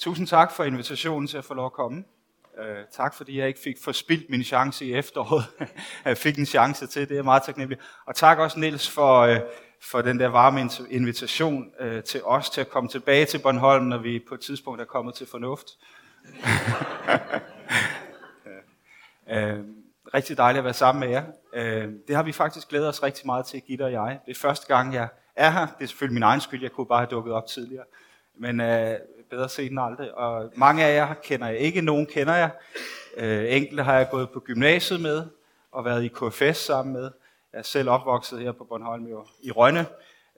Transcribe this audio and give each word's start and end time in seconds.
Tusind 0.00 0.26
tak 0.26 0.52
for 0.52 0.64
invitationen 0.64 1.28
til 1.28 1.38
at 1.38 1.44
få 1.44 1.54
lov 1.54 1.66
at 1.66 1.72
komme. 1.72 2.04
Uh, 2.58 2.64
tak 2.92 3.14
fordi 3.14 3.38
jeg 3.38 3.48
ikke 3.48 3.60
fik 3.60 3.76
forspildt 3.84 4.30
min 4.30 4.44
chance 4.44 4.84
i 4.84 4.94
efteråret. 4.94 5.44
jeg 6.04 6.18
fik 6.18 6.38
en 6.38 6.46
chance 6.46 6.86
til, 6.86 7.08
det 7.08 7.18
er 7.18 7.22
meget 7.22 7.42
taknemmelig. 7.42 7.78
Og 8.06 8.14
tak 8.14 8.38
også 8.38 8.58
Niels 8.58 8.90
for, 8.90 9.20
øh, 9.20 9.40
for 9.82 10.02
den 10.02 10.20
der 10.20 10.28
varme 10.28 10.70
invitation 10.90 11.70
uh, 11.80 12.02
til 12.02 12.24
os 12.24 12.50
til 12.50 12.60
at 12.60 12.68
komme 12.68 12.88
tilbage 12.88 13.24
til 13.24 13.38
Bornholm, 13.38 13.84
når 13.84 13.98
vi 13.98 14.24
på 14.28 14.34
et 14.34 14.40
tidspunkt 14.40 14.80
er 14.80 14.84
kommet 14.84 15.14
til 15.14 15.26
fornuft. 15.26 15.66
uh, 19.26 19.34
rigtig 20.14 20.36
dejligt 20.36 20.58
at 20.58 20.64
være 20.64 20.74
sammen 20.74 21.00
med 21.00 21.08
jer. 21.08 21.24
Uh, 21.52 21.92
det 22.08 22.16
har 22.16 22.22
vi 22.22 22.32
faktisk 22.32 22.68
glædet 22.68 22.88
os 22.88 23.02
rigtig 23.02 23.26
meget 23.26 23.46
til, 23.46 23.60
Gitte 23.60 23.82
og 23.82 23.92
jeg. 23.92 24.18
Det 24.26 24.30
er 24.36 24.40
første 24.40 24.66
gang, 24.74 24.94
jeg 24.94 25.08
er 25.36 25.50
her. 25.50 25.66
Det 25.66 25.84
er 25.84 25.86
selvfølgelig 25.86 26.14
min 26.14 26.22
egen 26.22 26.40
skyld, 26.40 26.62
jeg 26.62 26.72
kunne 26.72 26.86
bare 26.86 26.98
have 26.98 27.10
dukket 27.10 27.32
op 27.32 27.46
tidligere. 27.46 27.84
Men 28.38 28.60
uh, 28.60 28.66
bedre 29.30 29.48
set 29.48 29.70
end 29.70 29.80
aldrig. 29.80 30.14
Og 30.14 30.52
mange 30.56 30.84
af 30.84 30.94
jer 30.94 31.14
kender 31.14 31.46
jeg 31.46 31.58
ikke, 31.58 31.82
nogen 31.82 32.06
kender 32.06 32.34
jeg. 32.34 32.50
Øh, 33.16 33.56
enkelte 33.56 33.82
har 33.82 33.96
jeg 33.96 34.08
gået 34.10 34.30
på 34.30 34.40
gymnasiet 34.40 35.00
med, 35.00 35.26
og 35.72 35.84
været 35.84 36.04
i 36.04 36.08
KFS 36.08 36.58
sammen 36.58 36.92
med. 36.92 37.10
Jeg 37.52 37.58
er 37.58 37.62
selv 37.62 37.90
opvokset 37.90 38.40
her 38.40 38.52
på 38.52 38.64
Bornholm 38.64 39.06
i 39.42 39.50
Rønne, 39.50 39.86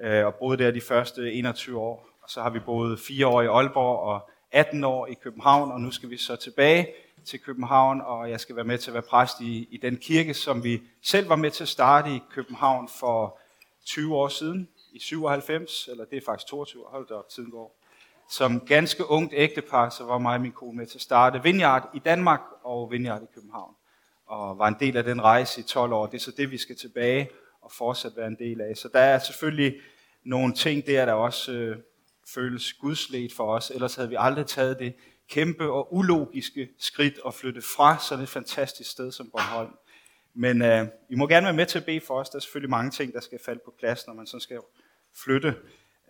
øh, 0.00 0.26
og 0.26 0.34
boede 0.34 0.64
der 0.64 0.70
de 0.70 0.80
første 0.80 1.32
21 1.32 1.78
år. 1.80 2.08
Og 2.22 2.30
så 2.30 2.42
har 2.42 2.50
vi 2.50 2.58
boet 2.58 3.00
fire 3.00 3.26
år 3.26 3.42
i 3.42 3.46
Aalborg 3.46 3.98
og 3.98 4.30
18 4.52 4.84
år 4.84 5.06
i 5.06 5.14
København, 5.14 5.72
og 5.72 5.80
nu 5.80 5.90
skal 5.90 6.10
vi 6.10 6.16
så 6.16 6.36
tilbage 6.36 6.88
til 7.24 7.40
København, 7.40 8.00
og 8.00 8.30
jeg 8.30 8.40
skal 8.40 8.56
være 8.56 8.64
med 8.64 8.78
til 8.78 8.90
at 8.90 8.94
være 8.94 9.02
præst 9.02 9.40
i, 9.40 9.68
i 9.70 9.76
den 9.76 9.96
kirke, 9.96 10.34
som 10.34 10.64
vi 10.64 10.82
selv 11.02 11.28
var 11.28 11.36
med 11.36 11.50
til 11.50 11.64
at 11.64 11.68
starte 11.68 12.10
i 12.10 12.22
København 12.30 12.88
for 12.88 13.38
20 13.84 14.16
år 14.16 14.28
siden, 14.28 14.68
i 14.92 14.98
97, 14.98 15.88
eller 15.88 16.04
det 16.04 16.16
er 16.16 16.20
faktisk 16.26 16.46
22 16.46 16.86
år, 16.86 16.90
hold 16.90 17.08
da 17.08 17.14
op, 17.14 17.28
tiden 17.28 17.50
går. 17.50 17.81
Som 18.32 18.60
ganske 18.60 19.10
ungt 19.10 19.32
ægtepar, 19.36 19.90
så 19.90 20.04
var 20.04 20.18
mig 20.18 20.34
og 20.34 20.40
min 20.40 20.52
kone 20.52 20.76
med 20.76 20.86
til 20.86 20.98
at 20.98 21.02
starte 21.02 21.42
Vineyard 21.42 21.90
i 21.94 21.98
Danmark 21.98 22.40
og 22.64 22.90
Vineyard 22.90 23.22
i 23.22 23.26
København. 23.34 23.74
Og 24.26 24.58
var 24.58 24.68
en 24.68 24.76
del 24.80 24.96
af 24.96 25.04
den 25.04 25.22
rejse 25.22 25.60
i 25.60 25.64
12 25.64 25.92
år. 25.92 26.06
Det 26.06 26.14
er 26.14 26.20
så 26.20 26.32
det, 26.36 26.50
vi 26.50 26.58
skal 26.58 26.76
tilbage 26.76 27.30
og 27.62 27.72
fortsat 27.72 28.12
være 28.16 28.26
en 28.26 28.36
del 28.38 28.60
af. 28.60 28.76
Så 28.76 28.88
der 28.92 28.98
er 28.98 29.18
selvfølgelig 29.18 29.74
nogle 30.24 30.54
ting 30.54 30.86
der, 30.86 31.04
der 31.04 31.12
også 31.12 31.52
øh, 31.52 31.76
føles 32.34 32.72
gudslet 32.72 33.32
for 33.32 33.54
os. 33.54 33.70
Ellers 33.70 33.94
havde 33.94 34.08
vi 34.08 34.16
aldrig 34.18 34.46
taget 34.46 34.78
det 34.78 34.94
kæmpe 35.30 35.72
og 35.72 35.94
ulogiske 35.94 36.68
skridt 36.78 37.18
og 37.18 37.34
flytte 37.34 37.62
fra 37.76 37.98
sådan 37.98 38.22
et 38.22 38.28
fantastisk 38.28 38.90
sted 38.90 39.12
som 39.12 39.30
Bornholm. 39.30 39.74
Men 40.34 40.62
øh, 40.62 40.86
I 41.10 41.14
må 41.14 41.26
gerne 41.26 41.44
være 41.44 41.56
med 41.56 41.66
til 41.66 41.78
at 41.78 41.84
bede 41.84 42.00
for 42.00 42.14
os. 42.14 42.30
Der 42.30 42.36
er 42.36 42.40
selvfølgelig 42.40 42.70
mange 42.70 42.90
ting, 42.90 43.12
der 43.12 43.20
skal 43.20 43.38
falde 43.44 43.60
på 43.64 43.74
plads, 43.78 44.06
når 44.06 44.14
man 44.14 44.26
så 44.26 44.38
skal 44.38 44.58
flytte. 45.24 45.54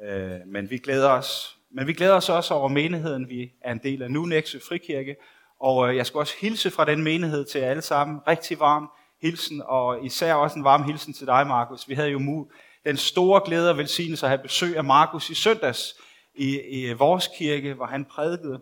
Øh, 0.03 0.41
men 0.47 0.71
vi 0.71 0.79
glæder 0.79 1.11
os 1.11 1.59
men 1.75 1.87
vi 1.87 1.93
glæder 1.93 2.15
os 2.15 2.29
også 2.29 2.55
over 2.55 2.69
menigheden, 2.69 3.29
vi 3.29 3.53
er 3.61 3.73
en 3.73 3.81
del 3.83 4.03
af 4.03 4.11
nu, 4.11 4.25
Næksø 4.25 4.59
Frikirke. 4.69 5.17
Og 5.61 5.89
øh, 5.89 5.97
jeg 5.97 6.07
skal 6.07 6.19
også 6.19 6.35
hilse 6.41 6.71
fra 6.71 6.85
den 6.85 7.03
menighed 7.03 7.45
til 7.45 7.61
jer 7.61 7.71
alle 7.71 7.83
sammen. 7.83 8.21
Rigtig 8.27 8.61
varm 8.61 8.91
hilsen, 9.23 9.63
og 9.65 10.05
især 10.05 10.35
også 10.35 10.59
en 10.59 10.65
varm 10.65 10.83
hilsen 10.83 11.13
til 11.13 11.27
dig, 11.27 11.47
Markus. 11.47 11.89
Vi 11.89 11.95
havde 11.95 12.11
jo 12.11 12.49
den 12.85 12.97
store 12.97 13.41
glæde 13.45 13.71
og 13.71 13.79
velsignelse 13.79 14.27
at 14.27 14.31
have 14.31 14.43
besøg 14.43 14.77
af 14.77 14.85
Markus 14.85 15.31
i 15.31 15.35
søndags 15.35 15.95
i, 16.35 16.61
i 16.61 16.93
vores 16.93 17.31
kirke, 17.39 17.75
hvor 17.75 17.87
han 17.87 18.05
prædikede. 18.05 18.61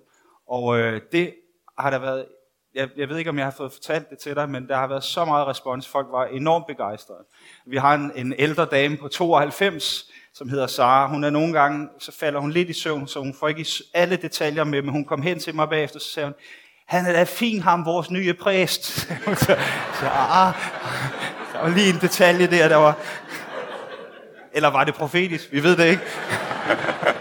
Og 0.49 0.79
øh, 0.79 1.01
det 1.13 1.35
har 1.79 1.91
der 1.91 1.99
været, 1.99 2.27
jeg, 2.75 2.89
jeg 2.97 3.09
ved 3.09 3.19
ikke, 3.19 3.31
om 3.31 3.39
jeg 3.39 3.47
har 3.47 3.51
fået 3.51 3.73
fortalt 3.73 4.11
det 4.11 4.19
til 4.19 4.37
dig, 4.37 4.49
men 4.49 4.69
der 4.69 4.77
har 4.77 4.87
været 4.87 5.05
så 5.05 5.25
meget 5.25 5.47
respons. 5.47 5.89
Folk 5.89 6.07
var 6.11 6.27
enormt 6.27 6.67
begejstrede. 6.67 7.25
Vi 7.67 7.77
har 7.77 7.95
en, 7.95 8.13
en 8.17 8.35
ældre 8.39 8.65
dame 8.65 8.97
på 8.97 9.09
92, 9.09 10.11
som 10.35 10.49
hedder 10.49 10.67
Sara. 10.67 11.09
Hun 11.09 11.25
er 11.25 11.31
nogle 11.31 11.53
gange, 11.53 11.89
så 11.99 12.13
falder 12.13 12.41
hun 12.41 12.51
lidt 12.51 12.69
i 12.69 12.73
søvn, 12.73 13.07
så 13.07 13.19
hun 13.19 13.35
får 13.41 13.49
ikke 13.49 13.67
alle 13.95 14.17
detaljer 14.17 14.65
med, 14.65 14.83
men 14.83 14.93
hun 14.93 15.05
kom 15.05 15.23
hen 15.23 15.39
til 15.39 15.55
mig 15.55 15.69
bagefter, 15.69 15.99
så 15.99 16.07
sagde 16.07 16.27
hun, 16.27 16.35
han 16.87 17.07
er 17.07 17.13
da 17.13 17.25
fin 17.25 17.61
ham, 17.61 17.85
vores 17.85 18.11
nye 18.11 18.35
præst. 18.35 18.85
så, 19.45 19.57
så, 20.01 20.09
ah, 20.09 20.55
der 21.53 21.61
var 21.63 21.69
lige 21.69 21.91
en 21.91 22.01
detalje 22.01 22.47
der, 22.47 22.69
der 22.69 22.77
var... 22.77 22.99
Eller 24.53 24.69
var 24.69 24.85
det 24.85 24.95
profetisk? 24.95 25.53
Vi 25.53 25.63
ved 25.63 25.77
det 25.77 25.87
ikke. 25.87 26.03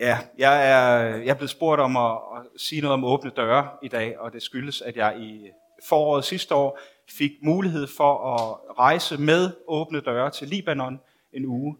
Ja, 0.00 0.18
jeg 0.38 0.70
er, 0.70 1.16
jeg 1.16 1.28
er 1.28 1.34
blevet 1.34 1.50
spurgt 1.50 1.80
om 1.80 1.96
at, 1.96 2.10
at 2.12 2.60
sige 2.60 2.80
noget 2.80 2.92
om 2.92 3.04
åbne 3.04 3.30
døre 3.30 3.68
i 3.82 3.88
dag, 3.88 4.18
og 4.18 4.32
det 4.32 4.42
skyldes, 4.42 4.80
at 4.80 4.96
jeg 4.96 5.16
i 5.18 5.48
foråret 5.88 6.24
sidste 6.24 6.54
år 6.54 6.78
fik 7.18 7.32
mulighed 7.42 7.86
for 7.86 8.34
at 8.34 8.76
rejse 8.78 9.18
med 9.18 9.50
åbne 9.66 10.00
døre 10.00 10.30
til 10.30 10.48
Libanon 10.48 11.00
en 11.32 11.44
uge, 11.44 11.76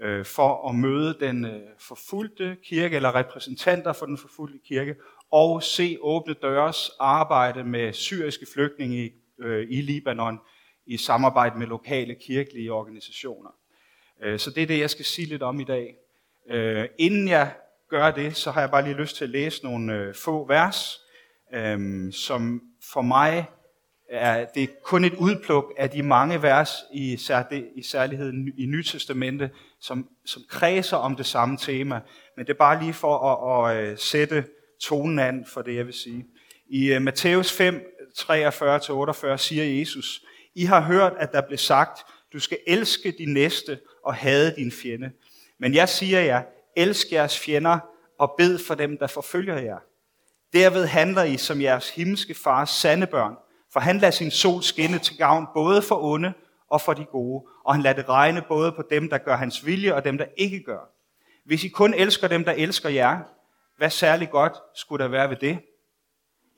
øh, 0.00 0.24
for 0.24 0.68
at 0.68 0.74
møde 0.74 1.16
den 1.20 1.44
øh, 1.44 1.60
forfulgte 1.78 2.56
kirke, 2.64 2.96
eller 2.96 3.14
repræsentanter 3.14 3.92
for 3.92 4.06
den 4.06 4.18
forfulgte 4.18 4.58
kirke, 4.66 4.94
og 5.30 5.62
se 5.62 5.98
åbne 6.00 6.34
døres 6.34 6.90
arbejde 7.00 7.64
med 7.64 7.92
syriske 7.92 8.46
flygtninge 8.54 9.06
i, 9.06 9.12
øh, 9.38 9.66
i 9.70 9.80
Libanon 9.80 10.40
i 10.86 10.96
samarbejde 10.96 11.58
med 11.58 11.66
lokale 11.66 12.14
kirkelige 12.14 12.72
organisationer. 12.72 13.50
Øh, 14.22 14.38
så 14.38 14.50
det 14.50 14.62
er 14.62 14.66
det, 14.66 14.78
jeg 14.78 14.90
skal 14.90 15.04
sige 15.04 15.28
lidt 15.28 15.42
om 15.42 15.60
i 15.60 15.64
dag. 15.64 15.96
Øh, 16.50 16.88
inden 16.98 17.28
jeg 17.28 17.54
gør 17.88 18.10
det, 18.10 18.36
så 18.36 18.50
har 18.50 18.60
jeg 18.60 18.70
bare 18.70 18.84
lige 18.84 18.96
lyst 18.96 19.16
til 19.16 19.24
at 19.24 19.30
læse 19.30 19.64
nogle 19.64 19.94
øh, 19.94 20.14
få 20.14 20.46
vers, 20.46 21.00
øh, 21.54 22.12
som 22.12 22.62
for 22.92 23.02
mig 23.02 23.46
er 24.12 24.44
det 24.54 24.62
er 24.62 24.66
kun 24.84 25.04
et 25.04 25.14
udpluk 25.14 25.72
af 25.78 25.90
de 25.90 26.02
mange 26.02 26.42
vers 26.42 26.70
i, 26.92 27.12
i 27.76 27.82
særlighed 27.82 28.32
i 28.58 28.66
Nytestamentet, 28.66 29.50
som, 29.80 30.08
som 30.26 30.42
kredser 30.48 30.96
om 30.96 31.16
det 31.16 31.26
samme 31.26 31.56
tema. 31.56 32.00
Men 32.36 32.46
det 32.46 32.52
er 32.52 32.58
bare 32.58 32.82
lige 32.82 32.92
for 32.92 33.18
at, 33.18 33.70
at, 33.70 33.84
at 33.84 34.00
sætte 34.00 34.44
tonen 34.80 35.18
an 35.18 35.46
for 35.52 35.62
det, 35.62 35.76
jeg 35.76 35.86
vil 35.86 35.94
sige. 35.94 36.26
I 36.68 36.96
uh, 36.96 37.02
Matthæus 37.02 37.52
5, 37.52 37.80
43-48 38.18 39.36
siger 39.36 39.64
Jesus, 39.64 40.22
I 40.54 40.64
har 40.64 40.80
hørt, 40.80 41.12
at 41.18 41.32
der 41.32 41.40
blev 41.40 41.58
sagt, 41.58 42.00
du 42.32 42.38
skal 42.38 42.58
elske 42.66 43.14
din 43.18 43.32
næste 43.32 43.78
og 44.04 44.14
hade 44.14 44.54
din 44.56 44.72
fjende. 44.72 45.10
Men 45.58 45.74
jeg 45.74 45.88
siger 45.88 46.20
jer, 46.20 46.42
elsk 46.76 47.12
jeres 47.12 47.38
fjender 47.38 47.78
og 48.18 48.34
bed 48.38 48.58
for 48.58 48.74
dem, 48.74 48.98
der 48.98 49.06
forfølger 49.06 49.58
jer. 49.58 49.78
Derved 50.52 50.86
handler 50.86 51.22
I 51.22 51.36
som 51.36 51.60
jeres 51.60 51.90
himmelske 51.90 52.34
fars 52.34 52.70
sande 52.70 53.06
børn. 53.06 53.34
For 53.72 53.80
han 53.80 53.98
lader 53.98 54.10
sin 54.10 54.30
sol 54.30 54.62
skinne 54.62 54.98
til 54.98 55.16
gavn 55.16 55.46
både 55.54 55.82
for 55.82 56.02
onde 56.02 56.32
og 56.68 56.80
for 56.80 56.94
de 56.94 57.04
gode, 57.04 57.44
og 57.64 57.74
han 57.74 57.82
lader 57.82 57.96
det 57.96 58.08
regne 58.08 58.42
både 58.48 58.72
på 58.72 58.82
dem, 58.90 59.10
der 59.10 59.18
gør 59.18 59.36
hans 59.36 59.66
vilje, 59.66 59.94
og 59.94 60.04
dem, 60.04 60.18
der 60.18 60.26
ikke 60.36 60.62
gør. 60.62 60.90
Hvis 61.44 61.64
I 61.64 61.68
kun 61.68 61.94
elsker 61.94 62.28
dem, 62.28 62.44
der 62.44 62.52
elsker 62.52 62.88
jer, 62.88 63.20
hvad 63.76 63.90
særligt 63.90 64.30
godt 64.30 64.52
skulle 64.74 65.04
der 65.04 65.10
være 65.10 65.30
ved 65.30 65.36
det? 65.36 65.58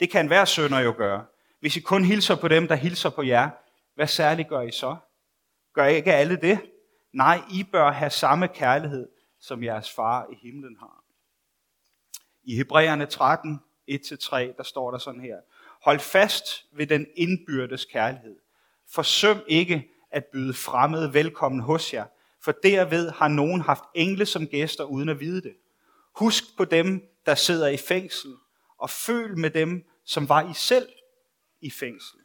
Det 0.01 0.11
kan 0.11 0.27
hver 0.27 0.45
sønder 0.45 0.81
jo 0.81 0.95
gøre. 0.97 1.25
Hvis 1.61 1.77
I 1.77 1.81
kun 1.81 2.05
hilser 2.05 2.37
på 2.37 2.49
dem, 2.49 2.69
der 2.69 2.75
hilser 2.75 3.11
på 3.11 3.23
jer, 3.23 3.51
hvad 3.95 4.07
særligt 4.07 4.49
gør 4.49 4.61
I 4.61 4.71
så? 4.71 4.97
Gør 5.73 5.87
I 5.87 5.97
ikke 5.97 6.13
alle 6.13 6.37
det? 6.37 6.59
Nej, 7.13 7.41
I 7.51 7.65
bør 7.73 7.91
have 7.91 8.11
samme 8.11 8.49
kærlighed, 8.49 9.09
som 9.41 9.63
jeres 9.63 9.91
far 9.91 10.27
i 10.33 10.35
himlen 10.43 10.77
har. 10.81 11.05
I 12.45 12.57
Hebræerne 12.57 13.07
13, 13.07 13.61
1-3, 13.91 14.57
der 14.57 14.63
står 14.63 14.91
der 14.91 14.99
sådan 14.99 15.21
her. 15.21 15.37
Hold 15.85 15.99
fast 16.01 16.67
ved 16.73 16.87
den 16.87 17.07
indbyrdes 17.17 17.85
kærlighed. 17.85 18.37
Forsøm 18.89 19.41
ikke 19.47 19.91
at 20.11 20.25
byde 20.25 20.55
fremmede 20.55 21.15
velkommen 21.15 21.61
hos 21.61 21.95
jer, 21.95 22.07
for 22.41 22.53
derved 22.53 23.11
har 23.11 23.29
nogen 23.29 23.61
haft 23.61 23.85
engle 23.95 24.27
som 24.27 24.47
gæster 24.47 24.85
uden 24.85 25.09
at 25.09 25.21
vide 25.21 25.43
det. 25.43 25.57
Husk 26.15 26.45
på 26.57 26.65
dem, 26.65 27.09
der 27.27 27.35
sidder 27.35 27.69
i 27.69 27.77
fængsel, 27.77 28.35
og 28.79 28.91
føl 28.91 29.39
med 29.39 29.51
dem, 29.51 29.85
som 30.05 30.29
var 30.29 30.51
I 30.51 30.55
selv 30.55 30.89
i 31.61 31.71
fængsel. 31.71 32.19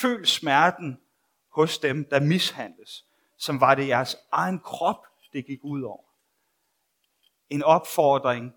Føl 0.00 0.26
smerten 0.26 1.00
hos 1.52 1.78
dem, 1.78 2.04
der 2.04 2.20
mishandles, 2.20 3.04
som 3.38 3.60
var 3.60 3.74
det 3.74 3.88
jeres 3.88 4.16
egen 4.32 4.58
krop, 4.58 5.06
det 5.32 5.46
gik 5.46 5.60
ud 5.62 5.82
over. 5.82 6.04
En 7.50 7.62
opfordring 7.62 8.52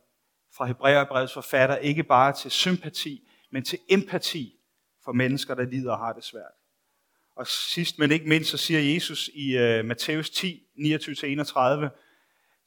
fra 0.54 0.66
Hebræerbrevets 0.66 1.34
forfatter, 1.34 1.76
ikke 1.76 2.04
bare 2.04 2.34
til 2.34 2.52
sympati, 2.52 3.27
men 3.52 3.64
til 3.64 3.80
empati 3.90 4.60
for 5.04 5.12
mennesker, 5.12 5.56
der 5.56 5.66
lider 5.66 5.92
og 5.92 5.98
har 5.98 6.14
det 6.14 6.24
svært. 6.24 6.52
Og 7.36 7.48
sidst, 7.48 8.00
men 8.00 8.12
ikke 8.12 8.30
mindst, 8.30 8.50
så 8.50 8.58
siger 8.58 8.94
Jesus 8.94 9.30
i 9.34 9.56
uh, 9.56 9.86
Matthæus 9.86 10.30
10, 10.30 10.64
29-31, 10.78 11.88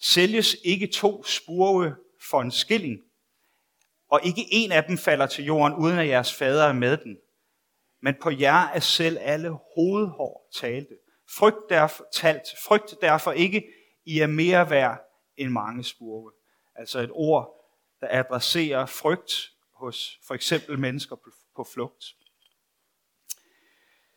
sælges 0.00 0.56
ikke 0.64 0.86
to 0.86 1.24
spurve 1.24 1.96
for 2.30 2.40
en 2.40 2.50
skilling, 2.50 3.00
og 4.10 4.20
ikke 4.24 4.46
en 4.50 4.72
af 4.72 4.84
dem 4.84 4.98
falder 4.98 5.26
til 5.26 5.44
jorden, 5.44 5.78
uden 5.78 5.98
at 5.98 6.08
jeres 6.08 6.34
fader 6.34 6.64
er 6.64 6.72
med 6.72 6.96
den. 6.96 7.18
Men 8.02 8.14
på 8.22 8.30
jer 8.30 8.68
er 8.68 8.80
selv 8.80 9.18
alle 9.20 9.48
hovedhår 9.48 10.48
talte. 10.54 10.94
Frygt 11.38 11.68
derfor, 11.68 12.06
talt. 12.12 12.46
Frygt 12.64 12.94
derfor 13.00 13.32
ikke, 13.32 13.64
I 14.04 14.18
er 14.18 14.26
mere 14.26 14.70
værd 14.70 14.98
end 15.36 15.50
mange 15.50 15.84
spurve. 15.84 16.32
Altså 16.74 16.98
et 16.98 17.10
ord, 17.12 17.54
der 18.00 18.06
adresserer 18.10 18.86
frygt 18.86 19.50
hos 19.80 20.18
for 20.26 20.34
eksempel 20.34 20.78
mennesker 20.78 21.16
på 21.56 21.64
flugt. 21.74 22.04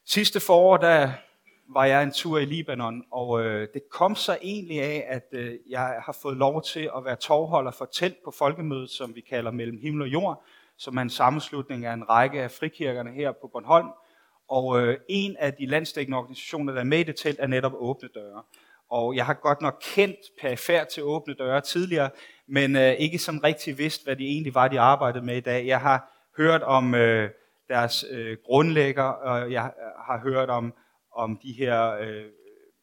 Sidste 0.06 0.40
forår, 0.40 0.78
der 0.78 1.12
var 1.70 1.86
jeg 1.86 2.04
en 2.04 2.12
tur 2.12 2.40
i 2.40 2.46
Libanon, 2.46 3.04
og 3.12 3.42
øh, 3.46 3.68
det 3.74 3.90
kom 3.90 4.16
så 4.16 4.38
egentlig 4.42 4.82
af, 4.82 5.06
at 5.08 5.28
øh, 5.32 5.56
jeg 5.70 6.02
har 6.06 6.18
fået 6.22 6.38
lov 6.38 6.64
til 6.64 6.90
at 6.98 7.06
være 7.06 7.16
tovholder 7.16 7.72
for 7.72 7.86
telt 7.86 8.18
på 8.26 8.32
folkemødet, 8.32 8.90
som 8.90 9.16
vi 9.16 9.22
kalder 9.22 9.52
Mellem 9.52 9.78
Himmel 9.78 10.02
og 10.02 10.08
Jord, 10.08 10.44
som 10.78 10.98
er 10.98 11.02
en 11.02 11.10
sammenslutning 11.10 11.86
af 11.86 11.94
en 11.94 12.10
række 12.10 12.42
af 12.42 12.52
frikirkerne 12.52 13.12
her 13.12 13.32
på 13.32 13.48
Bornholm. 13.48 13.88
Og 14.48 14.82
øh, 14.82 14.98
en 15.10 15.36
af 15.40 15.54
de 15.54 15.66
landstækkende 15.66 16.18
organisationer, 16.18 16.74
der 16.74 16.80
er 16.80 16.86
med 16.86 17.00
i 17.00 17.04
det 17.04 17.16
telt, 17.16 17.40
er 17.40 17.48
netop 17.48 17.74
Åbne 17.76 18.10
Døre. 18.16 18.44
Og 18.90 19.16
jeg 19.16 19.26
har 19.26 19.34
godt 19.34 19.62
nok 19.62 19.82
kendt 19.82 20.20
perifært 20.42 20.88
til 20.88 21.04
Åbne 21.04 21.34
Døre 21.34 21.62
tidligere, 21.62 22.10
men 22.48 22.76
øh, 22.76 22.92
ikke 22.92 23.18
som 23.18 23.40
rigtig 23.40 23.78
vidst, 23.78 24.04
hvad 24.04 24.16
de 24.16 24.24
egentlig 24.24 24.54
var, 24.54 24.68
de 24.68 24.80
arbejdede 24.80 25.26
med 25.26 25.38
i 25.38 25.42
dag. 25.42 25.68
Jeg 25.68 25.80
har 25.80 26.30
hørt 26.38 26.64
om 26.64 26.96
øh, 26.96 27.30
deres 27.68 28.06
øh, 28.12 28.38
grundlægger, 28.46 29.04
og 29.04 29.52
jeg 29.52 29.66
øh, 29.66 30.06
har 30.06 30.20
hørt 30.24 30.50
om, 30.50 30.74
om 31.16 31.40
de 31.44 31.54
her 31.54 31.92
øh, 31.92 32.26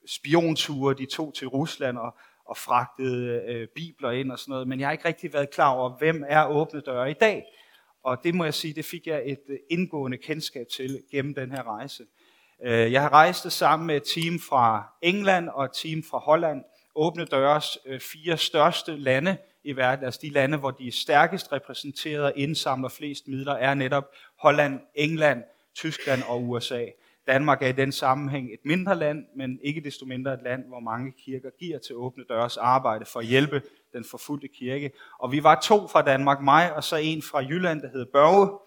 spionture, 0.08 0.94
de 0.94 1.06
tog 1.06 1.34
til 1.34 1.48
Rusland 1.48 1.98
og, 1.98 2.14
og 2.44 2.56
fragtede 2.56 3.42
øh, 3.48 3.68
bibler 3.74 4.10
ind 4.10 4.32
og 4.32 4.38
sådan 4.38 4.52
noget, 4.52 4.68
men 4.68 4.80
jeg 4.80 4.88
har 4.88 4.92
ikke 4.92 5.08
rigtig 5.08 5.32
været 5.32 5.50
klar 5.50 5.70
over, 5.70 5.98
hvem 5.98 6.24
er 6.28 6.46
Åbne 6.46 6.80
Døre 6.80 7.10
i 7.10 7.14
dag. 7.20 7.44
Og 8.04 8.18
det 8.24 8.34
må 8.34 8.44
jeg 8.44 8.54
sige, 8.54 8.74
det 8.74 8.84
fik 8.84 9.06
jeg 9.06 9.22
et 9.26 9.40
øh, 9.48 9.58
indgående 9.70 10.18
kendskab 10.18 10.66
til 10.76 11.02
gennem 11.10 11.34
den 11.34 11.52
her 11.52 11.62
rejse. 11.62 12.02
Øh, 12.64 12.92
jeg 12.92 13.02
har 13.02 13.12
rejst 13.12 13.44
det 13.44 13.52
sammen 13.52 13.86
med 13.86 13.96
et 13.96 14.02
team 14.14 14.38
fra 14.38 14.92
England 15.02 15.48
og 15.48 15.64
et 15.64 15.70
team 15.74 16.02
fra 16.10 16.18
Holland. 16.18 16.64
Åbne 16.94 17.24
Døres 17.24 17.78
øh, 17.86 18.00
fire 18.00 18.36
største 18.36 18.96
lande 18.96 19.36
i 19.64 19.76
verden, 19.76 20.04
altså 20.04 20.20
de 20.22 20.30
lande, 20.30 20.58
hvor 20.58 20.70
de 20.70 20.86
er 20.86 20.92
stærkest 20.92 21.52
repræsenteret 21.52 22.24
og 22.24 22.32
indsamler 22.36 22.88
flest 22.88 23.28
midler, 23.28 23.52
er 23.52 23.74
netop 23.74 24.04
Holland, 24.38 24.80
England, 24.94 25.42
Tyskland 25.74 26.22
og 26.28 26.48
USA. 26.48 26.86
Danmark 27.26 27.62
er 27.62 27.66
i 27.66 27.72
den 27.72 27.92
sammenhæng 27.92 28.52
et 28.52 28.60
mindre 28.64 28.94
land, 28.94 29.24
men 29.36 29.58
ikke 29.62 29.80
desto 29.80 30.06
mindre 30.06 30.34
et 30.34 30.40
land, 30.44 30.64
hvor 30.68 30.80
mange 30.80 31.12
kirker 31.24 31.50
giver 31.58 31.78
til 31.78 31.96
åbne 31.96 32.24
dørs 32.28 32.56
arbejde 32.56 33.04
for 33.04 33.20
at 33.20 33.26
hjælpe 33.26 33.62
den 33.92 34.04
forfulgte 34.10 34.48
kirke. 34.48 34.90
Og 35.18 35.32
vi 35.32 35.42
var 35.42 35.60
to 35.60 35.88
fra 35.88 36.02
Danmark, 36.02 36.40
mig 36.40 36.74
og 36.76 36.84
så 36.84 36.96
en 36.96 37.22
fra 37.22 37.38
Jylland, 37.38 37.82
der 37.82 37.88
hed 37.88 38.06
Børge. 38.12 38.58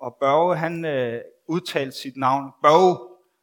Og 0.00 0.16
Børge, 0.20 0.56
han 0.56 0.84
øh, 0.84 1.20
udtalte 1.48 1.96
sit 1.96 2.16
navn 2.16 2.50
Børge, 2.62 2.98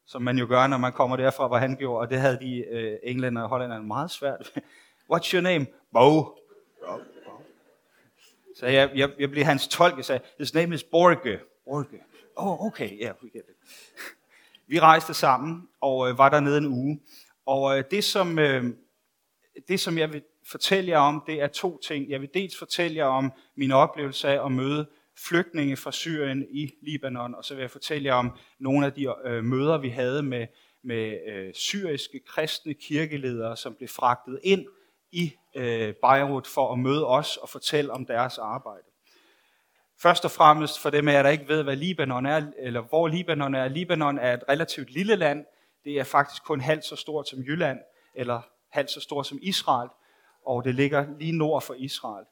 som 0.08 0.22
man 0.22 0.38
jo 0.38 0.46
gør, 0.50 0.68
når 0.68 0.78
man 0.78 0.94
kommer 0.94 1.18
derfra, 1.18 1.48
hvor 1.48 1.58
han 1.58 1.76
gjorde, 1.76 2.00
og 2.00 2.10
det 2.10 2.20
havde 2.20 2.40
de 2.42 2.66
øh, 2.72 2.98
englænder 3.04 3.42
og 3.42 3.50
hollænderne 3.50 3.88
meget 3.88 4.12
svært 4.12 4.54
What's 5.14 5.34
your 5.34 5.42
name? 5.42 5.66
Børge. 5.94 6.47
Så 8.56 8.66
jeg, 8.66 8.92
jeg, 8.96 9.10
jeg 9.20 9.32
blev 9.32 9.44
hans 9.44 9.68
tolk, 9.68 9.98
og 9.98 10.06
sagde, 10.06 10.22
his 10.38 10.54
name 10.54 10.76
is 10.76 10.84
Borge. 10.84 11.40
Borge. 11.66 11.86
Oh, 12.36 12.66
okay, 12.66 12.90
yeah, 13.02 13.16
we 13.24 13.30
get 13.30 13.44
it. 13.50 13.56
Vi 14.68 14.80
rejste 14.80 15.14
sammen 15.14 15.70
og 15.82 16.10
øh, 16.10 16.18
var 16.18 16.30
der 16.30 16.40
nede 16.40 16.58
en 16.58 16.66
uge. 16.66 17.00
Og 17.46 17.78
øh, 17.78 17.84
det, 17.92 18.04
som, 18.04 18.40
øh, 18.40 18.64
det, 19.68 19.80
som 19.80 19.98
jeg 19.98 20.14
vil 20.14 20.22
fortælle 20.46 20.92
jer 20.92 20.98
om, 20.98 21.24
det 21.28 21.42
er 21.42 21.48
to 21.48 21.78
ting. 21.78 22.10
Jeg 22.10 22.22
vil 22.22 22.30
dels 22.34 22.58
fortælle 22.58 22.98
jer 22.98 23.06
om 23.06 23.32
min 23.56 23.72
oplevelse 23.72 24.28
af 24.28 24.46
at 24.46 24.52
møde 24.52 24.88
flygtninge 25.28 25.78
fra 25.78 25.92
Syrien 25.92 26.48
i 26.50 26.74
Libanon, 26.82 27.36
og 27.36 27.46
så 27.46 27.54
vil 27.56 27.62
jeg 27.62 27.72
fortælle 27.72 28.06
jer 28.06 28.14
om 28.14 28.32
nogle 28.60 28.86
af 28.86 28.94
de 28.94 29.14
øh, 29.26 29.44
møder, 29.44 29.78
vi 29.78 29.90
havde 29.90 30.24
med, 30.24 30.48
med 30.84 31.20
øh, 31.28 31.54
syriske 31.54 32.20
kristne 32.20 32.74
kirkeledere, 32.74 33.58
som 33.58 33.76
blev 33.76 33.90
fragtet 33.90 34.40
ind 34.44 34.66
i 35.12 35.34
øh, 35.56 35.94
Beirut 36.02 36.48
for 36.48 36.74
at 36.74 36.80
møde 36.80 37.08
os 37.08 37.38
og 37.38 37.50
fortælle 37.50 37.92
om 37.92 38.06
deres 38.06 38.38
arbejde. 38.38 38.84
Først 40.02 40.26
og 40.26 40.32
fremmest 40.32 40.80
for 40.80 40.90
dem 40.90 41.08
af 41.08 41.14
jer, 41.14 41.24
der 41.24 41.30
ikke 41.30 41.48
ved, 41.48 41.64
hvad 41.64 41.76
Libanon 41.76 42.26
er, 42.26 42.52
eller 42.58 42.82
hvor 42.82 43.08
Libanon 43.08 43.56
er. 43.56 43.68
Libanon 43.68 44.18
er 44.18 44.34
et 44.34 44.44
relativt 44.50 44.90
lille 44.90 45.16
land. 45.16 45.46
Det 45.84 46.00
er 46.00 46.04
faktisk 46.04 46.44
kun 46.44 46.62
halvt 46.62 46.86
så 46.86 46.96
stort 46.96 47.30
som 47.30 47.40
Jylland, 47.40 47.80
eller 48.16 48.42
halvt 48.70 48.92
så 48.92 49.00
stort 49.02 49.28
som 49.28 49.40
Israel, 49.42 49.90
og 50.46 50.64
det 50.64 50.76
ligger 50.76 51.06
lige 51.20 51.38
nord 51.38 51.62
for 51.62 51.74
Israel. 51.74 52.26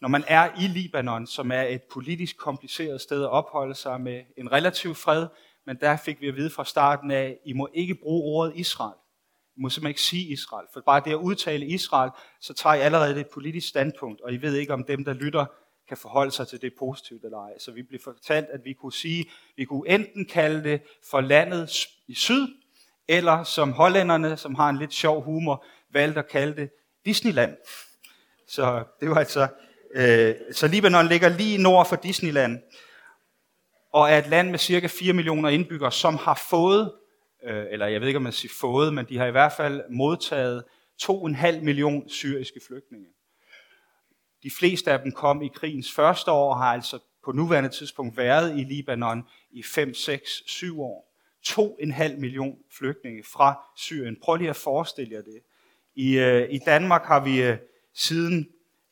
Når 0.00 0.08
man 0.08 0.24
er 0.28 0.50
i 0.60 0.66
Libanon, 0.66 1.26
som 1.26 1.50
er 1.50 1.62
et 1.62 1.82
politisk 1.82 2.38
kompliceret 2.38 3.00
sted 3.00 3.22
at 3.22 3.30
opholde 3.30 3.74
sig 3.74 4.00
med 4.00 4.22
en 4.36 4.52
relativ 4.52 4.94
fred, 4.94 5.26
men 5.66 5.76
der 5.80 5.96
fik 5.96 6.20
vi 6.20 6.28
at 6.28 6.36
vide 6.36 6.50
fra 6.50 6.64
starten 6.64 7.10
af, 7.10 7.38
I 7.44 7.52
må 7.52 7.68
ikke 7.74 7.94
bruge 7.94 8.36
ordet 8.36 8.52
Israel. 8.56 8.98
I 9.56 9.60
må 9.60 9.68
simpelthen 9.68 9.90
ikke 9.90 10.02
sige 10.02 10.32
Israel, 10.32 10.66
for 10.72 10.80
bare 10.80 11.02
det 11.04 11.10
at 11.10 11.16
udtale 11.16 11.66
Israel, 11.66 12.10
så 12.40 12.54
tager 12.54 12.74
I 12.74 12.80
allerede 12.80 13.20
et 13.20 13.28
politisk 13.28 13.68
standpunkt, 13.68 14.20
og 14.20 14.32
I 14.32 14.36
ved 14.36 14.54
ikke, 14.54 14.72
om 14.72 14.84
dem, 14.84 15.04
der 15.04 15.12
lytter, 15.12 15.46
kan 15.88 15.96
forholde 15.96 16.30
sig 16.30 16.48
til 16.48 16.62
det 16.62 16.72
positivt 16.78 17.24
eller 17.24 17.38
ej. 17.38 17.58
Så 17.58 17.72
vi 17.72 17.82
blev 17.82 18.00
fortalt, 18.04 18.46
at 18.50 18.60
vi 18.64 18.72
kunne 18.72 18.92
sige, 18.92 19.30
vi 19.56 19.64
kunne 19.64 19.88
enten 19.88 20.26
kalde 20.26 20.70
det 20.70 20.82
for 21.10 21.20
landet 21.20 21.86
i 22.08 22.14
syd, 22.14 22.48
eller 23.08 23.44
som 23.44 23.72
hollænderne, 23.72 24.36
som 24.36 24.54
har 24.54 24.68
en 24.68 24.78
lidt 24.78 24.94
sjov 24.94 25.22
humor, 25.22 25.64
valgte 25.92 26.20
at 26.20 26.28
kalde 26.28 26.56
det 26.56 26.70
Disneyland. 27.04 27.56
Så 28.48 28.84
det 29.00 29.10
var 29.10 29.16
altså, 29.16 29.48
øh, 29.94 30.34
så 30.52 30.68
Libanon 30.68 31.06
ligger 31.06 31.28
lige 31.28 31.62
nord 31.62 31.86
for 31.86 31.96
Disneyland, 31.96 32.58
og 33.92 34.10
er 34.10 34.18
et 34.18 34.26
land 34.26 34.50
med 34.50 34.58
cirka 34.58 34.86
4 34.86 35.12
millioner 35.12 35.48
indbyggere, 35.48 35.92
som 35.92 36.16
har 36.16 36.42
fået, 36.50 36.92
øh, 37.44 37.64
eller 37.70 37.86
jeg 37.86 38.00
ved 38.00 38.08
ikke 38.08 38.16
om 38.16 38.22
man 38.22 38.32
siger 38.32 38.52
fået, 38.60 38.94
men 38.94 39.06
de 39.08 39.18
har 39.18 39.26
i 39.26 39.30
hvert 39.30 39.52
fald 39.52 39.82
modtaget 39.90 40.64
2,5 41.02 41.60
millioner 41.60 42.08
syriske 42.08 42.60
flygtninge. 42.66 43.06
De 44.42 44.50
fleste 44.58 44.92
af 44.92 44.98
dem 45.00 45.12
kom 45.12 45.42
i 45.42 45.48
krigens 45.54 45.92
første 45.92 46.30
år 46.30 46.50
og 46.50 46.60
har 46.60 46.72
altså 46.72 46.98
på 47.24 47.32
nuværende 47.32 47.68
tidspunkt 47.68 48.16
været 48.16 48.58
i 48.58 48.64
Libanon 48.64 49.22
i 49.50 49.62
5, 49.62 49.94
6, 49.94 50.42
7 50.46 50.80
år. 50.80 51.06
2,5 51.46 52.16
million 52.16 52.58
flygtninge 52.78 53.24
fra 53.32 53.60
Syrien. 53.76 54.16
Prøv 54.22 54.36
lige 54.36 54.50
at 54.50 54.56
forestille 54.56 55.14
jer 55.14 55.22
det. 55.22 55.40
I, 55.94 56.18
øh, 56.18 56.48
i 56.50 56.58
Danmark 56.58 57.04
har 57.04 57.24
vi 57.24 57.42
øh, 57.42 57.56
siden, 57.94 58.48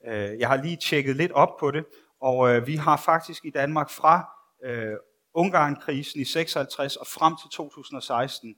øh, 0.06 0.38
jeg 0.38 0.48
har 0.48 0.62
lige 0.62 0.76
tjekket 0.76 1.16
lidt 1.16 1.32
op 1.32 1.56
på 1.60 1.70
det, 1.70 1.84
og 2.20 2.54
øh, 2.54 2.66
vi 2.66 2.76
har 2.76 2.96
faktisk 2.96 3.44
i 3.44 3.50
Danmark 3.50 3.90
fra 3.90 4.28
øh, 4.64 4.96
Ungarn-krisen 5.34 6.20
i 6.20 6.24
56 6.24 6.96
og 6.96 7.06
frem 7.06 7.34
til 7.42 7.50
2016, 7.50 8.56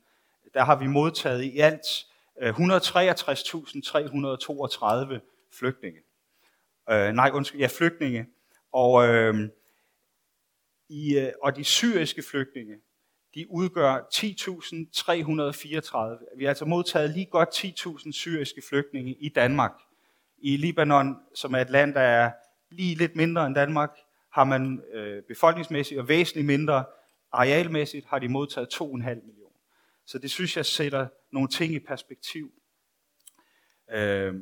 der 0.54 0.64
har 0.64 0.76
vi 0.76 0.86
modtaget 0.86 1.42
i 1.42 1.58
alt 1.58 2.06
øh, 2.42 2.54
163.332 2.54 2.58
flygtninge 5.58 6.00
øh, 6.90 7.12
nej, 7.12 7.30
undskyld, 7.34 7.60
ja, 7.60 7.68
flygtninge. 7.78 8.26
Og, 8.72 9.08
øh, 9.08 9.48
i, 10.88 11.18
øh, 11.18 11.32
og 11.42 11.56
de 11.56 11.64
syriske 11.64 12.22
flygtninge, 12.30 12.76
de 13.34 13.50
udgør 13.50 14.08
10.334. 14.14 16.38
Vi 16.38 16.44
har 16.44 16.48
altså 16.48 16.64
modtaget 16.64 17.10
lige 17.10 17.26
godt 17.26 17.48
10.000 17.48 18.12
syriske 18.12 18.62
flygtninge 18.68 19.16
i 19.20 19.28
Danmark. 19.28 19.72
I 20.38 20.56
Libanon, 20.56 21.16
som 21.34 21.54
er 21.54 21.58
et 21.58 21.70
land, 21.70 21.94
der 21.94 22.00
er 22.00 22.30
lige 22.70 22.94
lidt 22.94 23.16
mindre 23.16 23.46
end 23.46 23.54
Danmark, 23.54 23.90
har 24.36 24.44
man 24.44 24.82
øh, 24.92 25.22
befolkningsmæssigt 25.22 26.00
og 26.00 26.08
væsentligt 26.08 26.46
mindre 26.46 26.84
arealmæssigt, 27.32 28.06
har 28.06 28.18
de 28.18 28.28
modtaget 28.28 28.68
2,5 28.74 28.84
millioner. 28.86 29.60
Så 30.06 30.18
det 30.18 30.30
synes 30.30 30.56
jeg 30.56 30.66
sætter 30.66 31.06
nogle 31.32 31.48
ting 31.48 31.74
i 31.74 31.78
perspektiv. 31.78 32.52
Øh, 33.92 34.34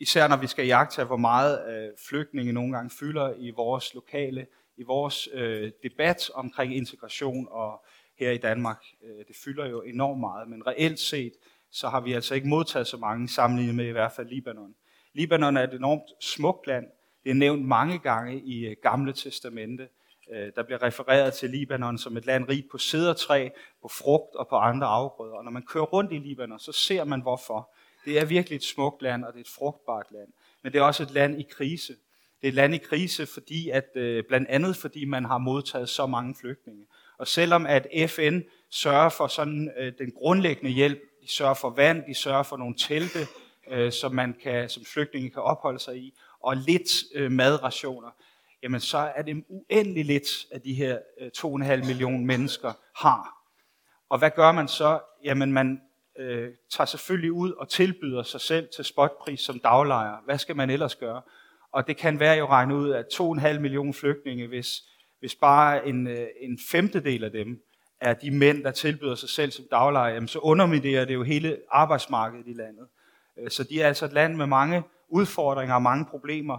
Især 0.00 0.28
når 0.28 0.36
vi 0.36 0.46
skal 0.46 0.66
jagte, 0.66 1.04
hvor 1.04 1.16
meget 1.16 1.68
øh, 1.68 1.88
flygtninge 2.08 2.52
nogle 2.52 2.72
gange 2.72 2.90
fylder 2.90 3.34
i 3.38 3.50
vores 3.50 3.94
lokale, 3.94 4.46
i 4.76 4.82
vores 4.82 5.28
øh, 5.32 5.72
debat 5.82 6.30
omkring 6.34 6.76
integration 6.76 7.48
og 7.50 7.84
her 8.18 8.30
i 8.30 8.38
Danmark. 8.38 8.84
Øh, 9.04 9.26
det 9.28 9.36
fylder 9.44 9.66
jo 9.66 9.82
enormt 9.82 10.20
meget, 10.20 10.48
men 10.48 10.66
reelt 10.66 10.98
set, 10.98 11.32
så 11.70 11.88
har 11.88 12.00
vi 12.00 12.12
altså 12.12 12.34
ikke 12.34 12.48
modtaget 12.48 12.86
så 12.86 12.96
mange 12.96 13.28
sammenlignet 13.28 13.74
med 13.74 13.86
i 13.86 13.92
hvert 13.92 14.12
fald 14.12 14.28
Libanon. 14.28 14.74
Libanon 15.12 15.56
er 15.56 15.62
et 15.62 15.74
enormt 15.74 16.24
smukt 16.24 16.66
land. 16.66 16.86
Det 17.24 17.30
er 17.30 17.34
nævnt 17.34 17.64
mange 17.64 17.98
gange 17.98 18.40
i 18.40 18.66
øh, 18.66 18.76
Gamle 18.82 19.12
Testamente. 19.12 19.88
Øh, 20.32 20.52
der 20.56 20.62
bliver 20.62 20.82
refereret 20.82 21.34
til 21.34 21.50
Libanon 21.50 21.98
som 21.98 22.16
et 22.16 22.26
land 22.26 22.48
rigt 22.48 22.70
på 22.70 22.78
sædertræ, 22.78 23.48
på 23.82 23.88
frugt 23.88 24.34
og 24.34 24.48
på 24.48 24.56
andre 24.56 24.86
afgrøder. 24.86 25.34
Og 25.34 25.44
når 25.44 25.50
man 25.50 25.62
kører 25.62 25.84
rundt 25.84 26.12
i 26.12 26.18
Libanon, 26.18 26.58
så 26.58 26.72
ser 26.72 27.04
man 27.04 27.20
hvorfor. 27.20 27.70
Det 28.04 28.20
er 28.20 28.24
virkelig 28.24 28.56
et 28.56 28.64
smukt 28.64 29.02
land, 29.02 29.24
og 29.24 29.32
det 29.32 29.38
er 29.38 29.44
et 29.44 29.48
frugtbart 29.48 30.06
land. 30.10 30.28
Men 30.62 30.72
det 30.72 30.78
er 30.78 30.82
også 30.82 31.02
et 31.02 31.10
land 31.10 31.40
i 31.40 31.46
krise. 31.50 31.92
Det 32.40 32.46
er 32.46 32.48
et 32.48 32.54
land 32.54 32.74
i 32.74 32.78
krise, 32.78 33.26
fordi 33.26 33.70
at, 33.70 33.88
øh, 33.94 34.24
blandt 34.28 34.48
andet 34.48 34.76
fordi 34.76 35.04
man 35.04 35.24
har 35.24 35.38
modtaget 35.38 35.88
så 35.88 36.06
mange 36.06 36.34
flygtninge. 36.40 36.86
Og 37.18 37.28
selvom 37.28 37.66
at 37.66 37.86
FN 38.08 38.40
sørger 38.70 39.08
for 39.08 39.26
sådan 39.26 39.72
den 39.98 40.12
grundlæggende 40.12 40.70
hjælp, 40.70 41.00
de 41.22 41.28
sørger 41.28 41.54
for 41.54 41.70
vand, 41.70 42.04
de 42.08 42.14
sørger 42.14 42.42
for 42.42 42.56
nogle 42.56 42.74
telte, 42.78 43.18
øh, 43.70 43.92
som 43.92 44.14
man 44.14 44.36
kan, 44.42 44.68
som 44.68 44.84
flygtninge 44.84 45.30
kan 45.30 45.42
opholde 45.42 45.78
sig 45.78 45.96
i, 45.96 46.14
og 46.42 46.56
lidt 46.56 46.90
øh, 47.14 47.32
madrationer, 47.32 48.10
jamen 48.62 48.80
så 48.80 48.98
er 48.98 49.22
det 49.22 49.44
uendelig 49.48 50.04
lidt, 50.04 50.28
at 50.52 50.64
de 50.64 50.74
her 50.74 50.98
øh, 51.20 51.30
2,5 51.36 51.86
millioner 51.86 52.24
mennesker 52.24 52.72
har. 52.96 53.40
Og 54.08 54.18
hvad 54.18 54.30
gør 54.30 54.52
man 54.52 54.68
så? 54.68 55.00
Jamen 55.24 55.52
man 55.52 55.80
øh, 56.18 56.48
tager 56.70 56.86
selvfølgelig 56.86 57.32
ud 57.32 57.52
og 57.52 57.68
tilbyder 57.68 58.22
sig 58.22 58.40
selv 58.40 58.68
til 58.76 58.84
spotpris 58.84 59.40
som 59.40 59.58
daglejer. 59.58 60.16
Hvad 60.24 60.38
skal 60.38 60.56
man 60.56 60.70
ellers 60.70 60.96
gøre? 60.96 61.22
Og 61.72 61.86
det 61.86 61.96
kan 61.96 62.20
være 62.20 62.36
jo 62.36 62.46
regne 62.46 62.76
ud, 62.76 62.90
at 62.90 63.04
2,5 63.14 63.58
millioner 63.58 63.92
flygtninge, 63.92 64.46
hvis, 64.46 64.82
hvis 65.20 65.34
bare 65.34 65.88
en, 65.88 66.06
øh, 66.06 66.26
en 66.40 66.58
femtedel 66.70 67.24
af 67.24 67.30
dem 67.30 67.62
er 68.00 68.14
de 68.14 68.30
mænd, 68.30 68.64
der 68.64 68.70
tilbyder 68.70 69.14
sig 69.14 69.28
selv 69.28 69.50
som 69.50 69.64
daglejer, 69.70 70.14
jamen 70.14 70.28
så 70.28 70.38
underminerer 70.38 71.04
det 71.04 71.14
jo 71.14 71.22
hele 71.22 71.58
arbejdsmarkedet 71.70 72.46
i 72.46 72.52
landet. 72.52 72.86
Øh, 73.40 73.50
så 73.50 73.64
de 73.64 73.82
er 73.82 73.86
altså 73.86 74.04
et 74.04 74.12
land 74.12 74.36
med 74.36 74.46
mange 74.46 74.82
udfordringer 75.08 75.74
og 75.74 75.82
mange 75.82 76.04
problemer. 76.04 76.58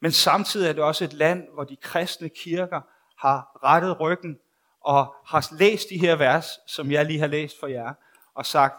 Men 0.00 0.12
samtidig 0.12 0.68
er 0.68 0.72
det 0.72 0.82
også 0.82 1.04
et 1.04 1.12
land, 1.12 1.48
hvor 1.54 1.64
de 1.64 1.76
kristne 1.76 2.28
kirker 2.28 2.80
har 3.18 3.60
rettet 3.64 4.00
ryggen 4.00 4.38
og 4.80 5.14
har 5.26 5.54
læst 5.58 5.88
de 5.90 5.98
her 5.98 6.16
vers, 6.16 6.46
som 6.66 6.90
jeg 6.90 7.06
lige 7.06 7.18
har 7.18 7.26
læst 7.26 7.60
for 7.60 7.66
jer, 7.66 7.94
og 8.34 8.46
sagt, 8.46 8.74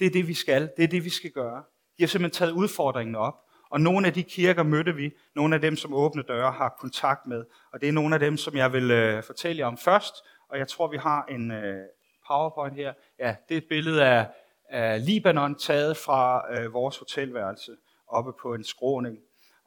det 0.00 0.06
er 0.06 0.10
det, 0.10 0.28
vi 0.28 0.34
skal, 0.34 0.70
det 0.76 0.84
er 0.84 0.88
det, 0.88 1.04
vi 1.04 1.10
skal 1.10 1.30
gøre. 1.30 1.64
De 1.98 2.02
har 2.02 2.06
simpelthen 2.08 2.38
taget 2.38 2.52
udfordringen 2.52 3.14
op. 3.14 3.34
Og 3.70 3.80
nogle 3.80 4.06
af 4.06 4.12
de 4.12 4.22
kirker 4.22 4.62
mødte 4.62 4.94
vi, 4.94 5.12
nogle 5.34 5.54
af 5.54 5.60
dem, 5.60 5.76
som 5.76 5.94
åbne 5.94 6.22
døre 6.22 6.52
har 6.52 6.76
kontakt 6.80 7.26
med. 7.26 7.44
Og 7.72 7.80
det 7.80 7.88
er 7.88 7.92
nogle 7.92 8.14
af 8.14 8.20
dem, 8.20 8.36
som 8.36 8.56
jeg 8.56 8.72
vil 8.72 8.90
øh, 8.90 9.22
fortælle 9.22 9.60
jer 9.60 9.66
om 9.66 9.78
først. 9.78 10.14
Og 10.48 10.58
jeg 10.58 10.68
tror, 10.68 10.88
vi 10.88 10.96
har 10.96 11.24
en 11.24 11.50
øh, 11.50 11.84
powerpoint 12.26 12.74
her. 12.74 12.92
Ja, 13.18 13.36
det 13.48 13.54
er 13.54 13.58
et 13.58 13.68
billede 13.68 14.04
af, 14.04 14.26
af 14.68 15.06
Libanon, 15.06 15.58
taget 15.58 15.96
fra 15.96 16.52
øh, 16.54 16.72
vores 16.72 16.98
hotelværelse 16.98 17.76
oppe 18.08 18.32
på 18.42 18.54
en 18.54 18.64
skråning. 18.64 19.18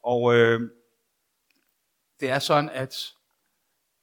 Og 0.04 0.36
øh, 0.36 0.62
det 2.20 2.30
er 2.30 2.40
sådan, 2.40 2.70
at 2.70 2.96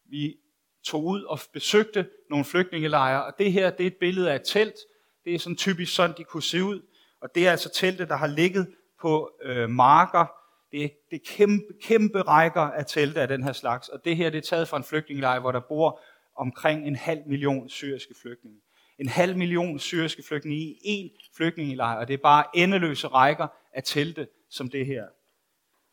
vi 0.05 0.37
tog 0.85 1.05
ud 1.05 1.23
og 1.23 1.39
besøgte 1.53 2.09
nogle 2.31 2.45
flygtningelejre, 2.45 3.25
og 3.25 3.33
det 3.39 3.53
her 3.53 3.71
det 3.71 3.83
er 3.83 3.91
et 3.91 3.97
billede 4.01 4.31
af 4.31 4.37
et 4.37 4.43
telt. 4.45 4.77
Det 5.25 5.35
er 5.35 5.39
sådan 5.39 5.57
typisk 5.57 5.95
sådan, 5.95 6.17
de 6.19 6.25
kunne 6.25 6.43
se 6.43 6.65
ud. 6.65 6.83
Og 7.21 7.35
det 7.35 7.47
er 7.47 7.51
altså 7.51 7.71
teltet, 7.75 8.09
der 8.09 8.17
har 8.17 8.27
ligget 8.27 8.75
på 9.01 9.31
øh, 9.43 9.71
marker. 9.71 10.27
Det 10.73 10.85
er, 10.85 10.89
det 11.11 11.17
er 11.17 11.25
kæmpe, 11.27 11.65
kæmpe 11.83 12.23
rækker 12.23 12.61
af 12.61 12.87
telte 12.87 13.21
af 13.21 13.29
den 13.29 13.43
her 13.43 13.53
slags. 13.53 13.89
Og 13.89 14.05
det 14.05 14.17
her 14.17 14.31
det 14.31 14.39
er 14.39 14.43
taget 14.43 14.69
fra 14.69 14.77
en 14.77 14.85
flygtningelejr, 14.85 15.41
hvor 15.41 15.53
der 15.53 15.61
bor 15.61 16.01
omkring 16.37 16.87
en 16.87 16.97
halv 16.97 17.21
million 17.27 17.69
syriske 17.69 18.15
flygtninge. 18.23 18.61
En 18.99 19.09
halv 19.09 19.37
million 19.37 19.79
syriske 19.79 20.23
flygtninge 20.23 20.65
i 20.65 20.77
én 20.85 21.31
flygtningelejr, 21.37 21.99
og 21.99 22.09
det 22.09 22.15
er 22.15 22.23
bare 22.23 22.45
endeløse 22.55 23.07
rækker 23.07 23.47
af 23.75 23.83
telte 23.85 24.29
som 24.51 24.71
det 24.71 24.87
her. 24.87 25.05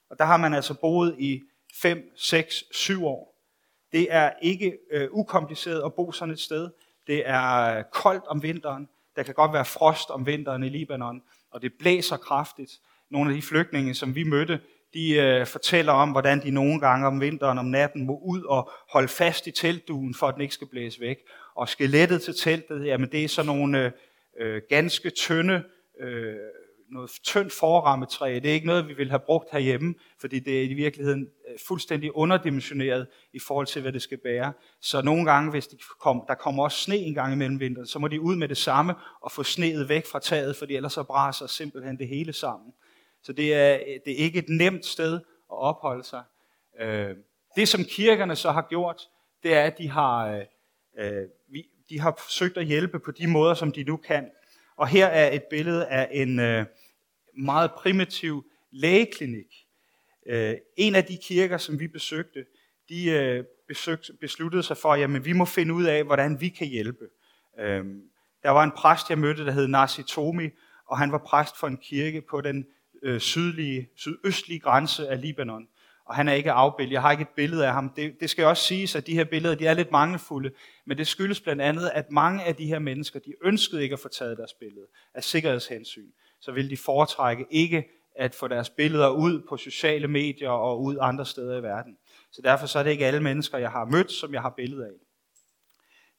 Og 0.10 0.20
der 0.20 0.26
har 0.26 0.38
man 0.38 0.54
altså 0.54 0.74
boet 0.74 1.16
i 1.20 1.42
5, 1.82 2.12
6, 2.18 2.64
7 2.72 3.06
år. 3.06 3.34
Det 3.92 4.08
er 4.10 4.32
ikke 4.42 4.78
øh, 4.92 5.08
ukompliceret 5.12 5.82
at 5.86 5.94
bo 5.94 6.12
sådan 6.12 6.34
et 6.34 6.40
sted. 6.40 6.70
Det 7.08 7.30
er 7.30 7.78
øh, 7.78 7.84
koldt 7.92 8.24
om 8.28 8.44
vinteren. 8.44 8.90
Der 9.16 9.24
kan 9.24 9.34
godt 9.34 9.54
være 9.54 9.66
frost 9.66 10.10
om 10.10 10.26
vinteren 10.26 10.64
i 10.64 10.70
Libanon, 10.70 11.22
og 11.52 11.62
det 11.62 11.74
blæser 11.80 12.18
kraftigt. 12.18 12.72
Nogle 13.10 13.30
af 13.30 13.36
de 13.36 13.42
flygtninge, 13.42 13.94
som 13.94 14.16
vi 14.16 14.24
mødte, 14.24 14.60
de 14.94 15.14
øh, 15.14 15.48
fortæller 15.48 15.94
om, 15.94 16.12
hvordan 16.12 16.44
de 16.44 16.52
nogle 16.52 16.80
gange 16.80 17.08
om 17.08 17.22
vinteren 17.22 17.58
om 17.58 17.66
natten 17.66 18.06
må 18.06 18.20
ud 18.20 18.42
og 18.42 18.72
holde 18.90 19.08
fast 19.08 19.48
i 19.48 19.52
teltduen, 19.52 20.16
for 20.16 20.28
at 20.28 20.34
den 20.34 20.42
ikke 20.42 20.54
skal 20.54 20.68
blæse 20.68 21.00
væk. 21.00 21.18
Og 21.56 21.70
skelettet 21.70 22.22
til 22.22 22.36
teltet, 22.36 22.86
jamen 22.86 23.12
det 23.12 23.24
er 23.24 23.28
sådan 23.28 23.48
nogle 23.48 23.86
øh, 23.86 23.92
øh, 24.40 24.62
ganske 24.70 25.10
tynde 25.10 25.64
øh, 26.00 26.36
noget 26.94 27.12
tyndt 27.24 27.54
forrammetræ. 27.54 28.40
Det 28.44 28.50
er 28.50 28.54
ikke 28.54 28.68
noget, 28.68 28.88
vi 28.88 28.94
vil 28.94 29.10
have 29.10 29.20
brugt 29.20 29.52
herhjemme, 29.52 29.96
fordi 30.20 30.40
det 30.40 30.60
er 30.60 30.64
i 30.64 30.74
virkeligheden 30.74 31.28
øh, 31.50 31.60
fuldstændig 31.68 32.16
underdimensioneret 32.16 33.08
i 33.34 33.40
forhold 33.40 33.68
til, 33.68 33.82
hvad 33.82 33.92
det 33.92 34.02
skal 34.02 34.18
bære. 34.18 34.54
Så 34.80 35.02
nogle 35.02 35.26
gange, 35.32 35.52
hvis 35.52 35.68
de 35.68 35.78
kom, 36.00 36.24
der 36.28 36.36
kommer 36.36 36.64
også 36.64 36.78
sne 36.78 36.96
en 36.96 37.14
gang 37.14 37.34
imellem 37.34 37.60
vinteren, 37.60 37.88
så 37.88 38.00
må 38.00 38.08
de 38.08 38.22
ud 38.22 38.36
med 38.36 38.48
det 38.48 38.58
samme 38.58 38.96
og 39.22 39.32
få 39.32 39.44
sneet 39.44 39.90
væk 39.90 40.06
fra 40.06 40.20
taget, 40.20 40.56
fordi 40.56 40.76
ellers 40.76 40.94
så 40.94 41.04
braser 41.04 41.48
simpelthen 41.48 41.98
det 41.98 42.08
hele 42.08 42.34
sammen. 42.34 42.74
Så 43.24 43.34
det 43.34 43.54
er, 43.54 43.80
det 44.06 44.14
er 44.14 44.18
ikke 44.18 44.40
et 44.40 44.50
nemt 44.50 44.86
sted 44.86 45.14
at 45.52 45.58
opholde 45.58 46.04
sig. 46.04 46.24
Øh, 46.80 47.16
det, 47.56 47.68
som 47.68 47.84
kirkerne 47.84 48.36
så 48.36 48.52
har 48.52 48.68
gjort, 48.70 49.02
det 49.44 49.54
er, 49.54 49.62
at 49.62 49.78
de 49.78 49.90
har, 49.90 50.46
øh, 50.98 51.28
de 51.94 52.00
har 52.00 52.20
forsøgt 52.24 52.58
at 52.58 52.66
hjælpe 52.66 53.00
på 53.00 53.12
de 53.12 53.28
måder, 53.28 53.54
som 53.54 53.72
de 53.72 53.84
nu 53.84 53.98
kan. 53.98 54.30
Og 54.76 54.88
her 54.88 55.08
er 55.08 55.32
et 55.32 55.44
billede 55.50 55.88
af 55.88 56.10
en, 56.12 56.40
øh, 56.40 56.66
meget 57.38 57.72
primitiv 57.72 58.46
lægeklinik. 58.72 59.66
Øh, 60.28 60.56
en 60.78 60.96
af 60.96 61.04
de 61.06 61.18
kirker, 61.24 61.58
som 61.58 61.80
vi 61.80 61.88
besøgte, 61.88 62.46
de 62.90 63.12
øh, 63.12 63.44
besøgte, 63.68 64.14
besluttede 64.22 64.64
sig 64.64 64.78
for, 64.78 64.94
at 64.94 65.26
vi 65.26 65.34
må 65.34 65.46
finde 65.46 65.74
ud 65.74 65.84
af, 65.84 66.04
hvordan 66.04 66.42
vi 66.42 66.50
kan 66.50 66.68
hjælpe. 66.68 67.06
Øh, 67.60 67.86
der 68.44 68.50
var 68.50 68.64
en 68.64 68.72
præst, 68.72 69.10
jeg 69.10 69.18
mødte, 69.18 69.46
der 69.46 69.52
hed 69.52 69.68
Nasi 69.68 70.04
Tomi, 70.04 70.50
og 70.88 70.98
han 70.98 71.12
var 71.12 71.18
præst 71.18 71.60
for 71.60 71.68
en 71.68 71.78
kirke 71.78 72.22
på 72.30 72.42
den 72.42 72.66
øh, 73.04 73.20
sydlige, 73.20 73.90
sydøstlige 73.96 74.60
grænse 74.60 75.08
af 75.08 75.22
Libanon. 75.22 75.68
Og 76.14 76.18
han 76.18 76.28
er 76.28 76.34
ikke 76.34 76.52
afbildet. 76.52 76.92
Jeg 76.92 77.02
har 77.02 77.12
ikke 77.12 77.22
et 77.22 77.36
billede 77.36 77.68
af 77.68 77.74
ham. 77.74 77.90
Det, 77.90 78.14
det 78.20 78.30
skal 78.30 78.46
også 78.46 78.64
siges, 78.64 78.96
at 78.96 79.08
de 79.08 79.14
her 79.14 79.24
billeder 79.24 79.56
de 79.56 79.68
er 79.68 79.74
lidt 79.74 79.92
mangelfulde, 79.92 80.52
men 80.86 80.98
det 80.98 81.08
skyldes 81.08 81.42
blandt 81.42 81.62
andet, 81.62 81.92
at 81.94 82.12
mange 82.12 82.44
af 82.44 82.56
de 82.56 82.66
her 82.66 82.80
mennesker, 82.80 83.20
de 83.20 83.34
ønskede 83.44 83.84
ikke 83.84 83.94
at 83.94 84.00
få 84.00 84.08
taget 84.08 84.38
deres 84.38 84.54
billede 84.54 84.86
af 85.14 85.24
sikkerhedshensyn 85.24 86.10
så 86.44 86.52
ville 86.52 86.70
de 86.70 86.78
foretrække 86.78 87.46
ikke 87.50 87.90
at 88.16 88.36
få 88.36 88.48
deres 88.48 88.70
billeder 88.70 89.10
ud 89.10 89.42
på 89.50 89.58
sociale 89.58 90.08
medier 90.08 90.50
og 90.50 90.82
ud 90.82 90.98
andre 91.02 91.26
steder 91.26 91.58
i 91.58 91.64
verden. 91.64 91.98
Så 92.32 92.42
derfor 92.42 92.66
så 92.66 92.80
er 92.80 92.84
det 92.84 92.92
ikke 92.92 93.06
alle 93.06 93.20
mennesker, 93.20 93.58
jeg 93.58 93.72
har 93.72 93.86
mødt, 93.86 94.12
som 94.12 94.34
jeg 94.34 94.42
har 94.42 94.50
billeder 94.50 94.86
af. 94.86 95.00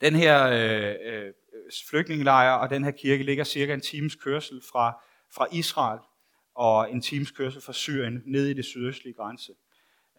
Den 0.00 0.14
her 0.14 0.46
øh, 0.46 0.94
øh, 1.12 1.32
flygtningelejr 1.90 2.52
og 2.52 2.70
den 2.70 2.84
her 2.84 2.90
kirke 2.90 3.24
ligger 3.24 3.44
cirka 3.44 3.74
en 3.74 3.80
times 3.80 4.14
kørsel 4.14 4.62
fra, 4.72 5.02
fra 5.34 5.46
Israel 5.52 6.00
og 6.54 6.92
en 6.92 7.00
times 7.00 7.30
kørsel 7.30 7.62
fra 7.62 7.72
Syrien 7.72 8.22
ned 8.26 8.46
i 8.46 8.52
det 8.52 8.64
sydøstlige 8.64 9.14
grænse. 9.14 9.52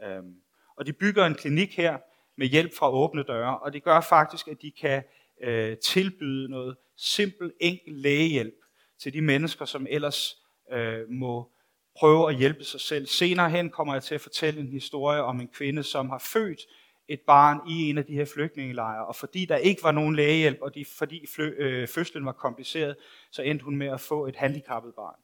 Øhm, 0.04 0.36
og 0.75 0.86
de 0.86 0.94
bygger 0.94 1.25
en 1.25 1.36
klinik 1.36 1.78
her 1.78 1.98
med 2.36 2.48
hjælp 2.48 2.75
fra 2.78 2.92
åbne 2.92 3.24
døre, 3.24 3.60
og 3.60 3.74
det 3.74 3.84
gør 3.84 4.02
faktisk, 4.02 4.48
at 4.48 4.62
de 4.62 4.72
kan 4.72 5.04
øh, 5.42 5.78
tilbyde 5.78 6.50
noget 6.50 6.78
simpel, 6.96 7.54
enkel 7.60 7.94
lægehjælp 7.94 8.56
til 9.00 9.14
de 9.14 9.22
mennesker, 9.22 9.66
som 9.66 9.88
ellers 9.90 10.42
øh, 10.72 11.10
må 11.10 11.52
prøve 11.96 12.30
at 12.30 12.36
hjælpe 12.36 12.64
sig 12.64 12.80
selv. 12.80 13.08
Senere 13.08 13.50
hen 13.50 13.70
kommer 13.70 13.94
jeg 13.94 14.04
til 14.04 14.16
at 14.16 14.22
fortælle 14.22 14.60
en 14.60 14.68
historie 14.68 15.22
om 15.22 15.40
en 15.40 15.48
kvinde, 15.48 15.84
som 15.84 16.10
har 16.10 16.18
født 16.34 16.60
et 17.08 17.20
barn 17.28 17.70
i 17.70 17.90
en 17.90 17.98
af 17.98 18.06
de 18.06 18.14
her 18.14 18.25
flygtningelejre, 18.25 19.06
og 19.06 19.16
fordi 19.16 19.46
der 19.46 19.58
ikke 19.58 19.84
var 19.84 19.92
nogen 19.92 20.16
lægehjælp, 20.16 20.62
og 20.62 20.75
de, 20.75 20.86
fordi 20.86 21.25
flø, 21.36 21.56
øh, 21.58 21.88
fødslen 21.88 22.25
var 22.25 22.32
kompliceret, 22.32 22.96
så 23.32 23.42
endte 23.42 23.66
hun 23.66 23.75
med 23.75 23.88
at 23.88 24.02
få 24.02 24.28
et 24.28 24.36
handicappet 24.36 24.94
barn. 24.96 25.20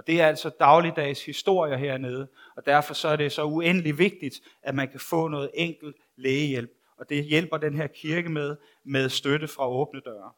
Og 0.00 0.06
det 0.06 0.20
er 0.20 0.26
altså 0.26 0.50
dagligdags 0.60 1.24
historier 1.24 1.76
hernede, 1.76 2.28
og 2.56 2.66
derfor 2.66 2.94
så 2.94 3.08
er 3.08 3.16
det 3.16 3.32
så 3.32 3.44
uendelig 3.44 3.98
vigtigt, 3.98 4.40
at 4.62 4.74
man 4.74 4.88
kan 4.88 5.00
få 5.00 5.28
noget 5.28 5.50
enkelt 5.54 5.96
lægehjælp. 6.16 6.70
Og 6.96 7.08
det 7.08 7.24
hjælper 7.24 7.56
den 7.56 7.74
her 7.76 7.86
kirke 7.86 8.28
med, 8.28 8.56
med 8.84 9.08
støtte 9.08 9.48
fra 9.48 9.68
åbne 9.68 10.00
døre. 10.00 10.32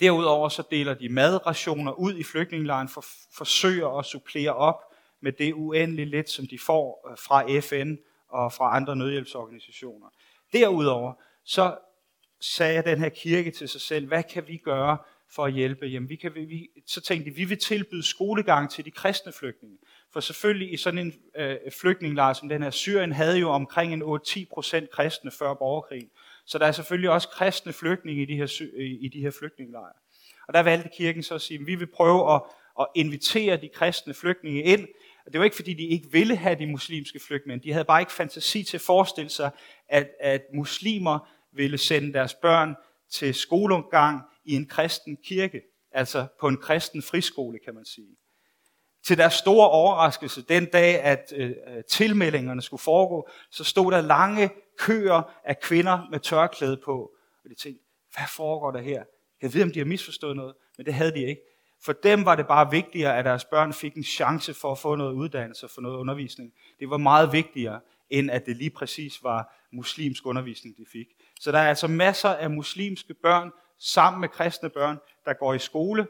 Derudover 0.00 0.48
så 0.48 0.62
deler 0.70 0.94
de 0.94 1.08
madrationer 1.08 1.92
ud 1.92 2.14
i 2.14 2.22
flygtningelejren 2.22 2.88
for 2.88 3.04
forsøger 3.36 3.98
at 3.98 4.04
supplere 4.04 4.54
op 4.54 4.82
med 5.20 5.32
det 5.32 5.52
uendeligt 5.52 6.08
lidt, 6.08 6.30
som 6.30 6.46
de 6.46 6.58
får 6.58 7.10
øh, 7.10 7.16
fra 7.18 7.60
FN 7.60 7.96
og 8.28 8.52
fra 8.52 8.76
andre 8.76 8.96
nødhjælpsorganisationer. 8.96 10.06
Derudover 10.52 11.12
så 11.44 11.78
sagde 12.40 12.82
den 12.82 12.98
her 12.98 13.08
kirke 13.08 13.50
til 13.50 13.68
sig 13.68 13.80
selv, 13.80 14.06
hvad 14.06 14.22
kan 14.22 14.48
vi 14.48 14.56
gøre 14.56 14.98
for 15.34 15.44
at 15.44 15.52
hjælpe? 15.52 15.86
Jamen, 15.86 16.08
vi 16.08 16.16
kan, 16.16 16.34
vi, 16.34 16.68
så 16.86 17.00
tænkte 17.00 17.30
de, 17.30 17.36
vi 17.36 17.44
vil 17.44 17.58
tilbyde 17.58 18.02
skolegang 18.02 18.70
til 18.70 18.84
de 18.84 18.90
kristne 18.90 19.32
flygtninge. 19.32 19.78
For 20.12 20.20
selvfølgelig 20.20 20.72
i 20.72 20.76
sådan 20.76 20.98
en 20.98 21.12
øh, 21.36 21.56
flygtningelejr 21.80 22.32
som 22.32 22.48
den 22.48 22.62
her, 22.62 22.70
Syrien 22.70 23.12
havde 23.12 23.38
jo 23.38 23.50
omkring 23.50 23.92
en 23.92 24.02
8-10 24.02 24.44
procent 24.52 24.90
kristne 24.90 25.30
før 25.30 25.54
borgerkrigen. 25.54 26.08
Så 26.46 26.58
der 26.58 26.66
er 26.66 26.72
selvfølgelig 26.72 27.10
også 27.10 27.28
kristne 27.28 27.72
flygtninge 27.72 28.22
i 28.22 28.26
de 28.26 28.36
her, 28.36 28.62
øh, 28.74 28.90
i 29.00 29.10
de 29.12 29.20
her 29.20 29.30
flygtningelejre. 29.30 29.92
Og 30.48 30.54
der 30.54 30.60
valgte 30.62 30.90
kirken 30.96 31.22
så 31.22 31.34
at 31.34 31.40
sige, 31.40 31.60
at 31.60 31.66
vi 31.66 31.74
vil 31.74 31.86
prøve 31.86 32.34
at, 32.34 32.42
at 32.80 32.86
invitere 32.94 33.56
de 33.56 33.68
kristne 33.68 34.14
flygtninge 34.14 34.62
ind. 34.62 34.88
Og 35.26 35.32
det 35.32 35.38
var 35.38 35.44
ikke 35.44 35.56
fordi, 35.56 35.74
de 35.74 35.82
ikke 35.82 36.12
ville 36.12 36.36
have 36.36 36.58
de 36.58 36.66
muslimske 36.66 37.20
flygtninge. 37.26 37.64
De 37.64 37.72
havde 37.72 37.84
bare 37.84 38.00
ikke 38.02 38.12
fantasi 38.12 38.62
til 38.62 38.76
at 38.76 38.80
forestille 38.80 39.30
sig, 39.30 39.50
at, 39.88 40.10
at 40.20 40.42
muslimer 40.54 41.28
ville 41.52 41.78
sende 41.78 42.12
deres 42.12 42.34
børn 42.34 42.74
til 43.10 43.34
skolegang 43.34 44.22
i 44.44 44.54
en 44.54 44.66
kristen 44.66 45.16
kirke. 45.24 45.62
Altså 45.92 46.26
på 46.40 46.48
en 46.48 46.56
kristen 46.56 47.02
friskole, 47.02 47.58
kan 47.64 47.74
man 47.74 47.84
sige. 47.84 48.16
Til 49.04 49.18
deres 49.18 49.34
store 49.34 49.70
overraskelse, 49.70 50.42
den 50.42 50.66
dag, 50.66 51.00
at 51.00 51.32
øh, 51.36 51.50
øh, 51.50 51.84
tilmeldingerne 51.90 52.62
skulle 52.62 52.82
foregå, 52.82 53.28
så 53.50 53.64
stod 53.64 53.92
der 53.92 54.00
lange 54.00 54.50
køer 54.78 55.22
af 55.44 55.60
kvinder 55.60 56.08
med 56.10 56.20
tørklæde 56.20 56.80
på. 56.84 57.10
Og 57.44 57.50
de 57.50 57.54
tænkte, 57.54 57.84
hvad 58.16 58.26
foregår 58.36 58.70
der 58.70 58.80
her? 58.80 59.04
Jeg 59.42 59.54
ved, 59.54 59.62
om 59.62 59.70
de 59.70 59.78
har 59.78 59.86
misforstået 59.86 60.36
noget, 60.36 60.54
men 60.76 60.86
det 60.86 60.94
havde 60.94 61.12
de 61.12 61.28
ikke. 61.28 61.40
For 61.84 61.92
dem 61.92 62.24
var 62.24 62.36
det 62.36 62.46
bare 62.46 62.70
vigtigere, 62.70 63.18
at 63.18 63.24
deres 63.24 63.44
børn 63.44 63.72
fik 63.72 63.94
en 63.94 64.04
chance 64.04 64.54
for 64.54 64.72
at 64.72 64.78
få 64.78 64.96
noget 64.96 65.12
uddannelse 65.12 65.66
og 65.66 65.70
få 65.70 65.80
noget 65.80 65.96
undervisning. 65.96 66.52
Det 66.80 66.90
var 66.90 66.96
meget 66.96 67.32
vigtigere, 67.32 67.80
end 68.10 68.30
at 68.30 68.46
det 68.46 68.56
lige 68.56 68.70
præcis 68.70 69.22
var 69.22 69.66
muslimsk 69.72 70.26
undervisning, 70.26 70.76
de 70.76 70.86
fik. 70.92 71.06
Så 71.40 71.52
der 71.52 71.58
er 71.58 71.68
altså 71.68 71.88
masser 71.88 72.28
af 72.28 72.50
muslimske 72.50 73.14
børn, 73.14 73.50
sammen 73.80 74.20
med 74.20 74.28
kristne 74.28 74.68
børn, 74.68 74.98
der 75.24 75.32
går 75.32 75.54
i 75.54 75.58
skole. 75.58 76.06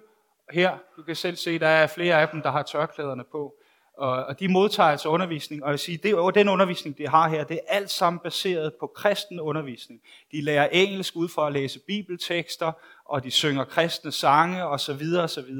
Her, 0.50 0.78
du 0.96 1.02
kan 1.02 1.16
selv 1.16 1.36
se, 1.36 1.58
der 1.58 1.68
er 1.68 1.86
flere 1.86 2.20
af 2.20 2.28
dem, 2.28 2.42
der 2.42 2.50
har 2.50 2.62
tørklæderne 2.62 3.24
på. 3.32 3.54
Og, 3.96 4.24
og 4.24 4.40
de 4.40 4.48
modtager 4.48 4.88
altså 4.88 5.08
undervisning, 5.08 5.62
og 5.62 5.68
jeg 5.68 5.72
vil 5.72 5.78
sige, 5.78 5.98
det, 5.98 6.14
og 6.14 6.34
den 6.34 6.48
undervisning, 6.48 6.98
de 6.98 7.08
har 7.08 7.28
her, 7.28 7.44
det 7.44 7.54
er 7.54 7.74
alt 7.74 7.90
sammen 7.90 8.20
baseret 8.20 8.72
på 8.80 8.86
kristen 8.86 9.40
undervisning. 9.40 10.00
De 10.32 10.42
lærer 10.42 10.68
engelsk 10.72 11.16
ud 11.16 11.28
for 11.28 11.42
at 11.42 11.52
læse 11.52 11.78
bibeltekster, 11.78 12.72
og 13.04 13.24
de 13.24 13.30
synger 13.30 13.64
kristne 13.64 14.12
sange 14.12 14.64
osv. 14.64 15.02
osv. 15.18 15.54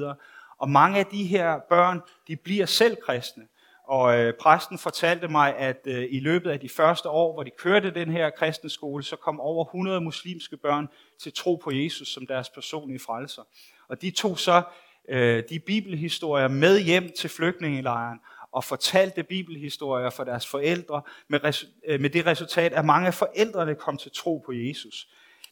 Og 0.59 0.71
mange 0.71 0.99
af 0.99 1.07
de 1.07 1.25
her 1.25 1.59
børn, 1.69 2.00
de 2.29 2.37
bliver 2.37 2.67
selv 2.67 2.97
kristne. 3.07 3.47
Og 3.90 4.18
øh, 4.18 4.35
præsten 4.35 4.78
fortalte 4.78 5.28
mig, 5.28 5.56
at 5.56 5.80
øh, 5.87 6.06
i 6.11 6.20
løbet 6.20 6.50
af 6.50 6.61
de 6.61 6.68
første 6.68 7.09
år, 7.09 7.32
hvor 7.32 7.42
de 7.42 7.50
kørte 7.59 7.90
den 7.90 8.12
her 8.12 8.30
kristne 8.30 8.70
skole, 8.70 9.04
så 9.04 9.16
kom 9.16 9.40
over 9.40 9.64
100 9.64 10.00
muslimske 10.00 10.56
børn 10.56 10.88
til 11.18 11.32
tro 11.32 11.56
på 11.56 11.70
Jesus 11.70 12.09
som 12.09 12.26
deres 12.26 12.49
personlige 12.50 12.99
frelser. 12.99 13.42
Og 13.88 14.02
de 14.02 14.11
tog 14.11 14.38
så 14.38 14.62
øh, 15.09 15.42
de 15.50 15.59
bibelhistorier 15.59 16.49
med 16.49 16.80
hjem 16.80 17.11
til 17.18 17.30
flygtningelejren 17.30 18.18
og 18.52 18.64
fortalte 18.64 19.23
bibelhistorier 19.23 20.11
for 20.11 20.25
deres 20.25 20.47
forældre 20.47 21.02
med, 21.28 21.44
res, 21.44 21.66
øh, 21.87 22.00
med 22.00 22.11
det 22.11 22.26
resultat, 22.26 22.73
at 22.73 22.85
mange 22.85 23.06
af 23.06 23.14
forældrene 23.14 23.75
kom 23.75 23.97
til 23.97 24.11
tro 24.14 24.42
på 24.47 24.52
Jesus. 24.52 25.09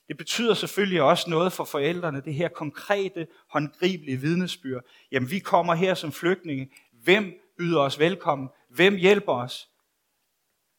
Det 0.09 0.17
betyder 0.17 0.55
selvfølgelig 0.55 1.03
også 1.03 1.31
noget 1.31 1.53
for 1.53 1.65
forældrene, 1.65 2.21
det 2.21 2.35
her 2.35 2.49
konkrete, 2.49 3.27
håndgribelige 3.51 4.17
vidnesbyrd. 4.17 4.83
Jamen, 5.13 5.31
vi 5.31 5.39
kommer 5.39 5.75
her 5.75 5.95
som 5.95 6.13
flygtninge. 6.13 6.71
Hvem 7.03 7.48
byder 7.59 7.81
os 7.81 7.99
velkommen? 7.99 8.49
Hvem 8.69 8.97
hjælper 8.97 9.33
os? 9.33 9.69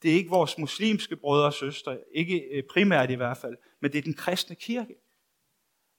Det 0.01 0.11
er 0.11 0.15
ikke 0.15 0.29
vores 0.29 0.57
muslimske 0.57 1.15
brødre 1.15 1.45
og 1.45 1.53
søstre, 1.53 1.97
ikke 2.13 2.39
øh, 2.51 2.63
primært 2.63 3.09
i 3.09 3.15
hvert 3.15 3.37
fald, 3.37 3.57
men 3.79 3.91
det 3.91 3.97
er 3.97 4.01
den 4.01 4.13
kristne 4.13 4.55
kirke. 4.55 4.95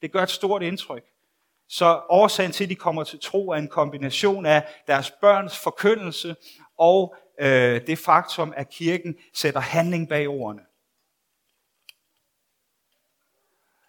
Det 0.03 0.13
gør 0.13 0.23
et 0.23 0.31
stort 0.31 0.63
indtryk. 0.63 1.05
Så 1.69 2.03
årsagen 2.09 2.53
til, 2.53 2.65
at 2.65 2.71
de 2.71 2.75
kommer 2.75 3.05
til 3.05 3.19
tro, 3.19 3.49
er 3.49 3.57
en 3.57 3.69
kombination 3.69 4.47
af 4.47 4.69
deres 4.87 5.11
børns 5.11 5.59
forkyndelse 5.59 6.37
og 6.79 7.17
øh, 7.41 7.87
det 7.87 7.99
faktum, 7.99 8.53
at 8.57 8.71
kirken 8.71 9.17
sætter 9.35 9.61
handling 9.61 10.09
bag 10.09 10.29
ordene. 10.29 10.63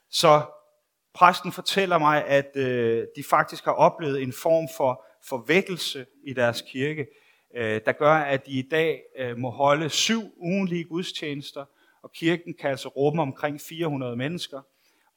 Så 0.09 0.41
præsten 1.13 1.51
fortæller 1.51 1.97
mig, 1.97 2.25
at 2.25 2.55
øh, 2.55 3.07
de 3.15 3.23
faktisk 3.23 3.65
har 3.65 3.71
oplevet 3.71 4.21
en 4.21 4.33
form 4.33 4.67
for 4.77 5.05
forvækkelse 5.27 6.05
i 6.23 6.33
deres 6.33 6.61
kirke, 6.61 7.07
øh, 7.55 7.81
der 7.85 7.91
gør, 7.91 8.13
at 8.13 8.45
de 8.45 8.51
i 8.51 8.61
dag 8.61 9.01
øh, 9.17 9.37
må 9.37 9.49
holde 9.49 9.89
syv 9.89 10.21
ugenlige 10.37 10.83
gudstjenester, 10.83 11.65
og 12.03 12.11
kirken 12.11 12.53
kan 12.53 12.69
altså 12.69 12.89
rumme 12.89 13.21
omkring 13.21 13.61
400 13.61 14.15
mennesker. 14.15 14.61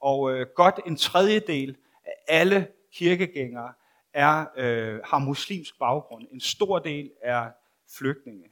Og 0.01 0.33
øh, 0.33 0.47
godt 0.55 0.81
en 0.87 0.97
tredjedel 0.97 1.77
af 2.05 2.13
alle 2.29 2.69
kirkegængere 2.93 3.73
er, 4.15 4.45
øh, 4.57 5.01
har 5.05 5.19
muslimsk 5.19 5.79
baggrund. 5.79 6.27
En 6.33 6.41
stor 6.41 6.79
del 6.79 7.11
er 7.23 7.51
flygtninge. 7.99 8.49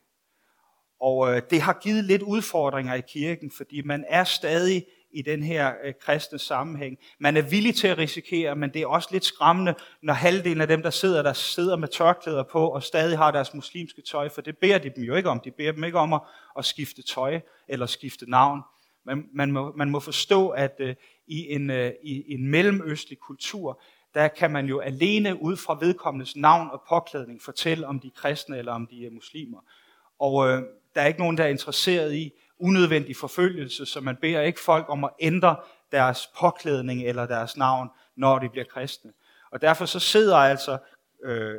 Og 1.01 1.35
øh, 1.35 1.43
det 1.51 1.61
har 1.61 1.79
givet 1.83 2.05
lidt 2.05 2.23
udfordringer 2.23 2.95
i 2.95 3.01
kirken, 3.01 3.51
fordi 3.51 3.83
man 3.83 4.05
er 4.09 4.25
stadig 4.25 4.87
i 5.13 5.23
den 5.23 5.43
her 5.43 5.73
øh, 5.85 5.95
kristne 6.01 6.39
sammenhæng. 6.39 6.99
Man 7.19 7.37
er 7.37 7.43
villig 7.43 7.75
til 7.75 7.89
at 7.89 7.99
risikere, 7.99 8.57
men 8.57 8.71
det 8.75 8.83
er 8.83 8.87
også 8.87 9.09
lidt 9.13 9.25
skræmmende, 9.25 9.75
når 10.03 10.15
halvdelen 10.15 10.61
af 10.61 10.69
dem, 10.69 10.83
der 10.83 10.91
sidder 10.91 11.23
der, 11.23 11.33
sidder 11.33 11.77
med 11.77 11.89
tørklæder 11.89 12.43
på 12.43 12.69
og 12.69 12.83
stadig 12.83 13.19
har 13.19 13.31
deres 13.31 13.55
muslimske 13.55 14.03
tøj, 14.03 14.29
for 14.29 14.41
det 14.41 14.59
beder 14.59 14.79
de 14.79 14.91
dem 14.97 15.05
jo 15.05 15.15
ikke 15.15 15.31
om. 15.31 15.41
De 15.41 15.51
beder 15.51 15.73
dem 15.73 15.85
ikke 15.85 15.99
om 15.99 16.13
at, 16.13 16.21
at 16.59 16.65
skifte 16.65 17.03
tøj 17.03 17.41
eller 17.69 17.87
skifte 17.87 18.31
navn. 18.31 18.61
Man, 19.05 19.29
man, 19.35 19.53
må, 19.53 19.73
man 19.77 19.91
må 19.91 20.01
forstå, 20.01 20.49
at 20.49 20.77
øh, 20.79 20.95
i, 21.27 21.55
en, 21.55 21.71
øh, 21.71 21.93
i 22.03 22.35
en 22.35 22.49
mellemøstlig 22.49 23.19
kultur, 23.19 23.81
der 24.15 24.29
kan 24.29 24.51
man 24.51 24.67
jo 24.67 24.81
alene 24.81 25.43
ud 25.43 25.57
fra 25.57 25.79
vedkommendes 25.81 26.37
navn 26.37 26.69
og 26.71 26.83
påklædning 26.89 27.43
fortælle, 27.43 27.87
om 27.87 28.01
de 28.01 28.07
er 28.07 28.21
kristne 28.21 28.59
eller 28.59 28.73
om 28.73 28.87
de 28.87 29.07
er 29.07 29.11
muslimer. 29.11 29.59
Og 30.19 30.49
øh, 30.49 30.63
der 30.95 31.01
er 31.01 31.07
ikke 31.07 31.21
nogen, 31.21 31.39
der 31.39 31.45
er 31.45 31.49
interesseret 31.49 32.15
i, 32.15 32.33
unødvendig 32.63 33.17
forfølgelse, 33.17 33.87
så 33.87 34.01
man 34.01 34.17
beder 34.17 34.41
ikke 34.41 34.61
folk 34.61 34.87
om 34.89 35.05
at 35.05 35.11
ændre 35.21 35.57
deres 35.93 36.31
påklædning 36.41 37.03
eller 37.03 37.27
deres 37.27 37.57
navn, 37.57 37.89
når 38.17 38.39
de 38.39 38.49
bliver 38.49 38.65
kristne. 38.65 39.13
Og 39.51 39.61
derfor 39.61 39.87
så 39.87 39.99
sidder 39.99 40.37
altså 40.37 40.79
øh, 41.25 41.55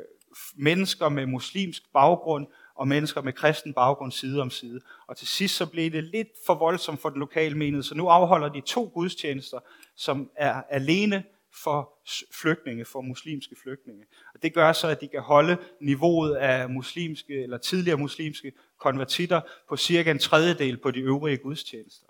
mennesker 0.55 1.09
med 1.09 1.25
muslimsk 1.25 1.83
baggrund 1.93 2.47
og 2.75 2.87
mennesker 2.87 3.21
med 3.21 3.33
kristen 3.33 3.73
baggrund 3.73 4.11
side 4.11 4.41
om 4.41 4.49
side. 4.49 4.81
Og 5.07 5.17
til 5.17 5.27
sidst 5.27 5.55
så 5.55 5.65
blev 5.65 5.91
det 5.91 6.03
lidt 6.03 6.27
for 6.45 6.55
voldsomt 6.55 7.01
for 7.01 7.09
den 7.09 7.19
lokale 7.19 7.57
menighed, 7.57 7.83
så 7.83 7.95
nu 7.95 8.07
afholder 8.07 8.49
de 8.49 8.61
to 8.61 8.91
gudstjenester, 8.93 9.59
som 9.95 10.29
er 10.35 10.63
alene 10.69 11.23
for 11.55 11.99
flygtninge, 12.41 12.85
for 12.85 13.01
muslimske 13.01 13.55
flygtninge. 13.63 14.05
Og 14.33 14.43
det 14.43 14.53
gør 14.53 14.73
så, 14.73 14.87
at 14.87 15.01
de 15.01 15.07
kan 15.07 15.21
holde 15.21 15.57
niveauet 15.81 16.35
af 16.35 16.69
muslimske 16.69 17.43
eller 17.43 17.57
tidligere 17.57 17.97
muslimske 17.97 18.51
konvertitter 18.79 19.41
på 19.69 19.77
cirka 19.77 20.11
en 20.11 20.19
tredjedel 20.19 20.77
på 20.77 20.91
de 20.91 20.99
øvrige 20.99 21.37
gudstjenester. 21.37 22.07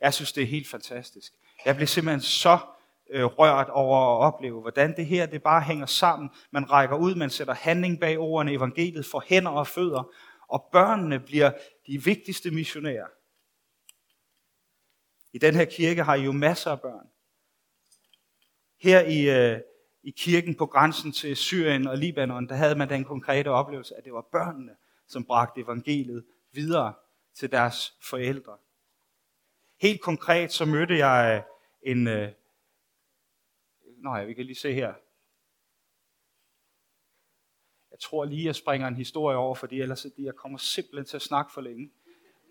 Jeg 0.00 0.14
synes, 0.14 0.32
det 0.32 0.42
er 0.42 0.46
helt 0.46 0.68
fantastisk. 0.68 1.32
Jeg 1.64 1.76
blev 1.76 1.86
simpelthen 1.86 2.20
så 2.20 2.58
øh, 3.10 3.24
rørt 3.24 3.68
over 3.68 3.98
at 3.98 4.26
opleve, 4.26 4.60
hvordan 4.60 4.96
det 4.96 5.06
her 5.06 5.26
det 5.26 5.42
bare 5.42 5.60
hænger 5.60 5.86
sammen. 5.86 6.30
Man 6.50 6.70
rækker 6.70 6.96
ud, 6.96 7.14
man 7.14 7.30
sætter 7.30 7.54
handling 7.54 8.00
bag 8.00 8.18
ordene, 8.18 8.52
evangeliet 8.52 9.06
for 9.06 9.24
hænder 9.26 9.50
og 9.50 9.66
fødder, 9.66 10.12
og 10.48 10.68
børnene 10.72 11.20
bliver 11.20 11.52
de 11.86 12.04
vigtigste 12.04 12.50
missionærer. 12.50 13.06
I 15.32 15.38
den 15.38 15.54
her 15.54 15.64
kirke 15.64 16.02
har 16.02 16.14
I 16.14 16.22
jo 16.22 16.32
masser 16.32 16.70
af 16.70 16.80
børn. 16.80 17.06
Her 18.78 19.00
i, 19.00 19.52
øh, 19.52 19.60
i 20.02 20.10
kirken 20.10 20.54
på 20.54 20.66
grænsen 20.66 21.12
til 21.12 21.36
Syrien 21.36 21.86
og 21.86 21.98
Libanon, 21.98 22.48
der 22.48 22.54
havde 22.54 22.74
man 22.74 22.88
den 22.88 23.04
konkrete 23.04 23.48
oplevelse, 23.48 23.96
at 23.96 24.04
det 24.04 24.12
var 24.12 24.28
børnene, 24.32 24.76
som 25.06 25.24
bragte 25.24 25.60
evangeliet 25.60 26.24
videre 26.52 26.94
til 27.34 27.50
deres 27.50 27.94
forældre. 28.02 28.56
Helt 29.80 30.00
konkret 30.00 30.52
så 30.52 30.64
mødte 30.64 30.96
jeg 30.96 31.44
øh, 31.82 31.90
en... 31.92 32.08
Øh, 32.08 32.32
nå 33.96 34.16
ja, 34.16 34.24
vi 34.24 34.34
kan 34.34 34.46
lige 34.46 34.56
se 34.56 34.72
her. 34.72 34.94
Jeg 37.90 38.00
tror 38.00 38.24
lige, 38.24 38.46
jeg 38.46 38.54
springer 38.54 38.88
en 38.88 38.96
historie 38.96 39.36
over, 39.36 39.54
fordi 39.54 39.80
ellers 39.80 40.06
jeg 40.18 40.34
kommer 40.34 40.58
simpelthen 40.58 41.04
til 41.04 41.16
at 41.16 41.22
snakke 41.22 41.52
for 41.52 41.60
længe. 41.60 41.90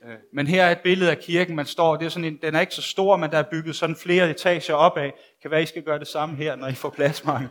Øh, 0.04 0.18
men 0.32 0.48
her 0.48 0.66
er 0.66 0.72
et 0.72 0.82
billede 0.84 1.12
af 1.12 1.20
kirken, 1.20 1.56
man 1.56 1.66
står, 1.66 1.96
det 1.96 2.06
er 2.06 2.10
sådan 2.10 2.26
en, 2.26 2.42
den 2.42 2.56
er 2.56 2.62
ikke 2.62 2.76
så 2.76 2.82
stor, 2.82 3.18
men 3.18 3.32
der 3.32 3.38
er 3.38 3.50
bygget 3.52 3.76
sådan 3.76 3.96
flere 3.96 4.30
etager 4.30 4.74
opad. 4.74 5.12
Kan 5.42 5.52
være, 5.52 5.62
I 5.62 5.66
skal 5.66 5.84
gøre 5.84 6.00
det 6.00 6.08
samme 6.08 6.36
her, 6.36 6.56
når 6.56 6.68
I 6.68 6.74
får 6.74 6.90
plads 6.90 7.26
mange. 7.26 7.50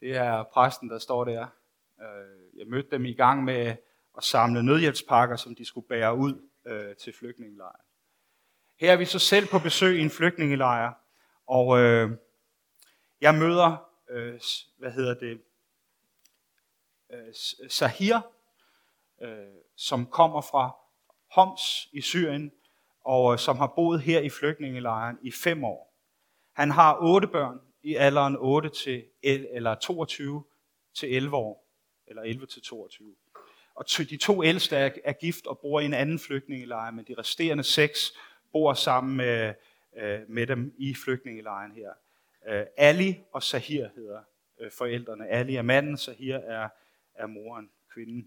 Det 0.00 0.16
er 0.16 0.42
præsten, 0.42 0.90
der 0.90 0.98
står 0.98 1.24
der. 1.24 1.46
Øh, 2.00 2.58
jeg 2.58 2.66
mødte 2.66 2.90
dem 2.90 3.04
i 3.04 3.12
gang 3.12 3.44
med 3.44 3.76
at 4.16 4.24
samle 4.24 4.62
nødhjælpspakker, 4.62 5.36
som 5.36 5.54
de 5.54 5.64
skulle 5.64 5.88
bære 5.88 6.16
ud 6.16 6.48
øh, 6.66 6.96
til 6.96 7.12
flygtningelejren. 7.12 7.80
Her 8.80 8.92
er 8.92 8.96
vi 8.96 9.04
så 9.04 9.18
selv 9.18 9.46
på 9.46 9.58
besøg 9.58 9.98
i 9.98 10.00
en 10.00 10.10
flygtningelejr, 10.10 10.92
og 11.46 11.78
jeg 13.20 13.34
møder, 13.34 13.86
hvad 14.78 14.90
hedder 14.90 15.14
det, 15.14 15.40
øh, 17.12 17.34
Sahir, 17.68 18.20
øh, 19.22 19.30
som 19.76 20.06
kommer 20.06 20.40
fra 20.40 20.76
Homs 21.30 21.88
i 21.92 22.00
Syrien, 22.00 22.52
og 23.04 23.32
øh, 23.32 23.38
som 23.38 23.56
har 23.56 23.72
boet 23.76 24.00
her 24.00 24.20
i 24.20 24.30
flygtningelejren 24.30 25.18
i 25.22 25.32
fem 25.32 25.64
år. 25.64 25.94
Han 26.52 26.70
har 26.70 26.98
otte 27.00 27.28
børn 27.28 27.60
i 27.82 27.94
alderen 27.94 28.36
8 28.38 28.68
til 28.68 29.04
eller 29.22 29.74
22 29.74 30.44
til 30.94 31.16
11 31.16 31.36
år, 31.36 31.66
eller 32.06 32.22
11 32.22 32.46
til 32.46 32.62
22. 32.62 33.16
Og 33.74 33.84
de 33.98 34.16
to 34.16 34.44
ældste 34.44 34.76
er, 34.76 34.90
er 35.04 35.12
gift 35.12 35.46
og 35.46 35.58
bor 35.58 35.80
i 35.80 35.84
en 35.84 35.94
anden 35.94 36.18
flygtningelejr, 36.18 36.90
men 36.90 37.04
de 37.04 37.14
resterende 37.18 37.64
seks 37.64 38.12
bor 38.52 38.74
sammen 38.74 39.16
med, 39.16 39.54
øh, 39.96 40.20
med 40.28 40.46
dem 40.46 40.74
i 40.78 40.94
flygtningelejren 40.94 41.72
her. 41.72 41.90
Øh, 42.48 42.66
Ali 42.76 43.20
og 43.32 43.42
Sahir 43.42 43.88
hedder 43.96 44.20
øh, 44.60 44.70
forældrene. 44.70 45.28
Ali 45.28 45.56
er 45.56 45.62
manden, 45.62 45.96
Sahir 45.96 46.36
er 46.36 46.68
af 47.20 47.28
moren, 47.28 47.68
kvinden. 47.94 48.26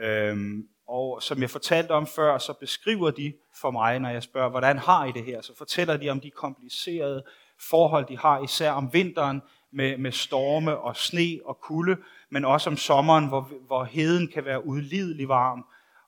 Øhm, 0.00 0.68
og 0.88 1.22
som 1.22 1.40
jeg 1.40 1.50
fortalte 1.50 1.90
om 1.90 2.06
før, 2.06 2.38
så 2.38 2.52
beskriver 2.52 3.10
de 3.10 3.32
for 3.60 3.70
mig, 3.70 3.98
når 3.98 4.08
jeg 4.08 4.22
spørger, 4.22 4.50
hvordan 4.50 4.78
har 4.78 5.04
I 5.04 5.12
det 5.12 5.24
her? 5.24 5.40
Så 5.40 5.56
fortæller 5.56 5.96
de 5.96 6.10
om 6.10 6.20
de 6.20 6.30
komplicerede 6.30 7.24
forhold, 7.68 8.06
de 8.06 8.18
har, 8.18 8.42
især 8.42 8.70
om 8.70 8.92
vinteren 8.92 9.42
med, 9.72 9.98
med 9.98 10.12
storme 10.12 10.76
og 10.76 10.96
sne 10.96 11.38
og 11.44 11.58
kulde, 11.60 11.96
men 12.30 12.44
også 12.44 12.70
om 12.70 12.76
sommeren, 12.76 13.28
hvor, 13.28 13.50
hvor 13.66 13.84
heden 13.84 14.28
kan 14.28 14.44
være 14.44 14.66
udlidelig 14.66 15.28
varm. 15.28 15.64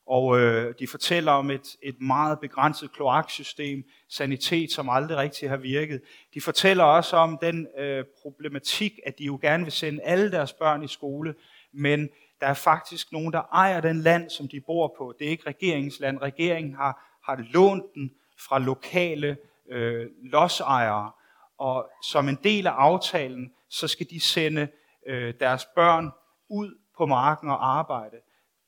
Og 0.07 0.41
øh, 0.41 0.75
de 0.79 0.87
fortæller 0.87 1.33
om 1.33 1.51
et, 1.51 1.77
et 1.83 2.01
meget 2.01 2.41
begrænset 2.41 2.93
kloaksystem, 2.93 3.85
sanitet, 4.09 4.73
som 4.73 4.89
aldrig 4.89 5.17
rigtig 5.17 5.49
har 5.51 5.57
virket. 5.57 6.01
De 6.35 6.41
fortæller 6.41 6.85
også 6.85 7.17
om 7.17 7.39
den 7.43 7.67
øh, 7.79 8.05
problematik, 8.23 8.99
at 9.07 9.19
de 9.19 9.25
jo 9.25 9.39
gerne 9.43 9.65
vil 9.65 9.73
sende 9.73 10.03
alle 10.03 10.31
deres 10.31 10.53
børn 10.53 10.83
i 10.83 10.89
skole, 10.89 11.35
men 11.73 12.09
der 12.41 12.47
er 12.47 12.55
faktisk 12.55 13.13
nogen, 13.13 13.33
der 13.33 13.43
ejer 13.53 13.81
den 13.81 14.01
land, 14.01 14.31
som 14.31 14.49
de 14.49 14.61
bor 14.61 14.95
på. 14.99 15.15
Det 15.19 15.27
er 15.27 15.31
ikke 15.31 15.47
regeringsland. 15.47 16.19
Regeringen 16.23 16.75
har, 16.75 17.19
har 17.25 17.45
lånt 17.53 17.85
den 17.95 18.11
fra 18.49 18.59
lokale 18.59 19.37
øh, 19.71 20.07
lodsejere, 20.23 21.13
og 21.59 21.91
som 22.11 22.29
en 22.29 22.39
del 22.45 22.67
af 22.67 22.73
aftalen, 22.73 23.53
så 23.69 23.89
skal 23.89 24.07
de 24.11 24.21
sende 24.21 24.69
øh, 25.07 25.35
deres 25.41 25.67
børn 25.75 26.11
ud 26.49 26.79
på 26.97 27.07
marken 27.07 27.51
og 27.51 27.79
arbejde. 27.79 28.17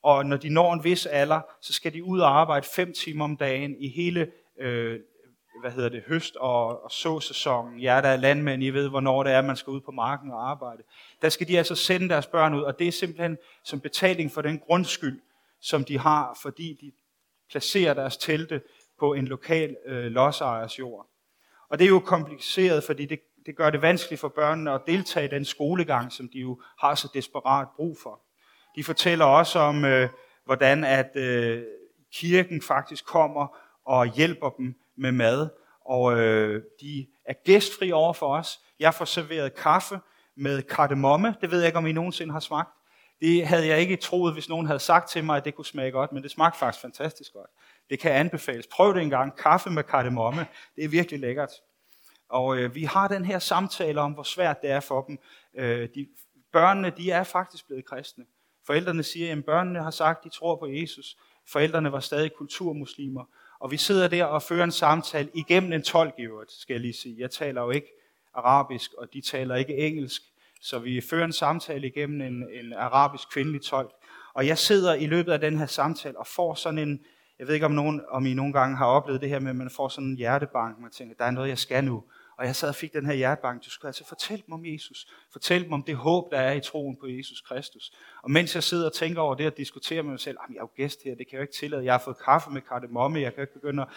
Og 0.03 0.27
når 0.27 0.37
de 0.37 0.49
når 0.49 0.75
en 0.75 0.85
vis 0.85 1.07
alder, 1.07 1.41
så 1.61 1.73
skal 1.73 1.93
de 1.93 2.05
ud 2.05 2.21
og 2.21 2.41
arbejde 2.41 2.67
fem 2.77 2.93
timer 2.93 3.25
om 3.25 3.37
dagen 3.37 3.77
i 3.79 3.89
hele 3.89 4.33
øh, 4.59 5.01
hvad 5.63 5.71
hedder 5.71 5.89
det, 5.89 6.03
høst- 6.07 6.37
og, 6.37 6.85
og 6.85 6.91
såsæsonen. 6.91 7.81
Ja, 7.81 8.01
der 8.03 8.09
er 8.09 8.17
landmænd, 8.17 8.63
I 8.63 8.71
ved, 8.71 8.89
hvornår 8.89 9.23
det 9.23 9.33
er, 9.33 9.43
man 9.43 9.57
skal 9.57 9.71
ud 9.71 9.81
på 9.81 9.91
marken 9.91 10.31
og 10.31 10.51
arbejde. 10.51 10.83
Der 11.23 11.29
skal 11.29 11.49
de 11.49 11.59
altså 11.59 11.75
sende 11.75 12.09
deres 12.09 12.27
børn 12.27 12.55
ud, 12.55 12.63
og 12.63 12.79
det 12.79 12.89
er 12.89 12.93
simpelthen 12.93 13.39
som 13.65 13.81
betaling 13.81 14.33
for 14.33 14.43
den 14.43 14.59
grundskyld, 14.59 15.21
som 15.61 15.85
de 15.85 15.99
har, 15.99 16.39
fordi 16.43 16.79
de 16.81 16.93
placerer 17.51 17.95
deres 17.95 18.17
telte 18.17 18.61
på 18.99 19.15
en 19.15 19.29
lokal 19.29 19.77
øh, 19.87 20.05
lodsejers 20.05 20.79
jord. 20.79 21.07
Og 21.69 21.79
det 21.79 21.85
er 21.85 21.89
jo 21.89 22.01
kompliceret, 22.01 22.85
fordi 22.85 23.07
det, 23.07 23.21
det 23.47 23.57
gør 23.57 23.71
det 23.71 23.83
vanskeligt 23.83 24.21
for 24.21 24.29
børnene 24.29 24.73
at 24.73 24.81
deltage 24.87 25.27
i 25.27 25.31
den 25.31 25.45
skolegang, 25.45 26.13
som 26.13 26.29
de 26.29 26.39
jo 26.39 26.61
har 26.79 26.95
så 26.95 27.09
desperat 27.15 27.69
brug 27.77 27.97
for. 28.03 28.21
De 28.77 28.85
fortæller 28.85 29.25
også 29.25 29.59
om, 29.59 29.85
øh, 29.85 30.09
hvordan 30.45 30.85
at 30.85 31.17
øh, 31.17 31.63
kirken 32.13 32.63
faktisk 32.63 33.07
kommer 33.07 33.57
og 33.85 34.07
hjælper 34.07 34.51
dem 34.51 34.75
med 34.97 35.13
mad, 35.13 35.49
og 35.85 36.19
øh, 36.19 36.63
de 36.81 37.07
er 37.25 37.35
gæstfri 37.45 37.93
over 37.93 38.13
for 38.13 38.37
os. 38.37 38.61
Jeg 38.81 38.95
får 38.95 39.05
serveret 39.05 39.55
kaffe 39.55 40.01
med 40.37 40.63
kardemomme, 40.63 41.35
det 41.41 41.51
ved 41.51 41.59
jeg 41.59 41.67
ikke, 41.67 41.79
om 41.79 41.87
I 41.87 41.93
nogensinde 41.93 42.33
har 42.33 42.41
smagt. 42.41 42.71
Det 43.21 43.47
havde 43.47 43.67
jeg 43.67 43.81
ikke 43.81 43.97
troet, 43.97 44.33
hvis 44.33 44.49
nogen 44.49 44.67
havde 44.67 44.79
sagt 44.79 45.11
til 45.11 45.25
mig, 45.25 45.37
at 45.37 45.45
det 45.45 45.55
kunne 45.55 45.65
smage 45.65 45.91
godt, 45.91 46.13
men 46.13 46.23
det 46.23 46.31
smagte 46.31 46.59
faktisk 46.59 46.83
fantastisk 46.83 47.33
godt. 47.33 47.51
Det 47.91 47.99
kan 47.99 48.13
anbefales. 48.13 48.67
Prøv 48.67 48.95
det 48.95 49.03
engang. 49.03 49.37
Kaffe 49.37 49.71
med 49.71 49.83
kardemomme. 49.83 50.47
Det 50.77 50.85
er 50.85 50.89
virkelig 50.89 51.21
lækkert. 51.21 51.51
Og 52.29 52.57
øh, 52.57 52.75
vi 52.75 52.85
har 52.85 53.09
den 53.09 53.25
her 53.25 53.39
samtale 53.39 54.01
om, 54.01 54.13
hvor 54.13 54.23
svært 54.23 54.63
det 54.63 54.71
er 54.71 54.81
for 54.81 55.03
dem. 55.03 55.19
Øh, 55.55 55.89
de, 55.95 56.09
børnene, 56.53 56.91
de 56.91 57.11
er 57.11 57.25
faktisk 57.25 57.67
blevet 57.67 57.85
kristne. 57.85 58.25
Forældrene 58.67 59.03
siger, 59.03 59.33
at 59.33 59.45
børnene 59.45 59.83
har 59.83 59.91
sagt, 59.91 60.19
at 60.19 60.25
de 60.25 60.37
tror 60.39 60.57
på 60.57 60.67
Jesus. 60.67 61.17
Forældrene 61.49 61.93
var 61.93 62.01
stadig 62.01 62.33
kulturmuslimer. 62.33 63.25
Og 63.63 63.71
vi 63.71 63.77
sidder 63.77 64.09
der 64.09 64.25
og 64.25 64.43
fører 64.43 64.65
en 64.65 64.73
samtale 64.73 65.29
igennem 65.35 65.73
en 65.73 65.83
tolk 65.83 66.15
i 66.19 66.23
øvrigt, 66.23 66.53
skal 66.53 66.75
jeg 66.75 66.81
lige 66.81 66.93
sige. 66.93 67.17
Jeg 67.19 67.31
taler 67.31 67.63
jo 67.63 67.71
ikke 67.71 67.87
arabisk, 68.35 68.93
og 68.99 69.09
de 69.13 69.21
taler 69.21 69.55
ikke 69.55 69.77
engelsk. 69.77 70.23
Så 70.61 70.79
vi 70.79 71.01
fører 71.01 71.25
en 71.25 71.33
samtale 71.33 71.87
igennem 71.87 72.21
en, 72.21 72.49
en 72.53 72.73
arabisk 72.73 73.31
kvindelig 73.33 73.63
tolk. 73.63 73.91
Og 74.35 74.47
jeg 74.47 74.59
sidder 74.59 74.95
i 74.95 75.07
løbet 75.07 75.33
af 75.33 75.41
den 75.41 75.59
her 75.59 75.67
samtale 75.67 76.19
og 76.19 76.27
får 76.27 76.55
sådan 76.55 76.79
en, 76.79 77.01
jeg 77.39 77.47
ved 77.47 77.55
ikke 77.55 77.67
om, 77.67 77.73
nogen, 77.73 78.01
om 78.09 78.27
I 78.27 78.35
nogle 78.35 78.53
gange 78.53 78.77
har 78.77 78.87
oplevet 78.87 79.21
det 79.21 79.29
her 79.29 79.39
med, 79.39 79.51
at 79.51 79.57
man 79.57 79.71
får 79.71 79.89
sådan 79.89 80.09
en 80.09 80.17
hjertebank, 80.17 80.79
man 80.79 80.91
tænker, 80.91 81.15
der 81.19 81.25
er 81.25 81.31
noget, 81.31 81.49
jeg 81.49 81.59
skal 81.59 81.85
nu. 81.85 82.05
Og 82.39 82.47
jeg 82.47 82.57
sad 82.57 82.69
og 82.69 82.75
fik 82.75 82.93
den 82.93 83.07
her 83.07 83.13
hjertebank, 83.13 83.65
du 83.65 83.71
skulle 83.71 83.89
altså 83.89 84.05
fortælle 84.05 84.43
dem 84.47 84.53
om 84.53 84.67
Jesus. 84.67 85.07
Fortæl 85.33 85.65
dem 85.65 85.73
om 85.73 85.83
det 85.83 85.97
håb, 85.97 86.31
der 86.31 86.39
er 86.39 86.53
i 86.53 86.61
troen 86.61 86.97
på 87.01 87.07
Jesus 87.07 87.41
Kristus. 87.41 87.93
Og 88.23 88.31
mens 88.31 88.55
jeg 88.55 88.63
sidder 88.63 88.87
og 88.87 88.93
tænker 88.93 89.21
over 89.21 89.35
det 89.35 89.47
og 89.47 89.57
diskuterer 89.57 90.03
med 90.03 90.11
mig 90.11 90.21
selv, 90.21 90.37
jeg 90.49 90.57
er 90.57 90.61
jo 90.61 90.71
gæst 90.77 90.99
her, 91.05 91.15
det 91.15 91.27
kan 91.29 91.33
jeg 91.33 91.39
jo 91.39 91.43
ikke 91.43 91.55
tillade. 91.55 91.85
Jeg 91.85 91.93
har 91.93 91.99
fået 91.99 92.17
kaffe 92.25 92.51
med 92.51 92.61
kardemomme, 92.61 93.21
jeg 93.21 93.35
kan 93.35 93.43
ikke 93.43 93.55
begynde 93.55 93.83
at... 93.83 93.89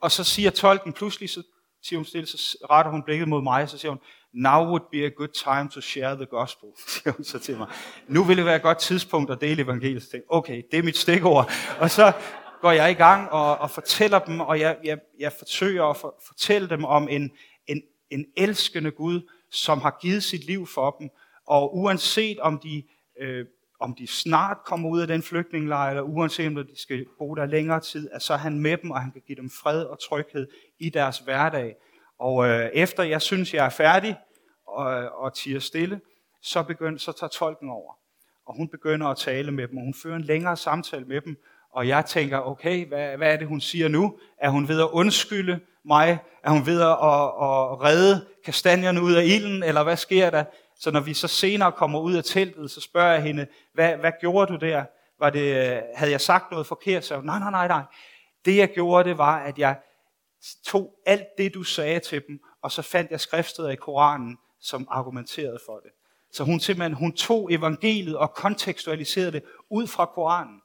Og 0.00 0.10
så 0.10 0.24
siger 0.24 0.50
tolken 0.50 0.92
pludselig, 0.92 1.30
så 1.30 1.42
siger 1.82 1.98
hun 1.98 2.04
stille, 2.04 2.26
så 2.26 2.66
retter 2.70 2.90
hun 2.90 3.02
blikket 3.02 3.28
mod 3.28 3.42
mig, 3.42 3.62
og 3.62 3.68
så 3.68 3.78
siger 3.78 3.90
hun, 3.90 4.00
now 4.32 4.66
would 4.66 4.82
be 4.92 5.04
a 5.04 5.08
good 5.08 5.28
time 5.28 5.70
to 5.70 5.80
share 5.80 6.16
the 6.16 6.26
gospel, 6.26 6.68
siger 6.92 7.12
hun 7.12 7.24
så 7.24 7.38
til 7.38 7.56
mig. 7.56 7.68
Nu 8.08 8.24
vil 8.24 8.36
det 8.36 8.44
være 8.44 8.56
et 8.56 8.62
godt 8.62 8.78
tidspunkt 8.78 9.30
at 9.30 9.40
dele 9.40 9.62
evangeliet. 9.62 10.02
Så 10.02 10.10
tænkte, 10.10 10.26
okay, 10.30 10.62
det 10.70 10.78
er 10.78 10.82
mit 10.82 10.96
stikord. 10.96 11.50
Og 11.80 11.90
så 11.90 12.12
går 12.60 12.72
jeg 12.72 12.90
i 12.90 12.94
gang 12.94 13.30
og, 13.30 13.58
og 13.58 13.70
fortæller 13.70 14.18
dem, 14.18 14.40
og 14.40 14.60
jeg, 14.60 14.76
jeg, 14.84 14.98
jeg 15.18 15.32
forsøger 15.32 15.84
at 15.84 15.96
for, 15.96 16.14
fortælle 16.26 16.68
dem 16.68 16.84
om 16.84 17.08
en, 17.08 17.30
en 18.10 18.26
elskende 18.36 18.90
Gud, 18.90 19.20
som 19.50 19.80
har 19.80 19.98
givet 20.00 20.22
sit 20.22 20.46
liv 20.46 20.66
for 20.66 20.90
dem, 20.90 21.10
og 21.46 21.76
uanset 21.76 22.40
om 22.40 22.58
de, 22.58 22.82
øh, 23.20 23.46
om 23.80 23.94
de 23.94 24.06
snart 24.06 24.56
kommer 24.64 24.88
ud 24.88 25.00
af 25.00 25.06
den 25.06 25.22
flygtningelejr, 25.22 25.90
eller 25.90 26.02
uanset 26.02 26.46
om 26.46 26.54
de 26.54 26.80
skal 26.80 27.06
bo 27.18 27.34
der 27.34 27.46
længere 27.46 27.80
tid, 27.80 28.10
at 28.12 28.22
så 28.22 28.32
er 28.32 28.38
han 28.38 28.58
med 28.58 28.76
dem, 28.76 28.90
og 28.90 29.00
han 29.00 29.12
kan 29.12 29.22
give 29.26 29.36
dem 29.36 29.50
fred 29.50 29.84
og 29.84 29.98
tryghed 30.08 30.48
i 30.78 30.90
deres 30.90 31.18
hverdag. 31.18 31.76
Og 32.18 32.46
øh, 32.46 32.70
efter 32.74 33.02
jeg 33.02 33.22
synes, 33.22 33.54
jeg 33.54 33.66
er 33.66 33.70
færdig 33.70 34.16
og, 34.66 34.86
og 35.08 35.34
tiger 35.34 35.60
stille, 35.60 36.00
så, 36.42 36.62
begynder, 36.62 36.98
så 36.98 37.12
tager 37.12 37.28
tolken 37.28 37.70
over. 37.70 37.98
Og 38.46 38.56
hun 38.56 38.68
begynder 38.68 39.06
at 39.06 39.16
tale 39.16 39.52
med 39.52 39.68
dem, 39.68 39.76
og 39.76 39.84
hun 39.84 39.94
fører 39.94 40.16
en 40.16 40.22
længere 40.22 40.56
samtale 40.56 41.04
med 41.04 41.20
dem, 41.20 41.36
og 41.74 41.88
jeg 41.88 42.04
tænker, 42.04 42.38
okay, 42.38 42.86
hvad, 42.88 43.16
hvad 43.16 43.32
er 43.32 43.36
det, 43.36 43.48
hun 43.48 43.60
siger 43.60 43.88
nu? 43.88 44.18
Er 44.38 44.50
hun 44.50 44.68
ved 44.68 44.80
at 44.80 44.88
undskylde 44.92 45.60
mig? 45.84 46.18
Er 46.44 46.50
hun 46.50 46.66
ved 46.66 46.80
at, 46.80 46.88
at, 46.88 47.24
at 47.42 47.82
redde 47.82 48.26
kastanjerne 48.44 49.02
ud 49.02 49.12
af 49.12 49.24
ilden, 49.24 49.62
eller 49.62 49.82
hvad 49.82 49.96
sker 49.96 50.30
der? 50.30 50.44
Så 50.80 50.90
når 50.90 51.00
vi 51.00 51.14
så 51.14 51.28
senere 51.28 51.72
kommer 51.72 52.00
ud 52.00 52.14
af 52.14 52.24
teltet, 52.24 52.70
så 52.70 52.80
spørger 52.80 53.12
jeg 53.12 53.22
hende, 53.22 53.46
hvad, 53.74 53.96
hvad 53.96 54.12
gjorde 54.20 54.52
du 54.52 54.66
der? 54.66 54.84
Var 55.20 55.30
det, 55.30 55.56
øh, 55.56 55.82
havde 55.94 56.12
jeg 56.12 56.20
sagt 56.20 56.50
noget 56.50 56.66
forkert? 56.66 57.04
Så 57.04 57.20
nej, 57.20 57.38
nej, 57.38 57.50
nej, 57.50 57.68
nej. 57.68 57.82
Det 58.44 58.56
jeg 58.56 58.68
gjorde, 58.68 59.08
det 59.08 59.18
var, 59.18 59.38
at 59.38 59.58
jeg 59.58 59.76
tog 60.66 60.94
alt 61.06 61.26
det, 61.38 61.54
du 61.54 61.62
sagde 61.62 62.00
til 62.00 62.22
dem, 62.28 62.38
og 62.62 62.72
så 62.72 62.82
fandt 62.82 63.10
jeg 63.10 63.20
skriftsteder 63.20 63.70
i 63.70 63.76
Koranen, 63.76 64.36
som 64.60 64.88
argumenterede 64.90 65.58
for 65.66 65.78
det. 65.78 65.90
Så 66.32 66.44
hun 66.44 66.60
simpelthen 66.60 66.94
hun 66.94 67.12
tog 67.12 67.52
evangeliet 67.52 68.16
og 68.16 68.34
kontekstualiserede 68.34 69.32
det 69.32 69.42
ud 69.70 69.86
fra 69.86 70.06
Koranen. 70.06 70.60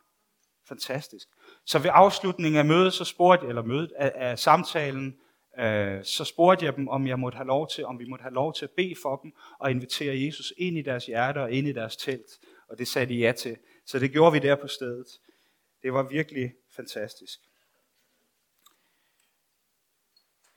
Fantastisk. 0.70 1.28
Så 1.66 1.80
ved 1.80 1.92
afslutningen 1.94 2.60
af 2.60 2.66
mødet, 2.66 2.94
så 2.94 3.06
spurgte, 3.06 3.44
jeg, 3.44 3.50
eller 3.50 3.62
mødet 3.62 3.92
af, 3.98 4.12
af 4.16 4.40
samtalen, 4.40 5.20
øh, 5.60 6.04
så 6.04 6.24
spurgte 6.24 6.66
jeg 6.66 6.76
dem, 6.76 6.88
om 6.88 7.08
jeg 7.08 7.20
måtte 7.20 7.36
have 7.36 7.48
lov 7.48 7.68
til, 7.70 7.86
om 7.86 8.00
vi 8.00 8.06
måtte 8.06 8.24
have 8.24 8.34
lov 8.34 8.54
til 8.54 8.66
at 8.66 8.72
bede 8.72 8.96
for 9.02 9.16
dem 9.16 9.34
og 9.60 9.72
invitere 9.72 10.26
Jesus 10.26 10.54
ind 10.58 10.78
i 10.78 10.82
deres 10.82 11.06
hjerter 11.06 11.42
og 11.42 11.52
ind 11.52 11.68
i 11.68 11.72
deres 11.72 11.96
telt. 11.96 12.40
Og 12.70 12.78
det 12.78 12.88
sagde 12.88 13.14
de 13.14 13.20
ja 13.20 13.32
til. 13.32 13.58
Så 13.86 14.00
det 14.00 14.12
gjorde 14.12 14.34
vi 14.34 14.40
der 14.40 14.56
på 14.56 14.68
stedet. 14.68 15.08
Det 15.84 15.94
var 15.94 16.04
virkelig 16.04 16.54
fantastisk. 16.76 17.40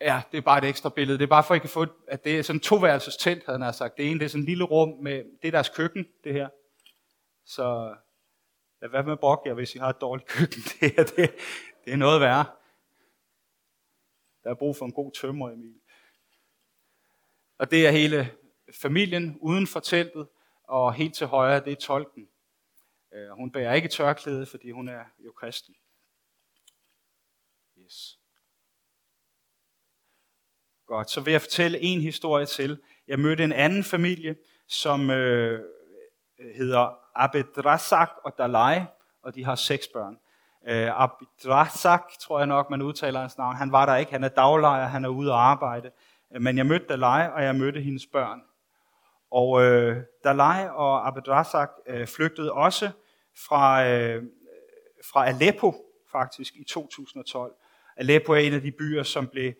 Ja, 0.01 0.23
det 0.33 0.39
er 0.39 0.43
bare 0.43 0.59
et 0.59 0.69
ekstra 0.69 0.89
billede. 0.89 1.19
Det 1.19 1.25
er 1.25 1.29
bare 1.29 1.45
for, 1.45 1.55
at 1.55 1.59
I 1.59 1.61
kan 1.61 1.71
få, 1.71 1.87
at 2.09 2.25
det 2.25 2.39
er 2.39 2.43
sådan 2.43 2.57
en 2.57 2.61
toværelses 2.61 3.17
telt, 3.17 3.47
havde 3.47 3.59
han 3.59 3.75
sagt. 3.75 3.97
Det 3.97 4.11
ene, 4.11 4.21
det 4.21 4.25
er 4.25 4.29
sådan 4.29 4.43
en 4.43 4.47
lille 4.47 4.65
rum 4.65 4.89
med, 5.03 5.25
det 5.43 5.49
er 5.49 5.53
deres 5.53 5.69
køkken, 5.69 6.07
det 6.25 6.33
her. 6.33 6.49
Så 7.47 7.95
lad 8.83 8.91
være 8.91 9.03
med 9.03 9.13
at 9.13 9.21
brokke 9.21 9.49
jer, 9.49 9.55
hvis 9.55 9.75
I 9.75 9.79
har 9.79 9.89
et 9.89 10.01
dårligt 10.01 10.29
køkken. 10.29 10.63
Det, 10.81 10.99
er, 10.99 11.05
det, 11.05 11.35
det 11.85 11.93
er 11.93 11.97
noget 11.97 12.21
værre. 12.21 12.45
Der 14.45 14.51
er 14.51 14.55
brug 14.55 14.77
for 14.77 14.85
en 14.85 14.93
god 14.93 15.13
tømmer, 15.13 15.51
Emil. 15.51 15.81
Og 17.59 17.71
det 17.71 17.87
er 17.87 17.91
hele 17.91 18.35
familien 18.81 19.39
uden 19.41 19.67
for 19.67 19.81
teltet, 19.81 20.29
og 20.65 20.95
helt 20.95 21.15
til 21.15 21.27
højre, 21.27 21.65
det 21.65 21.73
er 21.73 21.77
tolken. 21.77 22.29
Øh, 23.13 23.31
hun 23.31 23.51
bærer 23.51 23.75
ikke 23.75 23.89
tørklæde, 23.89 24.47
fordi 24.47 24.71
hun 24.71 24.89
er 24.89 25.05
jo 25.19 25.33
kristen. 25.33 25.75
Yes. 27.79 28.19
Godt, 30.87 31.11
så 31.11 31.21
vil 31.21 31.33
jeg 31.33 31.41
fortælle 31.41 31.81
en 31.81 32.01
historie 32.01 32.47
til. 32.47 32.83
Jeg 33.07 33.19
mødte 33.19 33.45
en 33.45 33.53
anden 33.53 33.85
familie, 33.85 34.37
som 34.67 35.11
øh, 35.11 35.65
hedder 36.39 37.02
Abedrazak 37.15 38.11
og 38.25 38.35
Dalai, 38.39 38.81
og 39.23 39.35
de 39.35 39.45
har 39.45 39.55
seks 39.55 39.87
børn. 39.95 40.19
Øh, 40.69 41.03
Abedrazak, 41.03 42.03
tror 42.21 42.39
jeg 42.39 42.47
nok, 42.47 42.71
man 42.71 42.83
udtaler 42.83 43.21
hans 43.21 43.39
navn. 43.39 43.57
Han 43.57 43.73
var 43.73 43.87
der 43.87 43.97
ikke, 43.97 44.13
han 44.13 44.25
er 44.25 44.29
daglejer, 44.29 44.87
han 44.87 45.05
er 45.05 45.09
ude 45.09 45.33
at 45.33 45.39
arbejde. 45.39 45.91
Øh, 46.35 46.43
men 46.43 46.57
jeg 46.57 46.67
mødte 46.67 46.87
Dalai, 46.87 47.29
og 47.29 47.43
jeg 47.43 47.57
mødte 47.57 47.81
hendes 47.81 48.07
børn. 48.07 48.41
Og 49.31 49.63
øh, 49.63 49.97
Dalai 50.25 50.69
og 50.69 51.07
Abedrazak 51.07 51.71
øh, 51.87 52.07
flygtede 52.07 52.53
også 52.53 52.91
fra, 53.49 53.89
øh, 53.89 54.23
fra 55.13 55.27
Aleppo, 55.27 55.75
faktisk, 56.13 56.57
i 56.57 56.65
2012. 56.65 57.55
Aleppo 57.97 58.33
er 58.33 58.37
en 58.37 58.53
af 58.53 58.61
de 58.61 58.73
byer, 58.73 59.03
som 59.03 59.27
blev 59.27 59.53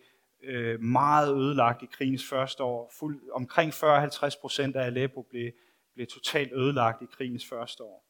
øh, 0.43 0.79
meget 0.81 1.35
ødelagt 1.35 1.83
i 1.83 1.85
krigens 1.85 2.29
første 2.29 2.63
år. 2.63 2.91
Fuld, 2.99 3.21
omkring 3.31 3.73
40-50 3.73 4.41
procent 4.41 4.75
af 4.75 4.85
Aleppo 4.85 5.21
blev, 5.21 5.51
blev 5.95 6.07
totalt 6.07 6.51
ødelagt 6.53 7.01
i 7.01 7.05
krigens 7.05 7.45
første 7.45 7.83
år. 7.83 8.05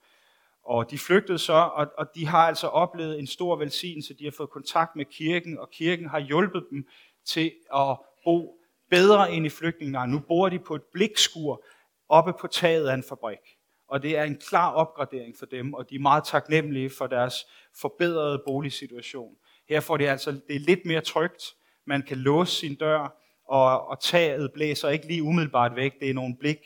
Og 0.63 0.91
de 0.91 0.98
flygtede 0.98 1.38
så, 1.38 1.54
og, 1.54 1.88
og 1.98 2.08
de 2.15 2.26
har 2.26 2.48
altså 2.48 2.67
oplevet 2.67 3.19
en 3.19 3.28
stor 3.28 3.56
velsignelse. 3.56 4.13
De 4.13 4.24
har 4.24 4.32
fået 4.32 4.50
kontakt 4.50 4.96
med 4.96 5.06
kirken, 5.06 5.58
og 5.58 5.69
kirken 5.69 6.10
har 6.10 6.19
hjulpet 6.19 6.65
dem 6.69 6.88
til 7.26 7.52
at 7.76 7.98
bo 8.24 8.60
bedre 8.89 9.34
ind 9.34 9.46
i 9.46 9.50
flygtningelejren. 9.50 10.12
Nu 10.12 10.19
bor 10.19 10.50
de 10.50 10.60
på 10.60 10.76
et 10.76 10.84
blikskur 10.93 11.63
oppe 12.10 12.34
på 12.39 12.48
taget 12.48 12.88
af 12.88 12.93
en 12.93 13.04
fabrik. 13.04 13.39
Og 13.88 14.04
det 14.04 14.17
er 14.17 14.24
en 14.24 14.38
klar 14.50 14.72
opgradering 14.72 15.36
for 15.39 15.46
dem, 15.46 15.74
og 15.74 15.89
de 15.89 15.96
er 15.96 16.00
meget 16.00 16.24
taknemmelige 16.24 16.89
for 16.98 17.08
deres 17.08 17.36
forbedrede 17.82 18.41
boligsituation. 18.46 19.36
Her 19.69 19.80
får 19.80 19.98
de 19.98 20.10
altså, 20.10 20.32
det 20.32 20.56
er 20.56 20.60
lidt 20.60 20.86
mere 20.86 21.02
trygt, 21.02 21.43
man 21.86 22.02
kan 22.02 22.17
låse 22.17 22.56
sin 22.56 22.76
dør, 22.76 23.17
og, 23.48 23.88
og 23.88 24.00
taget 24.02 24.54
blæser 24.54 24.89
ikke 24.89 25.08
lige 25.08 25.24
umiddelbart 25.24 25.76
væk. 25.76 26.00
Det 26.00 26.10
er 26.10 26.13
nogle 26.13 26.36
blik 26.39 26.58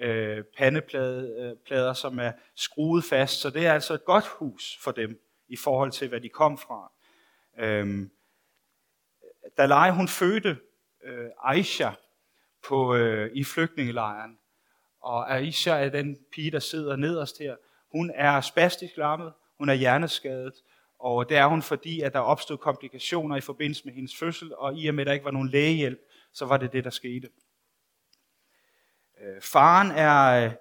øh, 0.00 0.44
pandeplader, 0.56 1.88
øh, 1.88 1.96
som 1.96 2.18
er 2.18 2.32
skruet 2.54 3.04
fast. 3.04 3.40
Så 3.40 3.50
det 3.50 3.66
er 3.66 3.72
altså 3.72 3.94
et 3.94 4.04
godt 4.04 4.26
hus 4.26 4.78
for 4.82 4.90
dem 4.90 5.20
i 5.48 5.56
forhold 5.56 5.92
til, 5.92 6.08
hvad 6.08 6.20
de 6.20 6.28
kom 6.28 6.58
fra. 6.58 6.92
Øhm, 7.58 8.10
Dalai, 9.56 9.90
hun 9.90 10.08
fødte 10.08 10.56
øh, 11.04 11.28
Aisha 11.44 11.90
på, 12.68 12.94
øh, 12.94 13.30
i 13.34 13.44
flygtningelejren. 13.44 14.38
Og 15.00 15.34
Aisha 15.36 15.70
er 15.70 15.88
den 15.88 16.18
pige, 16.32 16.50
der 16.50 16.58
sidder 16.58 16.96
nederst 16.96 17.38
her. 17.38 17.56
Hun 17.92 18.10
er 18.14 18.40
spastisk 18.40 18.96
lammet, 18.96 19.32
hun 19.58 19.68
er 19.68 19.74
hjerneskadet, 19.74 20.54
og 20.98 21.28
det 21.28 21.36
er 21.36 21.46
hun, 21.46 21.62
fordi 21.62 22.00
at 22.00 22.12
der 22.12 22.20
opstod 22.20 22.56
komplikationer 22.56 23.36
i 23.36 23.40
forbindelse 23.40 23.84
med 23.84 23.94
hendes 23.94 24.16
fødsel, 24.16 24.54
og 24.56 24.78
i 24.78 24.88
og 24.88 24.94
med, 24.94 25.02
at 25.02 25.06
der 25.06 25.12
ikke 25.12 25.24
var 25.24 25.30
nogen 25.30 25.48
lægehjælp, 25.48 26.00
så 26.32 26.44
var 26.46 26.56
det 26.56 26.72
det, 26.72 26.84
der 26.84 26.90
skete. 26.90 27.28
Øh, 29.22 29.42
faren 29.42 29.90
er 29.90 30.44
øh, 30.44 30.52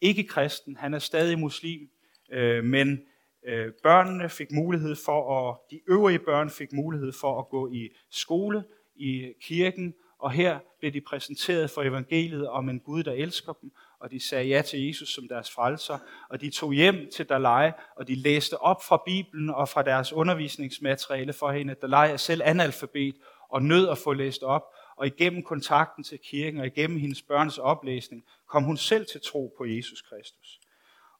ikke 0.00 0.24
kristen, 0.24 0.76
han 0.76 0.94
er 0.94 0.98
stadig 0.98 1.38
muslim, 1.38 1.88
øh, 2.32 2.64
men 2.64 3.00
øh, 3.46 3.72
børnene 3.82 4.28
fik 4.28 4.52
mulighed 4.52 4.96
for, 5.04 5.50
at 5.50 5.56
de 5.70 5.80
øvrige 5.88 6.18
børn 6.18 6.50
fik 6.50 6.72
mulighed 6.72 7.12
for 7.20 7.38
at 7.38 7.48
gå 7.48 7.72
i 7.72 7.88
skole, 8.10 8.64
i 8.96 9.32
kirken, 9.42 9.94
og 10.18 10.30
her 10.30 10.58
blev 10.78 10.92
de 10.92 11.00
præsenteret 11.00 11.70
for 11.70 11.82
evangeliet 11.82 12.48
om 12.48 12.68
en 12.68 12.80
Gud, 12.80 13.02
der 13.02 13.12
elsker 13.12 13.52
dem, 13.52 13.72
og 14.00 14.10
de 14.10 14.28
sagde 14.28 14.48
ja 14.48 14.62
til 14.62 14.86
Jesus 14.86 15.14
som 15.14 15.28
deres 15.28 15.50
frelser, 15.50 15.98
og 16.30 16.40
de 16.40 16.50
tog 16.50 16.72
hjem 16.72 17.10
til 17.14 17.28
Dalai, 17.28 17.70
og 17.96 18.08
de 18.08 18.14
læste 18.14 18.58
op 18.58 18.82
fra 18.88 19.02
Bibelen 19.06 19.50
og 19.50 19.68
fra 19.68 19.82
deres 19.82 20.12
undervisningsmateriale 20.12 21.32
for 21.32 21.50
hende. 21.50 21.74
Dalai 21.74 22.10
er 22.10 22.16
selv 22.16 22.42
analfabet 22.44 23.14
og 23.48 23.62
nød 23.62 23.88
at 23.88 23.98
få 23.98 24.12
læst 24.12 24.42
op, 24.42 24.62
og 24.96 25.06
igennem 25.06 25.42
kontakten 25.42 26.04
til 26.04 26.18
kirken 26.18 26.60
og 26.60 26.66
igennem 26.66 26.98
hendes 26.98 27.22
børns 27.22 27.58
oplæsning, 27.58 28.24
kom 28.48 28.64
hun 28.64 28.76
selv 28.76 29.06
til 29.06 29.20
tro 29.20 29.54
på 29.58 29.64
Jesus 29.64 30.02
Kristus. 30.02 30.60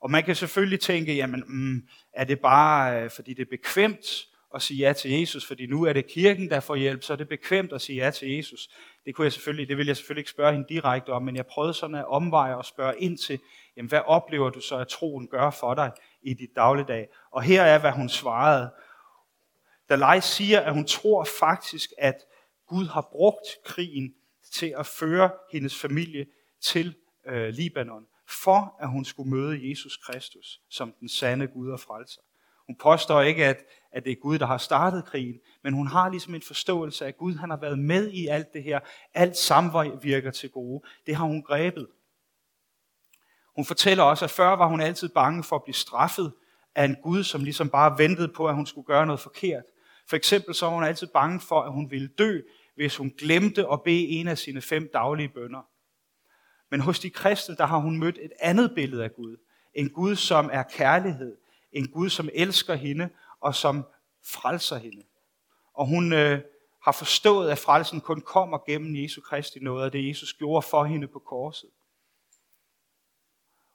Og 0.01 0.11
man 0.11 0.25
kan 0.25 0.35
selvfølgelig 0.35 0.81
tænke, 0.81 1.15
jamen, 1.15 1.45
mm, 1.47 1.89
er 2.13 2.25
det 2.25 2.41
bare, 2.41 3.03
øh, 3.03 3.11
fordi 3.11 3.35
det 3.35 3.43
er 3.43 3.51
bekvemt 3.51 4.29
at 4.55 4.63
sige 4.63 4.87
ja 4.87 4.93
til 4.93 5.11
Jesus, 5.11 5.47
fordi 5.47 5.67
nu 5.67 5.85
er 5.85 5.93
det 5.93 6.07
kirken, 6.07 6.51
der 6.51 6.61
får 6.61 6.77
hjælp, 6.77 7.03
så 7.03 7.13
er 7.13 7.17
det 7.17 7.29
bekvemt 7.29 7.73
at 7.73 7.81
sige 7.81 8.05
ja 8.05 8.11
til 8.11 8.37
Jesus. 8.37 8.71
Det, 9.05 9.15
kunne 9.15 9.25
jeg 9.25 9.33
selvfølgelig, 9.33 9.69
det 9.69 9.77
vil 9.77 9.87
jeg 9.87 9.97
selvfølgelig 9.97 10.21
ikke 10.21 10.31
spørge 10.31 10.53
hende 10.53 10.69
direkte 10.69 11.11
om, 11.11 11.23
men 11.23 11.37
jeg 11.37 11.47
prøvede 11.47 11.75
sådan 11.75 11.97
at 11.97 12.09
omveje 12.09 12.57
og 12.57 12.65
spørge 12.65 12.99
ind 12.99 13.19
til, 13.19 13.39
jamen, 13.77 13.89
hvad 13.89 14.01
oplever 14.07 14.51
du 14.51 14.61
så, 14.61 14.77
at 14.77 14.89
troen 14.89 15.29
gør 15.29 15.51
for 15.51 15.75
dig 15.75 15.91
i 16.23 16.35
dit 16.35 16.51
dagligdag? 16.57 17.09
Og 17.31 17.43
her 17.43 17.63
er, 17.63 17.79
hvad 17.79 17.93
hun 17.93 18.09
svarede. 18.09 18.71
Dalai 19.89 20.21
siger, 20.21 20.61
at 20.61 20.73
hun 20.73 20.85
tror 20.85 21.27
faktisk, 21.41 21.91
at 21.99 22.17
Gud 22.73 22.87
har 22.87 23.09
brugt 23.13 23.47
krigen 23.65 24.15
til 24.53 24.75
at 24.79 24.87
føre 24.87 25.31
hendes 25.53 25.79
familie 25.79 26.27
til 26.61 26.95
øh, 27.27 27.49
Libanon, 27.49 28.07
for 28.29 28.77
at 28.81 28.89
hun 28.89 29.05
skulle 29.05 29.31
møde 29.31 29.71
Jesus 29.71 29.97
Kristus 29.97 30.61
som 30.71 30.95
den 31.01 31.09
sande 31.09 31.47
Gud 31.47 31.71
og 31.71 31.81
frelser. 31.81 32.21
Hun 32.67 32.77
påstår 32.77 33.21
ikke, 33.21 33.45
at, 33.45 33.65
at 33.93 34.05
det 34.05 34.13
er 34.13 34.17
Gud, 34.17 34.39
der 34.39 34.47
har 34.47 34.59
startet 34.59 35.05
krigen, 35.05 35.41
men 35.63 35.75
hun 35.75 35.87
har 35.87 36.09
ligesom 36.09 36.35
en 36.35 36.43
forståelse 36.43 37.05
af, 37.05 37.09
at 37.09 37.17
Gud 37.17 37.35
han 37.35 37.51
har 37.51 37.57
været 37.57 37.79
med 37.79 38.11
i 38.11 38.27
alt 38.27 38.53
det 38.53 38.63
her. 38.63 38.81
Alt 39.15 39.37
samvirker 39.37 40.31
til 40.31 40.51
gode. 40.51 40.83
Det 41.07 41.17
har 41.17 41.25
hun 41.25 41.43
grebet. 41.43 41.89
Hun 43.57 43.65
fortæller 43.65 44.05
også, 44.05 44.25
at 44.25 44.31
før 44.31 44.49
var 44.49 44.67
hun 44.69 44.81
altid 44.81 45.09
bange 45.09 45.45
for 45.45 45.57
at 45.57 45.63
blive 45.63 45.75
straffet 45.75 46.33
af 46.75 46.85
en 46.85 46.97
Gud, 47.03 47.25
som 47.25 47.45
ligesom 47.45 47.69
bare 47.71 47.99
ventede 47.99 48.29
på, 48.29 48.49
at 48.49 48.55
hun 48.55 48.67
skulle 48.67 48.87
gøre 48.87 49.07
noget 49.07 49.21
forkert. 49.21 49.65
For 50.09 50.17
eksempel 50.17 50.55
så 50.55 50.67
var 50.67 50.75
hun 50.75 50.85
altid 50.85 51.07
bange 51.07 51.41
for, 51.41 51.63
at 51.63 51.73
hun 51.73 51.91
ville 51.91 52.09
dø, 52.09 52.41
hvis 52.75 52.97
hun 52.97 53.15
glemte 53.19 53.67
at 53.73 53.83
bede 53.83 54.09
en 54.09 54.29
af 54.29 54.39
sine 54.39 54.61
fem 54.61 54.91
daglige 54.93 55.29
bønder. 55.29 55.69
Men 56.71 56.81
hos 56.81 57.01
de 57.01 57.11
kristne, 57.11 57.57
der 57.57 57.67
har 57.67 57.79
hun 57.79 57.99
mødt 57.99 58.19
et 58.19 58.33
andet 58.41 58.73
billede 58.75 59.05
af 59.05 59.15
Gud. 59.15 59.37
En 59.75 59.91
Gud, 59.91 60.17
som 60.17 60.51
er 60.53 60.63
kærlighed. 60.63 61.37
En 61.73 61.89
Gud, 61.89 62.09
som 62.09 62.29
elsker 62.35 62.75
hende 62.75 63.09
og 63.41 63.55
som 63.55 63.85
frelser 64.25 64.77
hende. 64.77 65.03
Og 65.75 65.87
hun 65.87 66.13
øh, 66.13 66.41
har 66.83 66.93
forstået, 66.93 67.51
at 67.51 67.59
frelsen 67.59 68.01
kun 68.01 68.21
kommer 68.21 68.59
gennem 68.67 68.97
Jesu 68.97 69.21
Kristi 69.21 69.59
noget 69.61 69.85
og 69.85 69.93
det, 69.93 70.09
Jesus 70.09 70.33
gjorde 70.33 70.67
for 70.71 70.85
hende 70.85 71.07
på 71.07 71.19
korset. 71.19 71.71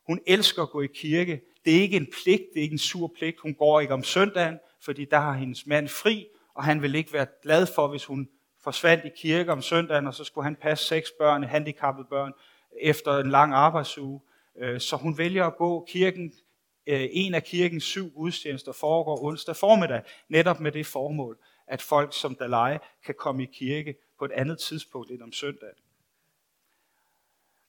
Hun 0.08 0.22
elsker 0.28 0.62
at 0.64 0.70
gå 0.70 0.82
i 0.82 0.88
kirke. 0.88 1.42
Det 1.66 1.78
er 1.78 1.82
ikke 1.82 1.98
en 1.98 2.08
pligt, 2.22 2.44
det 2.54 2.60
er 2.60 2.64
ikke 2.64 2.74
en 2.74 2.80
sur 2.80 3.12
pligt. 3.18 3.40
Hun 3.40 3.54
går 3.54 3.80
ikke 3.80 3.94
om 3.94 4.04
søndagen, 4.04 4.60
fordi 4.82 5.06
der 5.06 5.20
har 5.20 5.34
hendes 5.34 5.66
mand 5.66 5.88
fri, 5.88 6.28
og 6.54 6.64
han 6.64 6.82
vil 6.82 6.96
ikke 6.96 7.14
være 7.14 7.28
glad 7.44 7.68
for, 7.76 7.88
hvis 7.88 8.06
hun 8.06 8.30
forsvandt 8.64 9.06
i 9.06 9.10
kirke 9.16 9.52
om 9.52 9.62
søndagen, 9.62 10.08
og 10.08 10.14
så 10.14 10.24
skulle 10.24 10.46
han 10.46 10.56
passe 10.56 10.86
seks 10.86 11.12
børn, 11.20 11.44
handicappede 11.44 12.08
børn, 12.10 12.34
efter 12.82 13.18
en 13.18 13.30
lang 13.30 13.54
arbejdsuge. 13.54 14.22
Øh, 14.58 14.82
så 14.82 14.96
hun 14.96 15.18
vælger 15.18 15.46
at 15.46 15.58
gå 15.58 15.86
kirken, 15.90 16.34
øh, 16.88 17.08
en 17.12 17.34
af 17.34 17.44
kirkens 17.44 17.84
syv 17.84 18.10
gudstjenester 18.10 18.72
foregår 18.72 19.24
onsdag 19.24 19.56
formiddag, 19.56 20.02
netop 20.30 20.60
med 20.60 20.72
det 20.72 20.86
formål, 20.86 21.38
at 21.68 21.82
folk 21.82 22.14
som 22.14 22.36
Dalai 22.36 22.78
kan 23.06 23.16
komme 23.18 23.44
i 23.44 23.46
kirke 23.46 23.96
på 24.20 24.26
et 24.26 24.32
andet 24.32 24.60
tidspunkt 24.60 25.12
end 25.12 25.22
om 25.22 25.32
søndagen. 25.32 25.76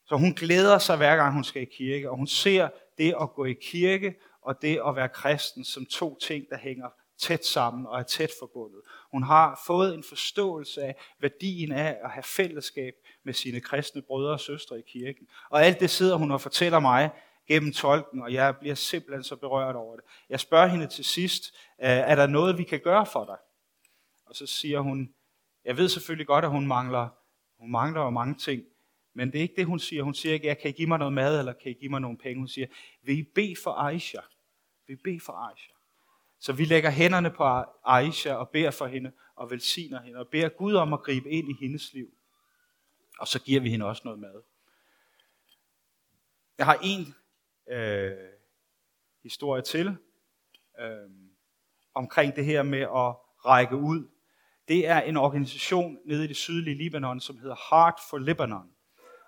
Så 0.05 0.15
hun 0.15 0.33
glæder 0.33 0.77
sig 0.77 0.97
hver 0.97 1.15
gang 1.15 1.33
hun 1.33 1.43
skal 1.43 1.61
i 1.61 1.65
kirke, 1.65 2.09
og 2.09 2.17
hun 2.17 2.27
ser 2.27 2.69
det 2.97 3.15
at 3.21 3.33
gå 3.33 3.45
i 3.45 3.53
kirke 3.53 4.15
og 4.41 4.61
det 4.61 4.81
at 4.87 4.95
være 4.95 5.09
kristen 5.09 5.63
som 5.63 5.85
to 5.85 6.17
ting, 6.19 6.49
der 6.49 6.57
hænger 6.57 6.89
tæt 7.19 7.45
sammen 7.45 7.85
og 7.85 7.99
er 7.99 8.03
tæt 8.03 8.29
forbundet. 8.39 8.81
Hun 9.11 9.23
har 9.23 9.61
fået 9.67 9.93
en 9.93 10.03
forståelse 10.03 10.81
af 10.81 10.95
værdien 11.19 11.71
af 11.71 11.97
at 12.03 12.11
have 12.11 12.23
fællesskab 12.23 12.93
med 13.23 13.33
sine 13.33 13.61
kristne 13.61 14.01
brødre 14.01 14.31
og 14.31 14.39
søstre 14.39 14.79
i 14.79 14.83
kirken. 14.87 15.27
Og 15.49 15.65
alt 15.65 15.79
det 15.79 15.89
sidder 15.89 16.15
hun 16.15 16.31
og 16.31 16.41
fortæller 16.41 16.79
mig 16.79 17.09
gennem 17.47 17.73
tolken, 17.73 18.21
og 18.21 18.33
jeg 18.33 18.57
bliver 18.57 18.75
simpelthen 18.75 19.23
så 19.23 19.35
berørt 19.35 19.75
over 19.75 19.95
det. 19.95 20.05
Jeg 20.29 20.39
spørger 20.39 20.67
hende 20.67 20.87
til 20.87 21.05
sidst, 21.05 21.43
øh, 21.81 21.89
er 21.89 22.15
der 22.15 22.27
noget, 22.27 22.57
vi 22.57 22.63
kan 22.63 22.79
gøre 22.79 23.05
for 23.05 23.25
dig? 23.25 23.37
Og 24.25 24.35
så 24.35 24.45
siger 24.45 24.79
hun, 24.79 25.13
jeg 25.65 25.77
ved 25.77 25.89
selvfølgelig 25.89 26.27
godt, 26.27 26.45
at 26.45 26.51
hun 26.51 26.67
mangler, 26.67 27.07
hun 27.59 27.71
mangler 27.71 28.01
jo 28.01 28.09
mange 28.09 28.35
ting, 28.35 28.63
men 29.13 29.31
det 29.31 29.37
er 29.37 29.41
ikke 29.41 29.55
det, 29.57 29.65
hun 29.65 29.79
siger. 29.79 30.03
Hun 30.03 30.13
siger 30.13 30.33
ikke, 30.33 30.47
jeg 30.47 30.57
kan 30.57 30.69
I 30.69 30.73
give 30.73 30.87
mig 30.87 30.99
noget 30.99 31.13
mad, 31.13 31.39
eller 31.39 31.53
kan 31.53 31.71
I 31.71 31.73
give 31.73 31.91
mig 31.91 32.01
nogle 32.01 32.17
penge? 32.17 32.39
Hun 32.39 32.47
siger, 32.47 32.67
vil 33.01 33.19
I 33.19 33.23
bede 33.35 33.55
for 33.63 33.71
Aisha? 33.71 34.19
Vil 34.87 34.93
I 34.93 34.99
bede 35.03 35.19
for 35.19 35.33
Aisha? 35.33 35.78
Så 36.39 36.53
vi 36.53 36.65
lægger 36.65 36.89
hænderne 36.89 37.31
på 37.31 37.43
Aisha 37.85 38.33
og 38.33 38.49
beder 38.49 38.71
for 38.71 38.85
hende 38.85 39.11
og 39.35 39.51
velsigner 39.51 40.01
hende 40.01 40.19
og 40.19 40.27
beder 40.27 40.49
Gud 40.49 40.73
om 40.73 40.93
at 40.93 41.03
gribe 41.03 41.29
ind 41.29 41.49
i 41.49 41.53
hendes 41.61 41.93
liv. 41.93 42.07
Og 43.19 43.27
så 43.27 43.39
giver 43.39 43.61
vi 43.61 43.69
hende 43.69 43.85
også 43.85 44.01
noget 44.05 44.19
mad. 44.19 44.41
Jeg 46.57 46.65
har 46.65 46.79
en 46.83 47.15
øh, 47.69 48.17
historie 49.23 49.61
til 49.61 49.97
øh, 50.79 51.09
omkring 51.93 52.35
det 52.35 52.45
her 52.45 52.63
med 52.63 52.81
at 52.81 53.15
række 53.45 53.75
ud. 53.75 54.07
Det 54.67 54.87
er 54.87 55.01
en 55.01 55.17
organisation 55.17 55.97
nede 56.05 56.23
i 56.23 56.27
det 56.27 56.35
sydlige 56.35 56.77
Libanon, 56.77 57.19
som 57.19 57.37
hedder 57.37 57.69
Heart 57.69 57.99
for 58.09 58.17
Libanon. 58.17 58.69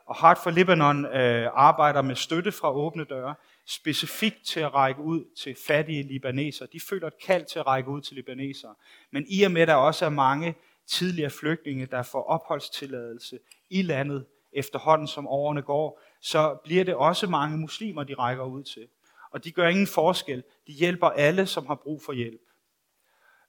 Og 0.06 0.22
Heart 0.22 0.38
for 0.38 0.50
Libanon 0.50 1.06
øh, 1.06 1.50
arbejder 1.54 2.02
med 2.02 2.16
støtte 2.16 2.52
fra 2.52 2.72
åbne 2.72 3.04
døre 3.04 3.36
specifikt 3.72 4.46
til 4.46 4.60
at 4.60 4.74
række 4.74 5.02
ud 5.02 5.26
til 5.38 5.56
fattige 5.68 6.04
libaneser. 6.04 6.66
De 6.66 6.80
føler 6.80 7.08
et 7.08 7.20
kald 7.26 7.46
til 7.46 7.60
at 7.60 7.68
række 7.68 7.90
ud 7.90 8.02
til 8.02 8.16
libanesere. 8.16 8.76
Men 9.12 9.26
i 9.28 9.44
og 9.44 9.52
med, 9.52 9.62
at 9.62 9.68
der 9.68 9.76
også 9.76 10.06
er 10.06 10.10
mange 10.10 10.56
tidligere 10.88 11.30
flygtninge, 11.30 11.86
der 11.86 12.04
får 12.04 12.24
opholdstilladelse 12.24 13.40
i 13.70 13.82
landet 13.82 14.26
efterhånden 14.54 15.08
som 15.08 15.28
årene 15.28 15.62
går, 15.62 16.02
så 16.22 16.58
bliver 16.64 16.84
det 16.84 16.96
også 16.96 17.28
mange 17.28 17.58
muslimer, 17.58 18.04
de 18.04 18.14
rækker 18.14 18.44
ud 18.44 18.64
til. 18.64 18.88
Og 19.32 19.44
de 19.44 19.52
gør 19.52 19.68
ingen 19.68 19.88
forskel. 19.88 20.44
De 20.68 20.72
hjælper 20.72 21.08
alle, 21.08 21.46
som 21.46 21.66
har 21.66 21.76
brug 21.76 22.02
for 22.04 22.14
hjælp. 22.14 22.42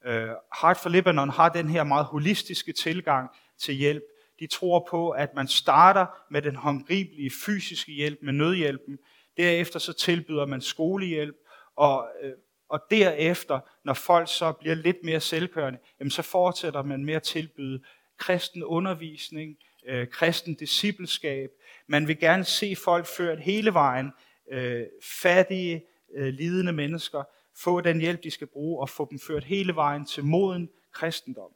Øh, 0.04 0.28
Heart 0.60 0.76
for 0.76 0.88
Lebanon 0.88 1.30
har 1.30 1.48
den 1.48 1.68
her 1.68 1.84
meget 1.84 2.06
holistiske 2.06 2.72
tilgang 2.72 3.30
til 3.58 3.74
hjælp. 3.74 4.02
De 4.40 4.46
tror 4.46 4.86
på, 4.90 5.10
at 5.10 5.34
man 5.34 5.48
starter 5.48 6.06
med 6.30 6.42
den 6.42 6.56
håndgribelige 6.56 7.30
fysiske 7.44 7.92
hjælp, 7.92 8.18
med 8.22 8.32
nødhjælpen, 8.32 8.98
Derefter 9.36 9.78
så 9.78 9.92
tilbyder 9.92 10.46
man 10.46 10.60
skolehjælp, 10.60 11.36
og, 11.76 12.08
øh, 12.22 12.32
og 12.68 12.80
derefter, 12.90 13.60
når 13.84 13.94
folk 13.94 14.28
så 14.28 14.52
bliver 14.52 14.74
lidt 14.74 14.96
mere 15.04 15.20
selvkørende, 15.20 15.78
jamen 16.00 16.10
så 16.10 16.22
fortsætter 16.22 16.82
man 16.82 17.04
med 17.04 17.14
at 17.14 17.22
tilbyde 17.22 17.82
kristen 18.18 18.64
undervisning, 18.64 19.56
øh, 19.86 20.08
kristen 20.08 20.54
discipleskab. 20.54 21.50
Man 21.86 22.08
vil 22.08 22.18
gerne 22.18 22.44
se 22.44 22.76
folk 22.76 23.06
ført 23.06 23.40
hele 23.40 23.74
vejen, 23.74 24.12
øh, 24.52 24.86
fattige, 25.22 25.82
øh, 26.14 26.34
lidende 26.34 26.72
mennesker, 26.72 27.22
få 27.56 27.80
den 27.80 28.00
hjælp, 28.00 28.22
de 28.22 28.30
skal 28.30 28.46
bruge, 28.46 28.80
og 28.80 28.88
få 28.88 29.08
dem 29.10 29.18
ført 29.18 29.44
hele 29.44 29.74
vejen 29.74 30.06
til 30.06 30.24
moden 30.24 30.70
kristendom. 30.92 31.50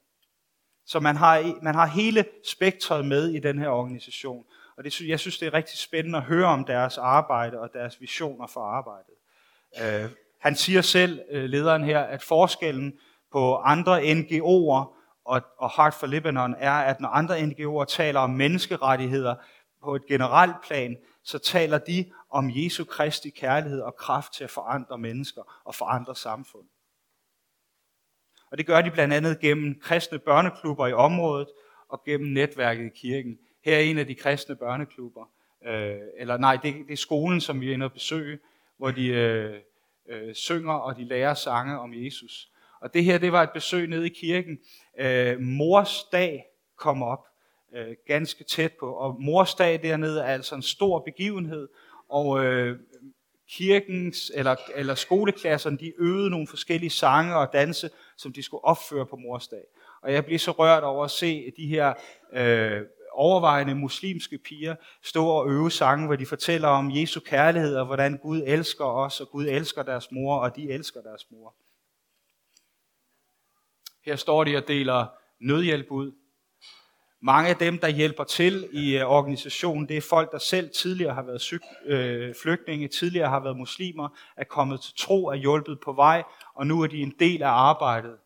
Så 0.87 1.01
man 1.01 1.17
har, 1.17 1.63
man 1.63 1.75
har 1.75 1.87
hele 1.87 2.25
spektret 2.45 3.05
med 3.05 3.29
i 3.29 3.39
den 3.39 3.59
her 3.59 3.69
organisation. 3.69 4.45
Og 4.77 4.85
det, 4.85 5.01
jeg 5.01 5.21
synes, 5.21 5.39
det 5.39 5.47
er 5.47 5.55
rigtig 5.55 5.79
spændende 5.79 6.19
at 6.19 6.25
høre 6.25 6.47
om 6.47 6.65
deres 6.65 6.99
arbejde 6.99 7.61
og 7.61 7.71
deres 7.73 8.01
visioner 8.01 8.47
for 8.47 8.61
arbejdet. 8.61 9.15
Øh, 9.83 10.11
han 10.41 10.57
siger 10.57 10.81
selv, 10.81 11.21
øh, 11.31 11.45
lederen 11.45 11.85
her, 11.85 12.01
at 12.01 12.23
forskellen 12.23 12.99
på 13.33 13.57
andre 13.57 14.01
NGO'er 14.03 14.97
og, 15.25 15.43
og 15.59 15.71
Heart 15.77 15.95
for 15.95 16.07
Lebanon 16.07 16.55
er, 16.59 16.73
at 16.73 17.01
når 17.01 17.09
andre 17.09 17.39
NGO'er 17.39 17.85
taler 17.85 18.21
om 18.21 18.31
menneskerettigheder 18.31 19.35
på 19.83 19.95
et 19.95 20.07
generelt 20.07 20.57
plan, 20.67 20.97
så 21.23 21.39
taler 21.39 21.79
de 21.79 22.13
om 22.31 22.51
Jesu 22.55 22.85
Kristi 22.85 23.31
kærlighed 23.31 23.81
og 23.81 23.97
kraft 23.97 24.33
til 24.33 24.45
at 24.45 24.51
forandre 24.51 24.99
mennesker 24.99 25.43
og 25.65 25.75
forandre 25.75 26.17
samfund. 26.17 26.67
Og 28.51 28.59
det 28.59 28.67
gør 28.67 28.81
de 28.81 28.91
blandt 28.91 29.15
andet 29.15 29.41
gennem 29.41 29.81
kristne 29.81 30.19
børneklubber 30.19 30.87
i 30.87 30.93
området 30.93 31.49
og 31.89 32.05
gennem 32.05 32.33
netværket 32.33 32.85
i 32.85 32.99
kirken. 32.99 33.39
Her 33.67 33.77
er 33.77 33.81
en 33.81 33.99
af 33.99 34.07
de 34.07 34.15
kristne 34.15 34.57
børneklubber, 34.57 35.31
øh, 35.67 35.97
eller 36.17 36.37
nej, 36.37 36.59
det, 36.63 36.75
det 36.87 36.93
er 36.93 36.97
skolen, 36.97 37.41
som 37.41 37.61
vi 37.61 37.69
er 37.69 37.75
inde 37.75 37.85
og 37.85 37.93
besøge, 37.93 38.39
hvor 38.77 38.91
de 38.91 39.07
øh, 39.07 39.61
øh, 40.09 40.35
synger 40.35 40.73
og 40.73 40.97
de 40.97 41.05
lærer 41.05 41.35
sange 41.35 41.79
om 41.79 41.95
Jesus. 41.95 42.51
Og 42.81 42.95
det 42.95 43.05
her, 43.05 43.19
det 43.19 43.33
var 43.33 43.43
et 43.43 43.51
besøg 43.51 43.89
nede 43.89 44.07
i 44.07 44.09
kirken. 44.09 44.59
Øh, 44.99 45.41
mors 45.41 46.05
dag 46.13 46.45
kom 46.77 47.03
op 47.03 47.27
øh, 47.75 47.97
ganske 48.07 48.45
tæt 48.45 48.73
på, 48.73 48.93
og 48.93 49.17
mors 49.23 49.55
dag 49.55 49.83
dernede 49.83 50.21
er 50.21 50.27
altså 50.27 50.55
en 50.55 50.63
stor 50.63 50.99
begivenhed, 50.99 51.69
og 52.09 52.45
øh, 52.45 52.79
kirkens 53.49 54.33
eller, 54.35 54.57
eller 54.75 54.95
skoleklasserne, 54.95 55.79
de 55.79 55.93
øvede 55.99 56.31
nogle 56.31 56.47
forskellige 56.47 56.91
sange 56.91 57.37
og 57.37 57.53
danse, 57.53 57.91
som 58.17 58.33
de 58.33 58.43
skulle 58.43 58.65
opføre 58.65 59.07
på 59.07 59.17
morsdag. 59.17 59.65
Og 60.03 60.13
jeg 60.13 60.25
blev 60.25 60.39
så 60.39 60.51
rørt 60.51 60.85
over 60.85 61.05
at 61.05 61.11
se 61.11 61.53
de 61.57 61.67
her 61.67 61.95
øh, 62.33 62.83
overvejende 63.17 63.75
muslimske 63.75 64.39
piger 64.39 64.77
stå 65.03 65.27
og 65.27 65.49
øve 65.49 65.71
sange, 65.71 66.07
hvor 66.07 66.17
de 66.17 66.27
fortæller 66.27 66.69
om 66.69 66.91
Jesu 66.91 67.21
kærlighed, 67.21 67.77
og 67.77 67.87
hvordan 67.87 68.19
Gud 68.19 68.43
elsker 68.47 68.85
os, 68.85 69.21
og 69.21 69.29
Gud 69.29 69.47
elsker 69.47 69.83
deres 69.83 70.13
mor, 70.13 70.39
og 70.39 70.57
de 70.57 70.71
elsker 70.71 71.03
deres 71.03 71.27
mor. 71.31 71.55
Her 74.05 74.17
står 74.17 74.45
de 74.45 74.57
og 74.57 74.69
deler 74.69 75.07
nødhjælp 75.41 75.91
ud. 75.91 76.13
Mange 77.21 77.51
af 77.51 77.57
dem, 77.57 77.79
der 77.79 77.89
hjælper 77.89 78.25
til 78.25 78.69
i 78.73 78.97
øh, 78.97 79.07
organisationen, 79.07 79.89
det 79.89 79.97
er 79.97 80.01
folk, 80.01 80.33
der 80.33 80.39
selv 80.39 80.71
tidligere 80.71 81.15
har 81.15 81.23
været 81.23 81.41
syg, 81.41 81.61
øh, 81.85 82.35
flygtninge, 82.43 82.89
tidligere 82.89 83.29
har 83.29 83.41
været 83.41 83.57
muslimer, 83.57 84.09
er 84.37 84.45
kommet 84.45 84.81
til 84.81 84.95
tro, 84.97 85.27
er 85.27 85.35
hjulpet 85.35 85.81
på 85.85 85.93
vej, 85.93 86.23
og 86.55 86.67
nu 86.67 86.83
er 86.83 86.87
de 86.87 87.01
en 87.01 87.15
del 87.19 87.43
af 87.43 87.49
arbejdet. 87.49 88.19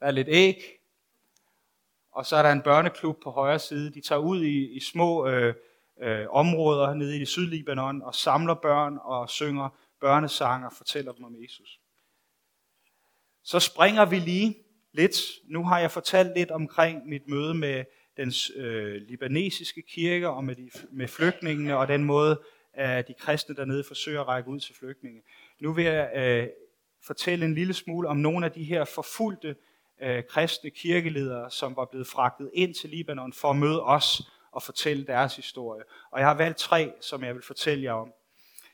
Der 0.00 0.06
er 0.06 0.10
lidt 0.10 0.28
æg, 0.30 0.79
og 2.20 2.26
så 2.26 2.36
er 2.36 2.42
der 2.42 2.52
en 2.52 2.62
børneklub 2.62 3.22
på 3.22 3.30
højre 3.30 3.58
side. 3.58 3.94
De 3.94 4.00
tager 4.00 4.18
ud 4.18 4.42
i, 4.42 4.76
i 4.76 4.80
små 4.80 5.26
øh, 5.26 5.54
øh, 6.02 6.26
områder 6.30 6.94
nede 6.94 7.16
i 7.16 7.18
det 7.18 7.28
Sydlibanon 7.28 8.02
og 8.02 8.14
samler 8.14 8.54
børn 8.54 8.98
og 9.02 9.30
synger 9.30 9.68
børnesange 10.00 10.66
og 10.66 10.72
fortæller 10.72 11.12
dem 11.12 11.24
om 11.24 11.34
Jesus. 11.42 11.80
Så 13.42 13.60
springer 13.60 14.04
vi 14.04 14.18
lige 14.18 14.56
lidt. 14.92 15.16
Nu 15.44 15.64
har 15.64 15.78
jeg 15.78 15.90
fortalt 15.90 16.36
lidt 16.36 16.50
omkring 16.50 17.08
mit 17.08 17.28
møde 17.28 17.54
med 17.54 17.84
den 18.16 18.32
øh, 18.56 18.94
libanesiske 18.94 19.82
kirke 19.82 20.28
og 20.28 20.44
med, 20.44 20.56
de, 20.56 20.70
med 20.90 21.08
flygtningene 21.08 21.76
og 21.76 21.88
den 21.88 22.04
måde, 22.04 22.40
at 22.72 23.08
de 23.08 23.14
kristne 23.14 23.56
dernede 23.56 23.84
forsøger 23.84 24.20
at 24.20 24.28
række 24.28 24.48
ud 24.50 24.60
til 24.60 24.74
flygtninge. 24.74 25.22
Nu 25.60 25.72
vil 25.72 25.84
jeg 25.84 26.10
øh, 26.16 26.48
fortælle 27.06 27.44
en 27.44 27.54
lille 27.54 27.74
smule 27.74 28.08
om 28.08 28.16
nogle 28.16 28.46
af 28.46 28.52
de 28.52 28.64
her 28.64 28.84
forfulgte 28.84 29.56
øh, 30.02 30.24
kristne 30.28 30.70
kirkeledere, 30.70 31.50
som 31.50 31.76
var 31.76 31.84
blevet 31.84 32.06
fragtet 32.06 32.50
ind 32.54 32.74
til 32.74 32.90
Libanon 32.90 33.32
for 33.32 33.50
at 33.50 33.56
møde 33.56 33.82
os 33.82 34.22
og 34.52 34.62
fortælle 34.62 35.06
deres 35.06 35.36
historie. 35.36 35.82
Og 36.10 36.20
jeg 36.20 36.28
har 36.28 36.34
valgt 36.34 36.58
tre, 36.58 36.92
som 37.00 37.24
jeg 37.24 37.34
vil 37.34 37.42
fortælle 37.42 37.84
jer 37.84 37.92
om. 37.92 38.12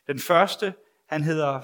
Den 0.06 0.18
første, 0.18 0.74
han 1.06 1.22
hedder 1.22 1.60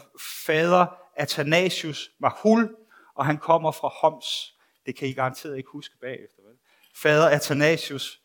fader 0.47 0.87
Athanasius 1.17 2.11
Mahul, 2.19 2.77
og 3.15 3.27
han 3.27 3.39
kommer 3.39 3.73
fra 3.73 3.89
Homs. 3.89 4.57
Det 4.87 4.97
kan 4.97 5.09
I 5.09 5.13
garanteret 5.13 5.57
ikke 5.57 5.69
huske 5.69 5.95
bagefter. 6.01 6.43
Vel? 6.43 6.57
Fader 6.95 7.29
Athanasius 7.29 8.21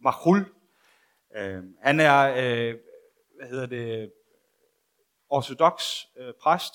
Mahul. 0.00 0.44
Øh, 1.36 1.62
han 1.80 2.00
er, 2.00 2.34
øh, 2.36 2.78
hvad 3.38 3.48
hedder 3.48 3.66
det, 3.66 4.12
ortodox 5.28 6.04
øh, 6.16 6.34
præst, 6.42 6.74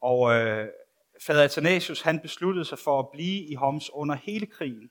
og 0.00 0.34
øh, 0.34 0.68
fader 1.20 1.44
Athanasius 1.44 2.00
han 2.00 2.20
besluttede 2.20 2.64
sig 2.64 2.78
for 2.78 2.98
at 2.98 3.08
blive 3.12 3.44
i 3.44 3.54
Homs 3.54 3.90
under 3.92 4.14
hele 4.14 4.46
krigen. 4.46 4.90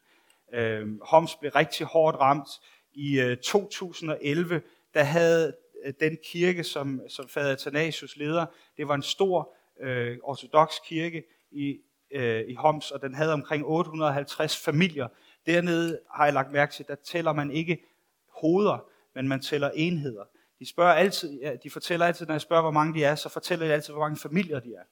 Øh, 0.54 1.02
Homs 1.02 1.36
blev 1.36 1.52
rigtig 1.52 1.86
hårdt 1.86 2.18
ramt. 2.18 2.50
I 2.94 3.20
øh, 3.20 3.38
2011, 3.38 4.62
der 4.94 5.04
havde 5.04 5.56
øh, 5.86 5.94
den 6.00 6.18
kirke, 6.26 6.64
som, 6.64 7.02
som 7.10 7.28
fader 7.30 7.52
Athanasius 7.52 8.18
leder, 8.18 8.46
det 8.78 8.88
var 8.88 8.96
en 8.96 9.02
stor 9.02 9.56
øh, 9.80 10.18
ortodox 10.24 10.70
kirke 10.86 11.24
i, 11.52 11.78
øh, 12.12 12.44
i 12.48 12.54
Homs, 12.54 12.92
og 12.92 13.02
den 13.02 13.16
havde 13.16 13.34
omkring 13.34 13.66
850 13.66 14.58
familier. 14.58 15.08
Dernede 15.46 16.00
har 16.12 16.26
jeg 16.26 16.34
lagt 16.34 16.52
mærke 16.52 16.74
til, 16.74 16.88
der 16.88 16.96
tæller 16.96 17.34
man 17.34 17.52
ikke 17.52 17.84
hoveder, 18.30 18.90
men 19.16 19.28
man 19.28 19.42
tæller 19.42 19.72
enheder. 19.76 20.24
De, 20.60 20.70
spørger 20.70 20.94
altid, 20.94 21.40
ja, 21.42 21.56
de 21.64 21.70
fortæller 21.70 22.06
altid, 22.06 22.26
når 22.26 22.34
jeg 22.34 22.42
spørger, 22.42 22.62
hvor 22.62 22.72
mange 22.72 22.94
de 22.94 23.04
er, 23.04 23.16
så 23.16 23.30
fortæller 23.30 23.68
de 23.68 23.74
altid, 23.74 23.94
hvor 23.94 24.02
mange 24.02 24.18
familier 24.18 24.60
de 24.60 24.74
er 24.74 24.84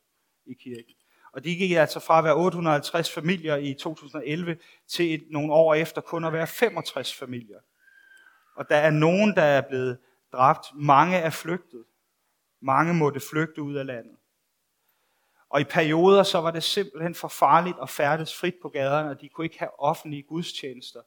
i 0.46 0.54
kirken. 0.54 0.94
Og 1.34 1.44
de 1.44 1.56
gik 1.56 1.72
altså 1.72 2.00
fra 2.00 2.18
at 2.18 2.24
være 2.24 2.36
850 2.36 3.12
familier 3.12 3.56
i 3.56 3.74
2011 3.74 4.58
til 4.88 5.14
et, 5.14 5.24
nogle 5.30 5.54
år 5.54 5.74
efter 5.74 6.02
kun 6.02 6.26
at 6.26 6.34
være 6.34 6.48
65 6.48 7.14
familier. 7.14 7.60
Og 8.56 8.70
der 8.70 8.76
er 8.76 8.90
nogen, 8.90 9.36
der 9.36 9.42
er 9.42 9.62
blevet 9.62 9.98
dræbt. 10.34 10.66
Mange 10.76 11.18
er 11.18 11.30
flygtet. 11.30 11.84
Mange 12.62 12.94
måtte 12.94 13.20
flygte 13.20 13.62
ud 13.62 13.76
af 13.76 13.86
landet. 13.86 14.16
Og 15.50 15.62
i 15.62 15.64
perioder 15.64 16.24
så 16.24 16.42
var 16.42 16.52
det 16.52 16.64
simpelthen 16.64 17.16
for 17.16 17.28
farligt 17.28 17.78
at 17.82 17.90
færdes 17.90 18.36
frit 18.40 18.56
på 18.62 18.70
gaderne, 18.70 19.10
og 19.10 19.22
de 19.22 19.30
kunne 19.30 19.46
ikke 19.46 19.60
have 19.60 19.80
offentlige 19.80 20.24
gudstjenester 20.24 21.02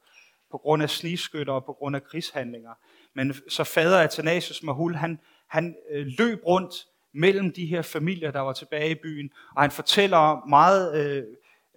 på 0.50 0.58
grund 0.58 0.82
af 0.82 0.90
snigskytter 0.90 1.52
og 1.52 1.64
på 1.64 1.72
grund 1.72 1.96
af 1.96 2.04
krigshandlinger. 2.04 2.74
Men 3.14 3.34
så 3.48 3.64
fader 3.64 4.00
Athanasius 4.00 4.62
Mahul, 4.62 4.94
han, 4.94 5.20
han 5.46 5.76
øh, 5.90 6.06
løb 6.18 6.38
rundt 6.46 6.74
mellem 7.16 7.52
de 7.52 7.66
her 7.66 7.82
familier, 7.82 8.30
der 8.30 8.40
var 8.40 8.52
tilbage 8.52 8.90
i 8.90 8.94
byen, 9.02 9.30
og 9.56 9.62
han 9.62 9.70
fortæller 9.70 10.46
meget 10.48 10.94
øh, 10.94 11.24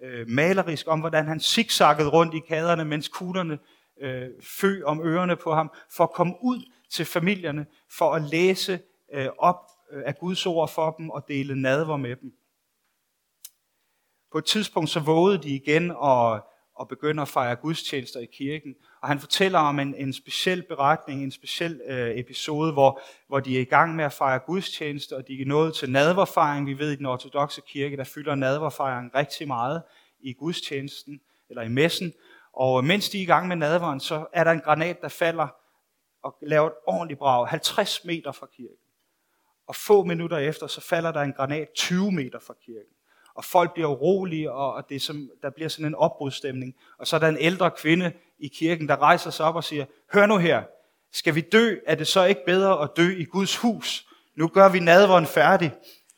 øh, 0.02 0.28
malerisk 0.28 0.88
om, 0.88 1.00
hvordan 1.00 1.26
han 1.26 1.40
zigzaggede 1.40 2.08
rundt 2.08 2.34
i 2.34 2.40
kaderne, 2.48 2.84
mens 2.84 3.08
kuglerne 3.08 3.58
øh, 4.00 4.28
fø 4.42 4.82
om 4.84 5.00
ørerne 5.00 5.36
på 5.36 5.54
ham, 5.54 5.72
for 5.90 6.04
at 6.04 6.12
komme 6.12 6.34
ud 6.42 6.70
til 6.90 7.04
familierne, 7.04 7.66
for 7.90 8.12
at 8.12 8.22
læse 8.22 8.80
øh, 9.12 9.28
op 9.38 9.70
øh, 9.92 10.02
af 10.06 10.18
Guds 10.18 10.46
ord 10.46 10.68
for 10.68 10.90
dem 10.90 11.10
og 11.10 11.24
dele 11.28 11.62
nadver 11.62 11.96
med 11.96 12.16
dem. 12.16 12.32
På 14.32 14.38
et 14.38 14.44
tidspunkt 14.44 14.90
så 14.90 15.00
vågede 15.00 15.42
de 15.42 15.48
igen 15.48 15.90
og, 15.90 16.46
og 16.74 16.88
begynder 16.88 17.22
at 17.22 17.28
fejre 17.28 17.56
gudstjenester 17.56 18.20
i 18.20 18.28
kirken. 18.32 18.74
Og 19.00 19.08
han 19.08 19.20
fortæller 19.20 19.58
om 19.58 19.78
en, 19.78 19.94
en 19.94 20.12
speciel 20.12 20.62
beretning, 20.62 21.22
en 21.22 21.30
speciel 21.30 21.80
øh, 21.86 22.18
episode, 22.18 22.72
hvor, 22.72 23.00
hvor 23.28 23.40
de 23.40 23.56
er 23.56 23.60
i 23.60 23.64
gang 23.64 23.96
med 23.96 24.04
at 24.04 24.12
fejre 24.12 24.38
gudstjeneste, 24.38 25.16
og 25.16 25.28
de 25.28 25.42
er 25.42 25.46
nået 25.46 25.74
til 25.74 25.90
nadverfejring. 25.90 26.66
Vi 26.66 26.78
ved, 26.78 26.90
i 26.92 26.96
den 26.96 27.06
ortodoxe 27.06 27.60
kirke, 27.66 27.96
der 27.96 28.04
fylder 28.04 28.34
nadverfejring 28.34 29.14
rigtig 29.14 29.46
meget 29.46 29.82
i 30.20 30.32
gudstjenesten, 30.32 31.20
eller 31.48 31.62
i 31.62 31.68
messen. 31.68 32.12
Og 32.52 32.78
øh, 32.78 32.84
mens 32.84 33.08
de 33.08 33.18
er 33.18 33.22
i 33.22 33.26
gang 33.26 33.48
med 33.48 33.56
nadveren, 33.56 34.00
så 34.00 34.26
er 34.32 34.44
der 34.44 34.50
en 34.50 34.60
granat, 34.60 35.00
der 35.00 35.08
falder 35.08 35.48
og 36.22 36.36
laver 36.42 36.66
et 36.66 36.74
ordentligt 36.86 37.18
brag, 37.18 37.48
50 37.48 38.04
meter 38.04 38.32
fra 38.32 38.46
kirken. 38.56 38.76
Og 39.66 39.76
få 39.76 40.04
minutter 40.04 40.38
efter, 40.38 40.66
så 40.66 40.80
falder 40.80 41.12
der 41.12 41.20
en 41.20 41.32
granat 41.32 41.68
20 41.74 42.12
meter 42.12 42.38
fra 42.38 42.54
kirken 42.66 42.94
og 43.34 43.44
folk 43.44 43.72
bliver 43.72 43.88
urolige, 43.88 44.52
og 44.52 44.88
det 44.88 45.02
som, 45.02 45.30
der 45.42 45.50
bliver 45.50 45.68
sådan 45.68 45.86
en 45.86 45.94
opbrudstemning. 45.94 46.76
Og 46.98 47.06
så 47.06 47.16
er 47.16 47.20
der 47.20 47.28
en 47.28 47.38
ældre 47.40 47.70
kvinde 47.70 48.12
i 48.38 48.48
kirken, 48.48 48.88
der 48.88 48.96
rejser 48.96 49.30
sig 49.30 49.46
op 49.46 49.56
og 49.56 49.64
siger, 49.64 49.84
hør 50.12 50.26
nu 50.26 50.38
her, 50.38 50.62
skal 51.12 51.34
vi 51.34 51.40
dø, 51.40 51.76
er 51.86 51.94
det 51.94 52.06
så 52.06 52.24
ikke 52.24 52.44
bedre 52.46 52.82
at 52.82 52.90
dø 52.96 53.16
i 53.16 53.24
Guds 53.24 53.56
hus? 53.56 54.06
Nu 54.34 54.48
gør 54.48 54.68
vi 54.68 54.80
nadveren 54.80 55.26
færdig. 55.26 55.72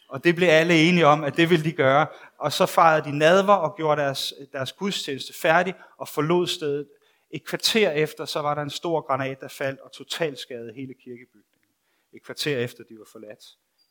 Og 0.09 0.25
det 0.25 0.35
blev 0.35 0.49
alle 0.49 0.89
enige 0.89 1.07
om, 1.07 1.25
at 1.25 1.37
det 1.37 1.51
ville 1.51 1.65
de 1.65 1.73
gøre. 1.73 2.07
Og 2.39 2.53
så 2.53 2.67
fejrede 2.67 3.05
de 3.05 3.19
nadver 3.19 3.53
og 3.53 3.77
gjorde 3.77 4.03
deres, 4.03 4.35
deres 4.53 4.73
gudstjeneste 4.73 5.33
færdig 5.41 5.75
og 5.99 6.09
forlod 6.09 6.47
stedet. 6.47 6.89
Et 7.31 7.45
kvarter 7.45 7.91
efter, 7.91 8.25
så 8.25 8.41
var 8.41 8.55
der 8.55 8.63
en 8.63 8.71
stor 8.71 9.01
granat, 9.01 9.41
der 9.41 9.49
faldt 9.49 9.81
og 9.81 9.93
totalt 9.93 10.39
skadede 10.39 10.73
hele 10.75 10.95
kirkebygningen. 10.95 11.73
Et 12.13 12.23
kvarter 12.23 12.59
efter, 12.59 12.85
de 12.85 12.99
var 12.99 13.07
forladt. 13.13 13.45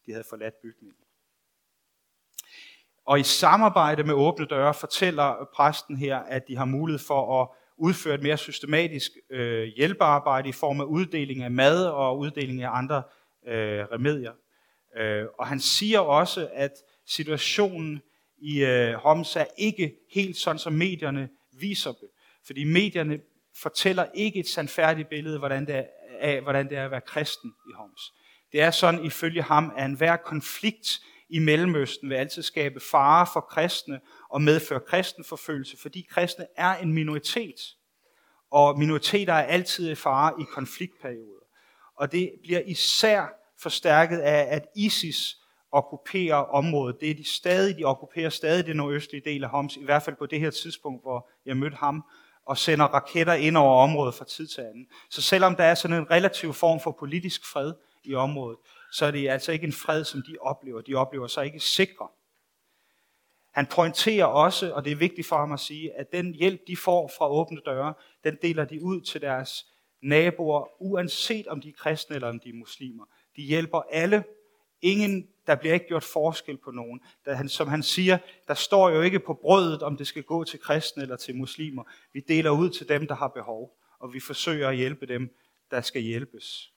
De 0.05 0.11
havde 0.11 0.25
forladt 0.29 0.61
bygningen. 0.61 0.97
Og 3.05 3.19
i 3.19 3.23
samarbejde 3.23 4.03
med 4.03 4.13
åbne 4.13 4.45
døre 4.45 4.73
fortæller 4.73 5.49
præsten 5.55 5.97
her, 5.97 6.17
at 6.17 6.47
de 6.47 6.57
har 6.57 6.65
mulighed 6.65 6.99
for 7.07 7.41
at 7.41 7.47
udføre 7.77 8.15
et 8.15 8.23
mere 8.23 8.37
systematisk 8.37 9.11
øh, 9.29 9.63
hjælpearbejde 9.77 10.49
i 10.49 10.51
form 10.51 10.81
af 10.81 10.85
uddeling 10.85 11.43
af 11.43 11.51
mad 11.51 11.85
og 11.85 12.19
uddeling 12.19 12.63
af 12.63 12.69
andre 12.71 13.03
øh, 13.47 13.85
remedier. 13.91 14.31
Øh, 14.97 15.25
og 15.39 15.47
han 15.47 15.59
siger 15.59 15.99
også, 15.99 16.49
at 16.53 16.71
situationen 17.07 18.01
i 18.37 18.63
øh, 18.63 18.93
Homs 18.93 19.35
er 19.35 19.45
ikke 19.57 19.95
helt 20.13 20.37
sådan, 20.37 20.59
som 20.59 20.73
medierne 20.73 21.29
viser 21.59 21.91
det. 21.91 22.09
Fordi 22.45 22.63
medierne 22.63 23.19
fortæller 23.61 24.05
ikke 24.13 24.39
et 24.39 24.47
sandfærdigt 24.47 25.09
billede 25.09 25.37
hvordan 25.39 25.67
det 25.67 25.75
er, 25.75 25.85
af, 26.19 26.41
hvordan 26.41 26.69
det 26.69 26.77
er 26.77 26.85
at 26.85 26.91
være 26.91 27.01
kristen 27.01 27.53
i 27.69 27.73
Homs. 27.75 28.13
Det 28.51 28.61
er 28.61 28.71
sådan, 28.71 29.05
ifølge 29.05 29.41
ham, 29.41 29.73
at 29.77 29.85
enhver 29.85 30.15
konflikt 30.15 31.01
i 31.31 31.39
Mellemøsten 31.39 32.09
vil 32.09 32.15
altid 32.15 32.43
skabe 32.43 32.79
fare 32.91 33.27
for 33.33 33.41
kristne 33.41 33.99
og 34.29 34.41
medføre 34.41 34.79
kristenforfølgelse, 34.79 35.77
fordi 35.81 36.07
kristne 36.09 36.45
er 36.55 36.75
en 36.75 36.93
minoritet. 36.93 37.75
Og 38.51 38.79
minoriteter 38.79 39.33
er 39.33 39.43
altid 39.43 39.91
i 39.91 39.95
fare 39.95 40.33
i 40.41 40.43
konfliktperioder. 40.53 41.45
Og 41.95 42.11
det 42.11 42.31
bliver 42.43 42.59
især 42.59 43.25
forstærket 43.61 44.19
af, 44.19 44.55
at 44.55 44.65
ISIS 44.75 45.37
okkuperer 45.71 46.35
området. 46.35 46.95
Det 46.99 47.11
er 47.11 47.15
de 47.15 47.27
stadig, 47.29 47.77
de 47.77 47.83
okkuperer 47.83 48.29
stadig 48.29 48.65
det 48.65 48.75
nordøstlige 48.75 49.21
del 49.25 49.43
af 49.43 49.49
Homs, 49.49 49.77
i 49.77 49.83
hvert 49.83 50.03
fald 50.03 50.15
på 50.15 50.25
det 50.25 50.39
her 50.39 50.49
tidspunkt, 50.49 51.03
hvor 51.03 51.29
jeg 51.45 51.57
mødte 51.57 51.77
ham. 51.77 52.03
og 52.45 52.57
sender 52.57 52.85
raketter 52.85 53.33
ind 53.33 53.57
over 53.57 53.83
området 53.83 54.15
fra 54.15 54.25
tid 54.25 54.47
til 54.47 54.61
anden. 54.61 54.87
Så 55.09 55.21
selvom 55.21 55.55
der 55.55 55.63
er 55.63 55.75
sådan 55.75 55.97
en 55.97 56.11
relativ 56.11 56.53
form 56.53 56.79
for 56.79 56.95
politisk 56.99 57.45
fred 57.51 57.73
i 58.03 58.13
området, 58.13 58.59
så 58.91 59.05
er 59.05 59.11
det 59.11 59.29
altså 59.29 59.51
ikke 59.51 59.65
en 59.65 59.73
fred, 59.73 60.03
som 60.03 60.21
de 60.21 60.37
oplever. 60.41 60.81
De 60.81 60.95
oplever 60.95 61.27
sig 61.27 61.45
ikke 61.45 61.59
sikre. 61.59 62.07
Han 63.51 63.65
pointerer 63.65 64.25
også, 64.25 64.73
og 64.73 64.85
det 64.85 64.91
er 64.91 64.95
vigtigt 64.95 65.27
for 65.27 65.37
ham 65.37 65.51
at 65.51 65.59
sige, 65.59 65.93
at 65.93 66.11
den 66.11 66.33
hjælp, 66.33 66.61
de 66.67 66.77
får 66.77 67.11
fra 67.17 67.29
åbne 67.29 67.61
døre, 67.65 67.93
den 68.23 68.37
deler 68.41 68.65
de 68.65 68.83
ud 68.83 69.01
til 69.01 69.21
deres 69.21 69.65
naboer, 70.01 70.81
uanset 70.81 71.47
om 71.47 71.61
de 71.61 71.69
er 71.69 71.73
kristne 71.73 72.15
eller 72.15 72.29
om 72.29 72.39
de 72.39 72.49
er 72.49 72.53
muslimer. 72.53 73.05
De 73.35 73.41
hjælper 73.41 73.81
alle. 73.91 74.23
Ingen, 74.81 75.27
der 75.47 75.55
bliver 75.55 75.73
ikke 75.73 75.87
gjort 75.87 76.03
forskel 76.03 76.57
på 76.57 76.71
nogen. 76.71 77.01
Der, 77.25 77.33
han, 77.33 77.49
som 77.49 77.67
han 77.67 77.83
siger, 77.83 78.17
der 78.47 78.53
står 78.53 78.89
jo 78.89 79.01
ikke 79.01 79.19
på 79.19 79.33
brødet, 79.33 79.83
om 79.83 79.97
det 79.97 80.07
skal 80.07 80.23
gå 80.23 80.43
til 80.43 80.59
kristne 80.59 81.03
eller 81.03 81.15
til 81.15 81.35
muslimer. 81.35 81.83
Vi 82.13 82.19
deler 82.19 82.49
ud 82.49 82.69
til 82.69 82.89
dem, 82.89 83.07
der 83.07 83.15
har 83.15 83.27
behov, 83.27 83.77
og 83.99 84.13
vi 84.13 84.19
forsøger 84.19 84.69
at 84.69 84.75
hjælpe 84.75 85.05
dem, 85.05 85.35
der 85.71 85.81
skal 85.81 86.01
hjælpes. 86.01 86.73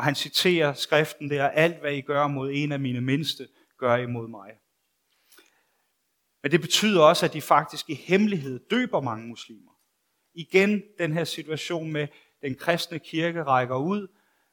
Og 0.00 0.04
han 0.04 0.14
citerer 0.14 0.72
skriften 0.72 1.30
der, 1.30 1.48
alt 1.48 1.80
hvad 1.80 1.92
I 1.92 2.00
gør 2.00 2.26
mod 2.26 2.50
en 2.52 2.72
af 2.72 2.80
mine 2.80 3.00
mindste, 3.00 3.48
gør 3.78 3.96
I 3.96 4.06
mod 4.06 4.28
mig. 4.28 4.50
Men 6.42 6.52
det 6.52 6.60
betyder 6.60 7.02
også, 7.02 7.26
at 7.26 7.32
de 7.32 7.42
faktisk 7.42 7.90
i 7.90 7.94
hemmelighed 7.94 8.60
døber 8.70 9.00
mange 9.00 9.28
muslimer. 9.28 9.72
Igen 10.34 10.82
den 10.98 11.12
her 11.12 11.24
situation 11.24 11.92
med, 11.92 12.08
den 12.42 12.54
kristne 12.54 12.98
kirke 12.98 13.42
rækker 13.42 13.76
ud, 13.76 14.08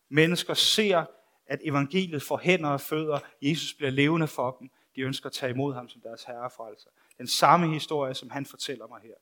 mennesker 0.09 0.53
ser, 0.53 1.05
at 1.45 1.59
evangeliet 1.63 2.23
får 2.23 2.37
hænder 2.37 2.69
og 2.69 2.81
fødder, 2.81 3.19
Jesus 3.41 3.73
bliver 3.73 3.91
levende 3.91 4.27
for 4.27 4.57
dem, 4.59 4.69
de 4.95 5.01
ønsker 5.01 5.25
at 5.27 5.33
tage 5.33 5.51
imod 5.51 5.73
ham 5.73 5.89
som 5.89 6.01
deres 6.01 6.23
herre 6.23 6.49
frelser. 6.49 6.89
Den 7.17 7.27
samme 7.27 7.73
historie, 7.73 8.13
som 8.13 8.29
han 8.29 8.45
fortæller 8.45 8.87
mig 8.87 9.01
her. 9.01 9.15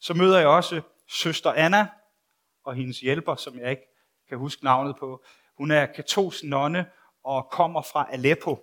Så 0.00 0.14
møder 0.14 0.38
jeg 0.38 0.48
også 0.48 0.80
søster 1.06 1.52
Anna 1.52 1.88
og 2.64 2.74
hendes 2.74 3.00
hjælper, 3.00 3.34
som 3.34 3.58
jeg 3.58 3.70
ikke 3.70 3.87
kan 4.28 4.38
huske 4.38 4.64
navnet 4.64 4.96
på. 4.96 5.24
Hun 5.58 5.70
er 5.70 5.86
katolsk 5.86 6.44
nonne 6.44 6.86
og 7.24 7.48
kommer 7.50 7.82
fra 7.82 8.08
Aleppo. 8.12 8.58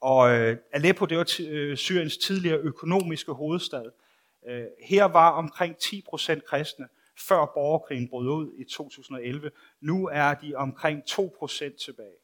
Og 0.00 0.30
øh, 0.30 0.56
Aleppo, 0.72 1.04
det 1.06 1.18
var 1.18 1.40
øh, 1.40 1.76
Syriens 1.76 2.16
tidligere 2.16 2.58
økonomiske 2.58 3.32
hovedstad. 3.32 3.84
Øh, 4.48 4.64
her 4.88 5.04
var 5.04 5.30
omkring 5.30 5.76
10% 5.82 6.40
kristne, 6.48 6.88
før 7.28 7.46
borgerkrigen 7.54 8.08
brød 8.08 8.28
ud 8.28 8.52
i 8.58 8.64
2011. 8.64 9.50
Nu 9.80 10.08
er 10.12 10.34
de 10.34 10.54
omkring 10.54 11.02
2% 11.10 11.84
tilbage. 11.84 12.16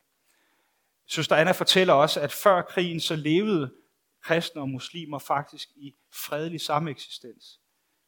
Søster 1.06 1.36
Anna 1.36 1.52
fortæller 1.52 1.94
også, 1.94 2.20
at 2.20 2.32
før 2.32 2.62
krigen 2.62 3.00
så 3.00 3.16
levede 3.16 3.72
kristne 4.22 4.60
og 4.60 4.68
muslimer 4.68 5.18
faktisk 5.18 5.68
i 5.76 5.94
fredelig 6.12 6.60
sameksistens. 6.60 7.60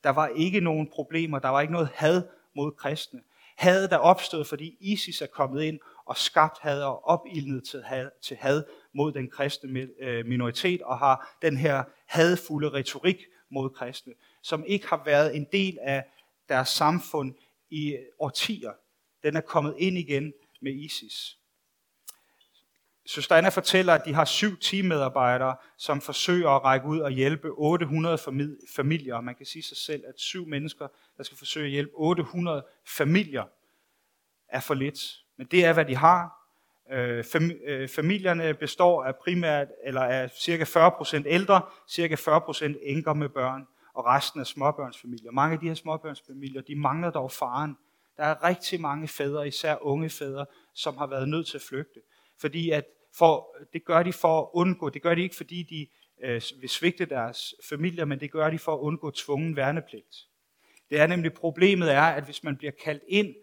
Der 0.04 0.10
var 0.10 0.28
ikke 0.28 0.60
nogen 0.60 0.90
problemer, 0.90 1.38
der 1.38 1.48
var 1.48 1.60
ikke 1.60 1.72
noget 1.72 1.88
had 1.94 2.22
mod 2.56 2.72
kristne 2.72 3.20
had, 3.62 3.88
der 3.88 3.96
opstod, 3.96 4.44
fordi 4.44 4.76
ISIS 4.80 5.22
er 5.22 5.26
kommet 5.26 5.62
ind 5.62 5.78
og 6.06 6.16
skabt 6.16 6.58
had 6.60 6.82
og 6.82 7.04
opildnet 7.04 7.64
til 7.64 7.82
had, 7.82 8.10
til 8.22 8.36
had 8.36 8.64
mod 8.94 9.12
den 9.12 9.30
kristne 9.30 9.88
øh, 10.00 10.26
minoritet 10.26 10.82
og 10.82 10.98
har 10.98 11.36
den 11.42 11.56
her 11.56 11.84
hadfulde 12.06 12.68
retorik 12.68 13.16
mod 13.50 13.70
kristne, 13.70 14.12
som 14.42 14.64
ikke 14.66 14.86
har 14.86 15.02
været 15.04 15.36
en 15.36 15.46
del 15.52 15.78
af 15.82 16.04
deres 16.48 16.68
samfund 16.68 17.34
i 17.70 17.96
årtier. 18.18 18.72
Den 19.22 19.36
er 19.36 19.40
kommet 19.40 19.74
ind 19.78 19.98
igen 19.98 20.32
med 20.62 20.72
ISIS. 20.72 21.38
Søster 23.06 23.36
Anna 23.36 23.48
fortæller, 23.48 23.94
at 23.94 24.04
de 24.04 24.14
har 24.14 24.24
syv 24.24 24.58
teammedarbejdere, 24.58 25.56
som 25.76 26.00
forsøger 26.00 26.50
at 26.50 26.64
række 26.64 26.86
ud 26.86 27.00
og 27.00 27.10
hjælpe 27.10 27.48
800 27.48 28.18
familier. 28.76 29.20
Man 29.20 29.34
kan 29.34 29.46
sige 29.46 29.62
sig 29.62 29.76
selv, 29.76 30.02
at 30.08 30.14
syv 30.16 30.46
mennesker, 30.46 30.88
der 31.16 31.22
skal 31.22 31.38
forsøge 31.38 31.64
at 31.64 31.70
hjælpe 31.70 31.92
800 31.94 32.64
familier, 32.86 33.44
er 34.48 34.60
for 34.60 34.74
lidt. 34.74 35.00
Men 35.36 35.46
det 35.46 35.64
er, 35.64 35.72
hvad 35.72 35.84
de 35.84 35.96
har. 35.96 36.38
Øh, 36.92 37.24
øh 37.66 37.88
familierne 37.88 38.54
består 38.54 39.04
af 39.04 39.16
primært, 39.16 39.68
eller 39.84 40.00
er 40.00 40.28
cirka 40.28 40.64
40% 40.64 41.22
ældre, 41.26 41.62
cirka 41.88 42.14
40% 42.14 42.74
enker 42.82 43.12
med 43.14 43.28
børn, 43.28 43.66
og 43.94 44.06
resten 44.06 44.40
er 44.40 44.44
småbørnsfamilier. 44.44 45.30
Mange 45.30 45.54
af 45.54 45.60
de 45.60 45.68
her 45.68 45.74
småbørnsfamilier, 45.74 46.60
de 46.60 46.76
mangler 46.76 47.10
dog 47.10 47.32
faren. 47.32 47.76
Der 48.16 48.24
er 48.24 48.44
rigtig 48.44 48.80
mange 48.80 49.08
fædre, 49.08 49.48
især 49.48 49.76
unge 49.80 50.10
fædre, 50.10 50.46
som 50.74 50.96
har 50.96 51.06
været 51.06 51.28
nødt 51.28 51.46
til 51.46 51.56
at 51.56 51.62
flygte. 51.62 52.00
Fordi 52.42 52.70
at 52.70 52.84
for, 53.14 53.56
det 53.72 53.84
gør 53.84 54.02
de 54.02 54.12
for 54.12 54.40
at 54.40 54.48
undgå, 54.52 54.88
det 54.88 55.02
gør 55.02 55.14
de 55.14 55.22
ikke 55.22 55.36
fordi 55.36 55.62
de 55.62 55.86
øh, 56.26 56.42
vil 56.60 56.68
svigte 56.68 57.04
deres 57.04 57.54
familier, 57.68 58.04
men 58.04 58.20
det 58.20 58.30
gør 58.30 58.50
de 58.50 58.58
for 58.58 58.74
at 58.74 58.78
undgå 58.78 59.10
tvungen 59.10 59.56
værnepligt. 59.56 60.26
Det 60.90 61.00
er 61.00 61.06
nemlig 61.06 61.32
problemet 61.32 61.92
er, 61.92 62.02
at 62.02 62.24
hvis 62.24 62.44
man 62.44 62.56
bliver 62.56 62.70
kaldt 62.84 63.02
ind 63.08 63.34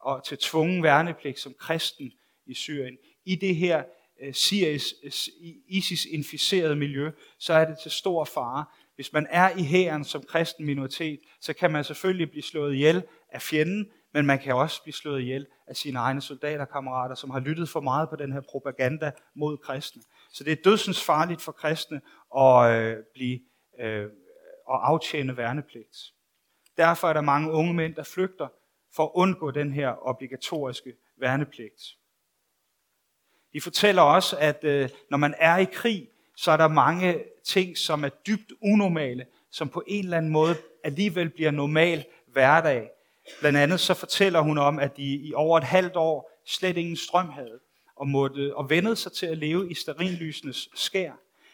og 0.00 0.24
til 0.24 0.38
tvungen 0.38 0.82
værnepligt 0.82 1.38
som 1.38 1.54
kristen 1.58 2.12
i 2.46 2.54
Syrien, 2.54 2.98
i 3.24 3.34
det 3.34 3.56
her 3.56 3.84
øh, 4.20 4.34
ISIS-inficerede 5.68 6.76
miljø, 6.76 7.10
så 7.38 7.52
er 7.52 7.64
det 7.64 7.78
til 7.82 7.90
stor 7.90 8.24
fare. 8.24 8.64
Hvis 8.94 9.12
man 9.12 9.26
er 9.30 9.56
i 9.58 9.62
hæren 9.62 10.04
som 10.04 10.22
kristen 10.22 10.66
minoritet, 10.66 11.20
så 11.40 11.52
kan 11.52 11.70
man 11.70 11.84
selvfølgelig 11.84 12.30
blive 12.30 12.42
slået 12.42 12.74
ihjel 12.74 13.02
af 13.30 13.42
fjenden, 13.42 13.90
men 14.12 14.26
man 14.26 14.38
kan 14.38 14.54
også 14.54 14.82
blive 14.82 14.94
slået 14.94 15.20
ihjel 15.20 15.46
af 15.66 15.76
sine 15.76 15.98
egne 15.98 16.20
soldaterkammerater, 16.20 17.14
som 17.14 17.30
har 17.30 17.40
lyttet 17.40 17.68
for 17.68 17.80
meget 17.80 18.08
på 18.08 18.16
den 18.16 18.32
her 18.32 18.40
propaganda 18.40 19.12
mod 19.34 19.56
kristne. 19.56 20.02
Så 20.32 20.44
det 20.44 20.52
er 20.52 20.62
dødsens 20.64 21.04
farligt 21.04 21.42
for 21.42 21.52
kristne 21.52 22.00
at 22.36 22.70
øh, 22.70 22.96
blive 23.14 23.40
øh, 23.80 24.10
at 24.70 24.80
aftjene 24.82 25.36
værnepligt. 25.36 25.96
Derfor 26.76 27.08
er 27.08 27.12
der 27.12 27.20
mange 27.20 27.50
unge 27.50 27.74
mænd, 27.74 27.94
der 27.94 28.02
flygter 28.02 28.48
for 28.94 29.04
at 29.04 29.10
undgå 29.14 29.50
den 29.50 29.72
her 29.72 30.08
obligatoriske 30.08 30.94
værnepligt. 31.16 31.82
De 33.52 33.60
fortæller 33.60 34.02
også, 34.02 34.36
at 34.38 34.64
øh, 34.64 34.88
når 35.10 35.18
man 35.18 35.34
er 35.38 35.56
i 35.56 35.64
krig, 35.64 36.08
så 36.36 36.50
er 36.50 36.56
der 36.56 36.68
mange 36.68 37.24
ting, 37.44 37.76
som 37.78 38.04
er 38.04 38.08
dybt 38.08 38.52
unormale, 38.62 39.26
som 39.50 39.68
på 39.68 39.82
en 39.86 40.04
eller 40.04 40.16
anden 40.16 40.32
måde 40.32 40.56
alligevel 40.84 41.30
bliver 41.30 41.50
normal 41.50 42.04
hverdag. 42.26 42.90
Blandt 43.40 43.58
andet 43.58 43.80
så 43.80 43.94
fortæller 43.94 44.40
hun 44.40 44.58
om, 44.58 44.78
at 44.78 44.96
de 44.96 45.02
i 45.02 45.32
over 45.34 45.58
et 45.58 45.64
halvt 45.64 45.96
år 45.96 46.30
slet 46.46 46.76
ingen 46.76 46.96
strøm 46.96 47.28
havde, 47.28 47.58
og, 47.96 48.08
måtte, 48.08 48.56
og 48.56 48.70
vendede 48.70 48.96
sig 48.96 49.12
til 49.12 49.26
at 49.26 49.38
leve 49.38 49.70
i 49.70 49.74
sterinlysenes 49.74 50.68
skær. 50.74 51.12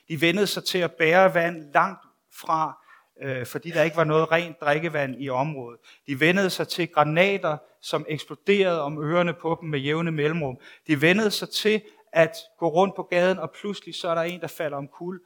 De 0.09 0.20
vendede 0.20 0.47
sig 0.47 0.64
til 0.64 0.79
at 0.79 0.93
bære 0.93 1.35
vand 1.35 1.73
langt 1.73 2.01
fra 2.33 2.83
øh, 3.23 3.47
fordi 3.47 3.70
der 3.70 3.83
ikke 3.83 3.97
var 3.97 4.05
noget 4.05 4.33
rent 4.33 4.61
drikkevand 4.61 5.16
i 5.18 5.29
området. 5.29 5.81
De 6.07 6.20
vendede 6.20 6.51
sig 6.51 6.68
til 6.68 6.89
granater, 6.89 7.57
som 7.81 8.07
eksploderede 8.09 8.83
om 8.83 9.05
ørerne 9.05 9.35
på 9.35 9.59
dem 9.61 9.68
med 9.68 9.79
jævne 9.79 10.11
mellemrum. 10.11 10.57
De 10.87 11.01
vendede 11.01 11.31
sig 11.31 11.51
til 11.51 11.83
at 12.12 12.37
gå 12.59 12.68
rundt 12.68 12.97
på 12.97 13.03
gaden, 13.03 13.39
og 13.39 13.51
pludselig 13.51 13.95
så 13.95 14.09
er 14.09 14.14
der 14.14 14.23
en, 14.23 14.41
der 14.41 14.47
falder 14.47 14.77
om 14.77 14.89
kul 14.89 15.20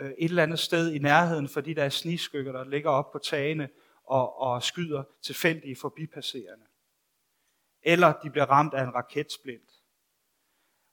øh, 0.00 0.10
et 0.18 0.28
eller 0.28 0.42
andet 0.42 0.58
sted 0.58 0.92
i 0.92 0.98
nærheden, 0.98 1.48
fordi 1.48 1.74
der 1.74 1.84
er 1.84 1.88
sniskykker, 1.88 2.52
der 2.52 2.64
ligger 2.64 2.90
op 2.90 3.12
på 3.12 3.18
tagene 3.18 3.68
og, 4.06 4.38
og 4.38 4.62
skyder 4.62 5.04
tilfældige 5.22 5.76
forbipasserende. 5.80 6.66
Eller 7.82 8.12
de 8.12 8.30
bliver 8.30 8.46
ramt 8.46 8.74
af 8.74 8.82
en 8.82 8.94
raketsplint. 8.94 9.70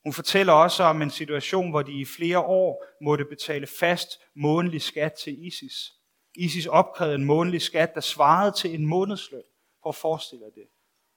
Hun 0.04 0.12
fortæller 0.12 0.52
også 0.52 0.82
om 0.82 1.02
en 1.02 1.10
situation, 1.10 1.70
hvor 1.70 1.82
de 1.82 2.00
i 2.00 2.04
flere 2.04 2.40
år 2.40 2.84
måtte 3.02 3.24
betale 3.24 3.66
fast 3.66 4.08
månedlig 4.34 4.82
skat 4.82 5.12
til 5.12 5.46
ISIS. 5.46 5.92
ISIS 6.34 6.66
opkrævede 6.66 7.14
en 7.14 7.24
månedlig 7.24 7.62
skat, 7.62 7.94
der 7.94 8.00
svarede 8.00 8.52
til 8.52 8.74
en 8.74 8.86
månedsløn. 8.86 9.42
Prøv 9.82 9.90
at 9.90 9.94
forestille 9.94 10.44
dig 10.44 10.54
det. 10.54 10.68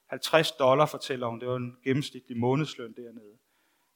50 0.09 0.51
dollar, 0.51 0.85
fortæller 0.85 1.27
hun, 1.27 1.39
det 1.39 1.47
var 1.47 1.55
en 1.55 1.77
gennemsnitlig 1.83 2.37
månedsløn 2.37 2.93
dernede. 2.93 3.37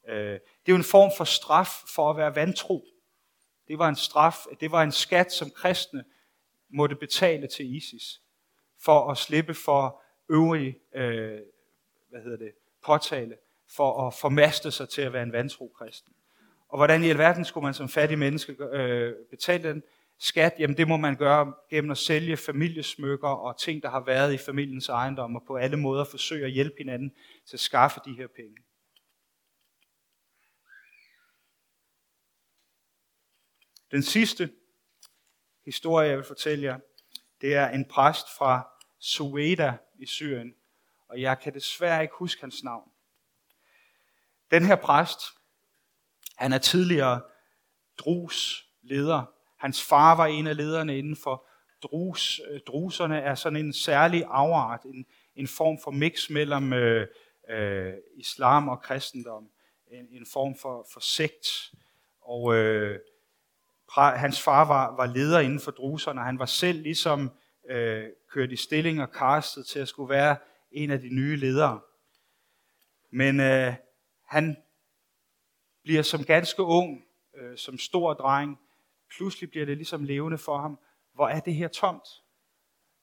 Øh, 0.08 0.32
det 0.32 0.68
er 0.68 0.72
jo 0.72 0.76
en 0.76 0.84
form 0.84 1.10
for 1.16 1.24
straf 1.24 1.68
for 1.94 2.10
at 2.10 2.16
være 2.16 2.34
vantro. 2.34 2.84
Det 3.68 3.78
var 3.78 3.88
en 3.88 3.96
straf, 3.96 4.36
det 4.60 4.70
var 4.70 4.82
en 4.82 4.92
skat, 4.92 5.32
som 5.32 5.50
kristne 5.50 6.04
måtte 6.72 6.96
betale 6.96 7.46
til 7.46 7.74
ISIS, 7.74 8.20
for 8.84 9.10
at 9.10 9.18
slippe 9.18 9.54
for 9.54 10.02
øvrige 10.28 10.78
øh, 10.94 11.40
hvad 12.10 12.22
hedder 12.22 12.36
det, 12.36 12.52
påtale, 12.84 13.36
for 13.76 14.06
at 14.06 14.14
formaste 14.14 14.70
sig 14.70 14.88
til 14.88 15.02
at 15.02 15.12
være 15.12 15.22
en 15.22 15.32
vantro 15.32 15.72
kristen. 15.78 16.14
Og 16.68 16.78
hvordan 16.78 17.04
i 17.04 17.08
alverden 17.08 17.44
skulle 17.44 17.64
man 17.64 17.74
som 17.74 17.88
fattig 17.88 18.18
menneske 18.18 18.56
øh, 18.72 19.14
betale 19.30 19.68
den? 19.68 19.82
Skat, 20.18 20.54
jamen 20.58 20.76
det 20.76 20.88
må 20.88 20.96
man 20.96 21.16
gøre 21.16 21.54
gennem 21.70 21.90
at 21.90 21.98
sælge 21.98 22.36
familiesmykker 22.36 23.28
og 23.28 23.60
ting, 23.60 23.82
der 23.82 23.90
har 23.90 24.00
været 24.00 24.34
i 24.34 24.36
familiens 24.36 24.88
ejendom, 24.88 25.36
og 25.36 25.42
på 25.46 25.56
alle 25.56 25.76
måder 25.76 26.04
forsøge 26.04 26.44
at 26.44 26.52
hjælpe 26.52 26.74
hinanden 26.78 27.12
til 27.46 27.56
at 27.56 27.60
skaffe 27.60 28.00
de 28.04 28.14
her 28.14 28.26
penge. 28.26 28.56
Den 33.90 34.02
sidste 34.02 34.50
historie, 35.64 36.08
jeg 36.08 36.16
vil 36.16 36.24
fortælle 36.24 36.64
jer, 36.64 36.78
det 37.40 37.54
er 37.54 37.68
en 37.68 37.84
præst 37.84 38.26
fra 38.38 38.68
Sueda 38.98 39.76
i 39.98 40.06
Syrien, 40.06 40.54
og 41.08 41.20
jeg 41.20 41.38
kan 41.38 41.54
desværre 41.54 42.02
ikke 42.02 42.14
huske 42.18 42.40
hans 42.40 42.62
navn. 42.62 42.90
Den 44.50 44.64
her 44.64 44.76
præst, 44.76 45.20
han 46.36 46.52
er 46.52 46.58
tidligere 46.58 47.20
Drus 47.98 48.68
leder 48.82 49.32
Hans 49.62 49.82
far 49.82 50.16
var 50.16 50.26
en 50.26 50.46
af 50.46 50.56
lederne 50.56 50.98
inden 50.98 51.16
for 51.16 51.46
drus, 51.82 52.40
øh, 52.50 52.60
druserne 52.66 53.20
er 53.20 53.34
sådan 53.34 53.56
en 53.56 53.72
særlig 53.72 54.24
afart, 54.28 54.82
en, 54.84 55.06
en 55.36 55.48
form 55.48 55.78
for 55.84 55.90
mix 55.90 56.30
mellem 56.30 56.72
øh, 56.72 57.08
øh, 57.50 57.94
islam 58.16 58.68
og 58.68 58.82
kristendom, 58.82 59.50
en, 59.90 60.06
en 60.10 60.26
form 60.32 60.56
for, 60.58 60.86
for 60.92 61.00
sekt. 61.00 61.46
Og 62.20 62.54
øh, 62.54 63.00
hans 63.94 64.42
far 64.42 64.64
var, 64.64 64.96
var 64.96 65.06
leder 65.06 65.40
inden 65.40 65.60
for 65.60 65.70
druserne, 65.70 66.20
og 66.20 66.24
han 66.24 66.38
var 66.38 66.46
selv 66.46 66.82
ligesom 66.82 67.30
øh, 67.70 68.04
kørt 68.30 68.52
i 68.52 68.56
stilling 68.56 69.02
og 69.02 69.12
kastet 69.12 69.66
til 69.66 69.78
at 69.78 69.88
skulle 69.88 70.10
være 70.10 70.36
en 70.72 70.90
af 70.90 71.00
de 71.00 71.08
nye 71.08 71.36
ledere. 71.36 71.80
Men 73.10 73.40
øh, 73.40 73.74
han 74.28 74.56
bliver 75.82 76.02
som 76.02 76.24
ganske 76.24 76.62
ung, 76.62 77.04
øh, 77.36 77.58
som 77.58 77.78
stor 77.78 78.14
dreng, 78.14 78.58
pludselig 79.16 79.50
bliver 79.50 79.66
det 79.66 79.76
ligesom 79.76 80.04
levende 80.04 80.38
for 80.38 80.58
ham. 80.58 80.78
Hvor 81.14 81.28
er 81.28 81.40
det 81.40 81.54
her 81.54 81.68
tomt? 81.68 82.08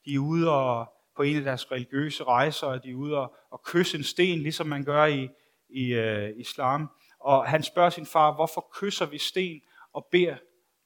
De 0.04 0.14
er 0.14 0.18
ude 0.18 0.50
og 0.50 0.92
på 1.16 1.22
en 1.22 1.36
af 1.36 1.42
deres 1.42 1.72
religiøse 1.72 2.24
rejser, 2.24 2.66
og 2.66 2.84
de 2.84 2.90
er 2.90 2.94
ude 2.94 3.18
og, 3.18 3.34
og 3.50 3.62
kysse 3.64 3.98
en 3.98 4.04
sten, 4.04 4.38
ligesom 4.38 4.66
man 4.66 4.84
gør 4.84 5.04
i, 5.04 5.28
i 5.68 5.92
øh, 5.92 6.32
islam. 6.36 6.90
Og 7.20 7.46
han 7.46 7.62
spørger 7.62 7.90
sin 7.90 8.06
far, 8.06 8.34
hvorfor 8.34 8.70
kysser 8.72 9.06
vi 9.06 9.18
sten 9.18 9.60
og 9.92 10.08
beder 10.12 10.36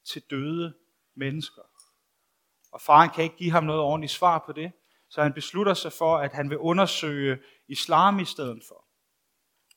til 0.05 0.23
døde 0.31 0.75
mennesker? 1.17 1.63
Og 2.73 2.81
faren 2.81 3.11
kan 3.11 3.25
ikke 3.25 3.37
give 3.37 3.51
ham 3.51 3.65
noget 3.65 3.81
ordentligt 3.81 4.13
svar 4.13 4.43
på 4.47 4.53
det, 4.53 4.73
så 5.11 5.23
han 5.23 5.33
beslutter 5.33 5.75
sig 5.75 5.93
for, 5.93 6.17
at 6.17 6.33
han 6.33 6.51
vil 6.51 6.59
undersøge 6.59 7.39
islam 7.69 8.21
i 8.21 8.25
stedet 8.25 8.63
for. 8.69 8.85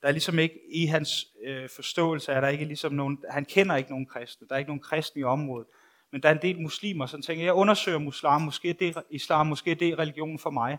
Der 0.01 0.07
er 0.07 0.11
ligesom 0.11 0.39
ikke 0.39 0.59
i 0.73 0.86
hans 0.86 1.25
øh, 1.45 1.69
forståelse, 1.69 2.32
er 2.32 2.41
der 2.41 2.47
ikke 2.47 2.65
ligesom 2.65 2.93
nogen, 2.93 3.17
han 3.30 3.45
kender 3.45 3.75
ikke 3.75 3.89
nogen 3.89 4.05
kristne, 4.05 4.47
der 4.47 4.55
er 4.55 4.59
ikke 4.59 4.69
nogen 4.69 4.82
kristne 4.82 5.19
i 5.19 5.23
området, 5.23 5.67
men 6.11 6.23
der 6.23 6.30
er 6.30 6.34
en 6.34 6.41
del 6.41 6.61
muslimer, 6.61 7.05
som 7.05 7.21
tænker, 7.21 7.43
jeg 7.43 7.53
undersøger 7.53 7.99
muslim, 7.99 8.41
måske 8.41 8.69
er 8.69 8.73
det 8.73 9.03
islam, 9.09 9.47
måske 9.47 9.71
er 9.71 9.75
det 9.75 9.99
religion 9.99 10.39
for 10.39 10.49
mig. 10.49 10.78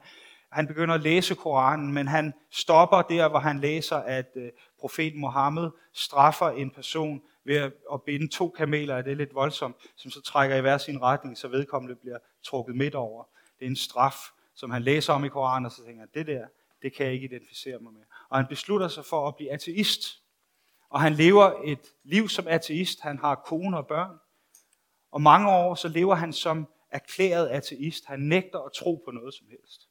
Han 0.53 0.67
begynder 0.67 0.95
at 0.95 1.01
læse 1.01 1.35
Koranen, 1.35 1.93
men 1.93 2.09
han 2.09 2.33
stopper 2.51 3.03
der, 3.03 3.29
hvor 3.29 3.39
han 3.39 3.61
læser, 3.61 3.97
at 3.97 4.29
øh, 4.37 4.51
profeten 4.81 5.21
Mohammed 5.21 5.71
straffer 5.93 6.51
en 6.51 6.71
person 6.71 7.23
ved 7.49 7.71
at 7.93 8.03
binde 8.03 8.29
to 8.29 8.49
kameler, 8.51 8.95
er 8.95 9.03
det 9.03 9.13
er 9.13 9.17
lidt 9.17 9.35
voldsomt, 9.35 9.77
som 9.97 10.11
så 10.11 10.23
trækker 10.23 10.57
i 10.57 10.61
hver 10.61 10.79
sin 10.79 11.03
retning, 11.03 11.39
så 11.39 11.49
vedkommende 11.49 11.97
bliver 11.97 12.19
trukket 12.43 12.77
midt 12.77 12.95
over. 12.95 13.25
Det 13.59 13.65
er 13.65 13.71
en 13.71 13.77
straf, 13.77 14.17
som 14.55 14.71
han 14.71 14.83
læser 14.83 15.13
om 15.13 15.25
i 15.25 15.29
Koranen, 15.29 15.67
og 15.67 15.73
så 15.73 15.85
tænker 15.85 16.01
han, 16.01 16.09
det 16.15 16.27
der, 16.27 16.47
det 16.83 16.93
kan 16.93 17.07
jeg 17.07 17.15
ikke 17.15 17.25
identificere 17.25 17.79
mig 17.79 17.93
med. 17.93 18.03
Og 18.29 18.37
han 18.37 18.47
beslutter 18.49 18.89
sig 18.89 19.05
for 19.05 19.29
at 19.29 19.37
blive 19.37 19.53
ateist. 19.53 20.23
Og 20.91 21.01
han 21.01 21.13
lever 21.13 21.53
et 21.65 21.95
liv 22.05 22.29
som 22.29 22.49
ateist. 22.49 23.01
Han 23.01 23.19
har 23.19 23.35
kone 23.35 23.77
og 23.77 23.87
børn. 23.87 24.17
Og 25.11 25.23
mange 25.23 25.51
år 25.51 25.75
så 25.75 25.89
lever 25.89 26.15
han 26.15 26.33
som 26.33 26.69
erklæret 26.91 27.49
ateist. 27.49 28.07
Han 28.07 28.21
nægter 28.21 28.59
at 28.59 28.73
tro 28.73 29.03
på 29.05 29.11
noget 29.11 29.35
som 29.35 29.47
helst. 29.51 29.89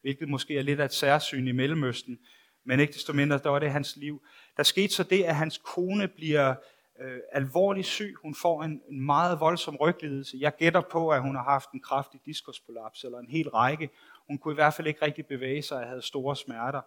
Hvilket 0.00 0.28
måske 0.28 0.58
er 0.58 0.62
lidt 0.62 0.80
af 0.80 0.84
et 0.84 0.92
særsyn 0.92 1.48
i 1.48 1.52
Mellemøsten. 1.52 2.18
Men 2.64 2.80
ikke 2.80 2.92
desto 2.92 3.12
mindre, 3.12 3.38
der 3.38 3.50
var 3.50 3.58
det 3.58 3.70
hans 3.70 3.96
liv. 3.96 4.22
Der 4.56 4.62
skete 4.62 4.94
så 4.94 5.02
det, 5.02 5.24
at 5.24 5.36
hans 5.36 5.58
kone 5.58 6.08
bliver 6.08 6.54
øh, 7.00 7.20
alvorligt 7.32 7.86
syg. 7.86 8.14
Hun 8.22 8.34
får 8.34 8.62
en, 8.62 8.82
en 8.88 9.00
meget 9.00 9.40
voldsom 9.40 9.76
ryglidelse. 9.76 10.36
Jeg 10.40 10.56
gætter 10.56 10.80
på, 10.80 11.08
at 11.08 11.22
hun 11.22 11.36
har 11.36 11.42
haft 11.42 11.70
en 11.70 11.80
kraftig 11.80 12.20
diskusprolaps 12.24 13.04
eller 13.04 13.18
en 13.18 13.30
hel 13.30 13.48
række. 13.48 13.90
Hun 14.26 14.38
kunne 14.38 14.52
i 14.52 14.54
hvert 14.54 14.74
fald 14.74 14.86
ikke 14.86 15.04
rigtig 15.04 15.26
bevæge 15.26 15.62
sig 15.62 15.78
og 15.78 15.88
havde 15.88 16.02
store 16.02 16.36
smerter. 16.36 16.80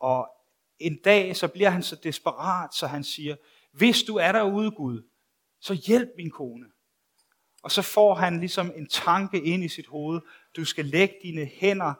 Og 0.00 0.28
en 0.78 0.96
dag 1.04 1.36
så 1.36 1.48
bliver 1.48 1.70
han 1.70 1.82
så 1.82 1.96
desperat, 1.96 2.74
så 2.74 2.86
han 2.86 3.04
siger, 3.04 3.36
hvis 3.72 4.02
du 4.02 4.16
er 4.16 4.32
derude, 4.32 4.70
Gud, 4.70 5.02
så 5.60 5.74
hjælp 5.74 6.08
min 6.16 6.30
kone. 6.30 6.66
Og 7.62 7.70
så 7.70 7.82
får 7.82 8.14
han 8.14 8.40
ligesom 8.40 8.72
en 8.76 8.86
tanke 8.86 9.42
ind 9.42 9.64
i 9.64 9.68
sit 9.68 9.86
hoved. 9.86 10.20
Du 10.56 10.64
skal 10.64 10.84
lægge 10.84 11.14
dine 11.22 11.44
hænder 11.44 11.94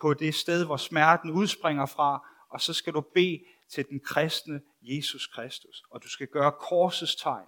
på 0.00 0.14
det 0.14 0.34
sted, 0.34 0.64
hvor 0.64 0.76
smerten 0.76 1.30
udspringer 1.30 1.86
fra, 1.86 2.28
og 2.50 2.60
så 2.60 2.72
skal 2.72 2.92
du 2.92 3.00
bede 3.00 3.44
til 3.68 3.84
den 3.90 4.00
kristne 4.00 4.60
Jesus 4.82 5.26
Kristus. 5.26 5.82
Og 5.90 6.02
du 6.02 6.08
skal 6.08 6.26
gøre 6.26 6.52
korsets 6.52 7.16
tegn. 7.16 7.46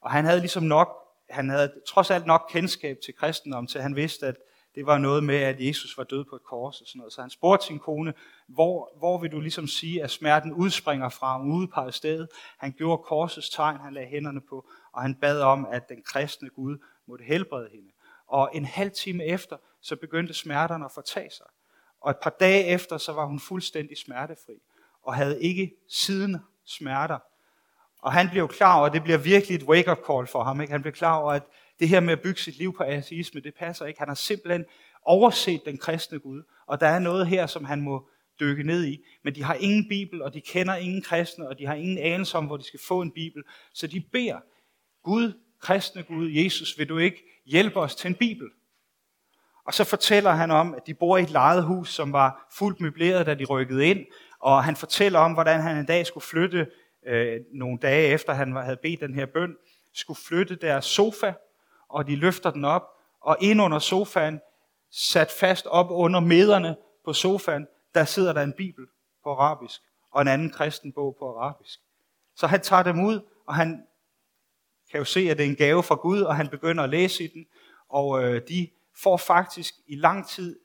Og 0.00 0.10
han 0.10 0.24
havde 0.24 0.40
ligesom 0.40 0.62
nok, 0.62 0.88
han 1.30 1.48
havde 1.48 1.72
trods 1.88 2.10
alt 2.10 2.26
nok 2.26 2.48
kendskab 2.50 2.96
til 3.04 3.14
kristendom, 3.14 3.66
til 3.66 3.80
han 3.80 3.96
vidste, 3.96 4.26
at 4.26 4.36
det 4.74 4.86
var 4.86 4.98
noget 4.98 5.24
med, 5.24 5.36
at 5.36 5.60
Jesus 5.60 5.98
var 5.98 6.04
død 6.04 6.24
på 6.24 6.36
et 6.36 6.42
kors 6.42 6.80
og 6.80 6.86
sådan 6.86 6.98
noget. 6.98 7.12
Så 7.12 7.20
han 7.20 7.30
spurgte 7.30 7.66
sin 7.66 7.78
kone, 7.78 8.14
hvor, 8.46 8.98
hvor 8.98 9.18
vil 9.18 9.32
du 9.32 9.40
ligesom 9.40 9.66
sige, 9.66 10.02
at 10.02 10.10
smerten 10.10 10.52
udspringer 10.52 11.08
fra, 11.08 11.42
ude 11.42 11.68
på 11.68 11.90
sted. 11.90 12.26
Han 12.58 12.72
gjorde 12.72 13.02
korsets 13.02 13.50
tegn, 13.50 13.76
han 13.76 13.94
lagde 13.94 14.08
hænderne 14.08 14.40
på, 14.40 14.68
og 14.92 15.02
han 15.02 15.14
bad 15.14 15.40
om, 15.40 15.66
at 15.66 15.88
den 15.88 16.02
kristne 16.02 16.50
Gud 16.50 16.78
måtte 17.06 17.24
helbrede 17.24 17.68
hende. 17.72 17.92
Og 18.26 18.50
en 18.54 18.64
halv 18.64 18.90
time 18.90 19.24
efter, 19.24 19.56
så 19.80 19.96
begyndte 19.96 20.34
smerterne 20.34 20.84
at 20.84 20.92
fortage 20.92 21.30
sig. 21.30 21.46
Og 22.00 22.10
et 22.10 22.18
par 22.22 22.30
dage 22.40 22.64
efter, 22.64 22.98
så 22.98 23.12
var 23.12 23.26
hun 23.26 23.40
fuldstændig 23.40 23.98
smertefri, 23.98 24.62
og 25.02 25.14
havde 25.14 25.42
ikke 25.42 25.72
siden 25.88 26.36
smerter. 26.66 27.18
Og 28.02 28.12
han 28.12 28.28
blev 28.30 28.48
klar 28.48 28.78
over, 28.78 28.86
at 28.86 28.92
det 28.92 29.02
bliver 29.02 29.18
virkelig 29.18 29.54
et 29.54 29.62
wake-up 29.62 29.98
call 30.06 30.26
for 30.26 30.42
ham. 30.42 30.60
Ikke? 30.60 30.72
Han 30.72 30.82
blev 30.82 30.92
klar 30.92 31.16
over, 31.16 31.32
at 31.32 31.42
det 31.78 31.88
her 31.88 32.00
med 32.00 32.12
at 32.12 32.20
bygge 32.20 32.40
sit 32.40 32.58
liv 32.58 32.76
på 32.76 32.82
ateisme, 32.82 33.40
det 33.40 33.54
passer 33.54 33.86
ikke. 33.86 33.98
Han 33.98 34.08
har 34.08 34.14
simpelthen 34.14 34.64
overset 35.04 35.62
den 35.64 35.78
kristne 35.78 36.18
Gud, 36.18 36.42
og 36.66 36.80
der 36.80 36.86
er 36.86 36.98
noget 36.98 37.26
her, 37.26 37.46
som 37.46 37.64
han 37.64 37.80
må 37.80 38.08
dykke 38.40 38.62
ned 38.62 38.84
i. 38.84 38.98
Men 39.24 39.34
de 39.34 39.42
har 39.42 39.54
ingen 39.54 39.88
bibel, 39.88 40.22
og 40.22 40.34
de 40.34 40.40
kender 40.40 40.74
ingen 40.74 41.02
kristne, 41.02 41.48
og 41.48 41.58
de 41.58 41.66
har 41.66 41.74
ingen 41.74 41.98
anelse 41.98 42.38
om, 42.38 42.46
hvor 42.46 42.56
de 42.56 42.64
skal 42.64 42.80
få 42.88 43.00
en 43.00 43.10
bibel. 43.10 43.42
Så 43.74 43.86
de 43.86 44.00
beder, 44.12 44.38
Gud, 45.02 45.32
kristne 45.60 46.02
Gud, 46.02 46.30
Jesus, 46.30 46.78
vil 46.78 46.88
du 46.88 46.98
ikke 46.98 47.42
hjælpe 47.46 47.80
os 47.80 47.94
til 47.94 48.08
en 48.08 48.14
bibel? 48.14 48.50
Og 49.66 49.74
så 49.74 49.84
fortæller 49.84 50.30
han 50.30 50.50
om, 50.50 50.74
at 50.74 50.86
de 50.86 50.94
bor 50.94 51.16
i 51.16 51.22
et 51.22 51.30
lejet 51.30 51.64
hus, 51.64 51.94
som 51.94 52.12
var 52.12 52.48
fuldt 52.56 52.80
møbleret, 52.80 53.26
da 53.26 53.34
de 53.34 53.44
rykkede 53.44 53.86
ind. 53.86 54.06
Og 54.42 54.64
han 54.64 54.76
fortæller 54.76 55.18
om, 55.18 55.32
hvordan 55.32 55.60
han 55.60 55.76
en 55.76 55.86
dag 55.86 56.06
skulle 56.06 56.24
flytte, 56.24 56.66
øh, 57.06 57.40
nogle 57.52 57.78
dage 57.78 58.08
efter 58.08 58.32
han 58.32 58.56
havde 58.56 58.76
bedt 58.82 59.00
den 59.00 59.14
her 59.14 59.26
bøn, 59.26 59.56
skulle 59.94 60.20
flytte 60.28 60.56
deres 60.56 60.84
sofa, 60.84 61.32
og 61.88 62.06
de 62.06 62.16
løfter 62.16 62.50
den 62.50 62.64
op, 62.64 62.82
og 63.20 63.36
ind 63.40 63.62
under 63.62 63.78
sofaen, 63.78 64.40
sat 64.90 65.30
fast 65.30 65.66
op 65.66 65.86
under 65.90 66.20
mederne 66.20 66.76
på 67.04 67.12
sofaen, 67.12 67.66
der 67.94 68.04
sidder 68.04 68.32
der 68.32 68.42
en 68.42 68.52
bibel 68.56 68.86
på 69.24 69.30
arabisk, 69.30 69.80
og 70.12 70.22
en 70.22 70.28
anden 70.28 70.50
kristen 70.50 70.92
bog 70.92 71.16
på 71.18 71.36
arabisk. 71.36 71.80
Så 72.36 72.46
han 72.46 72.60
tager 72.60 72.82
dem 72.82 73.04
ud, 73.04 73.20
og 73.46 73.54
han 73.54 73.86
kan 74.90 74.98
jo 74.98 75.04
se, 75.04 75.20
at 75.30 75.38
det 75.38 75.46
er 75.46 75.50
en 75.50 75.56
gave 75.56 75.82
fra 75.82 75.94
Gud, 75.94 76.20
og 76.20 76.36
han 76.36 76.48
begynder 76.48 76.84
at 76.84 76.90
læse 76.90 77.24
i 77.24 77.26
den, 77.26 77.46
og 77.88 78.24
øh, 78.24 78.42
de 78.48 78.68
får 79.02 79.16
faktisk 79.16 79.74
i 79.86 79.96
lang 79.96 80.28
tid, 80.28 80.58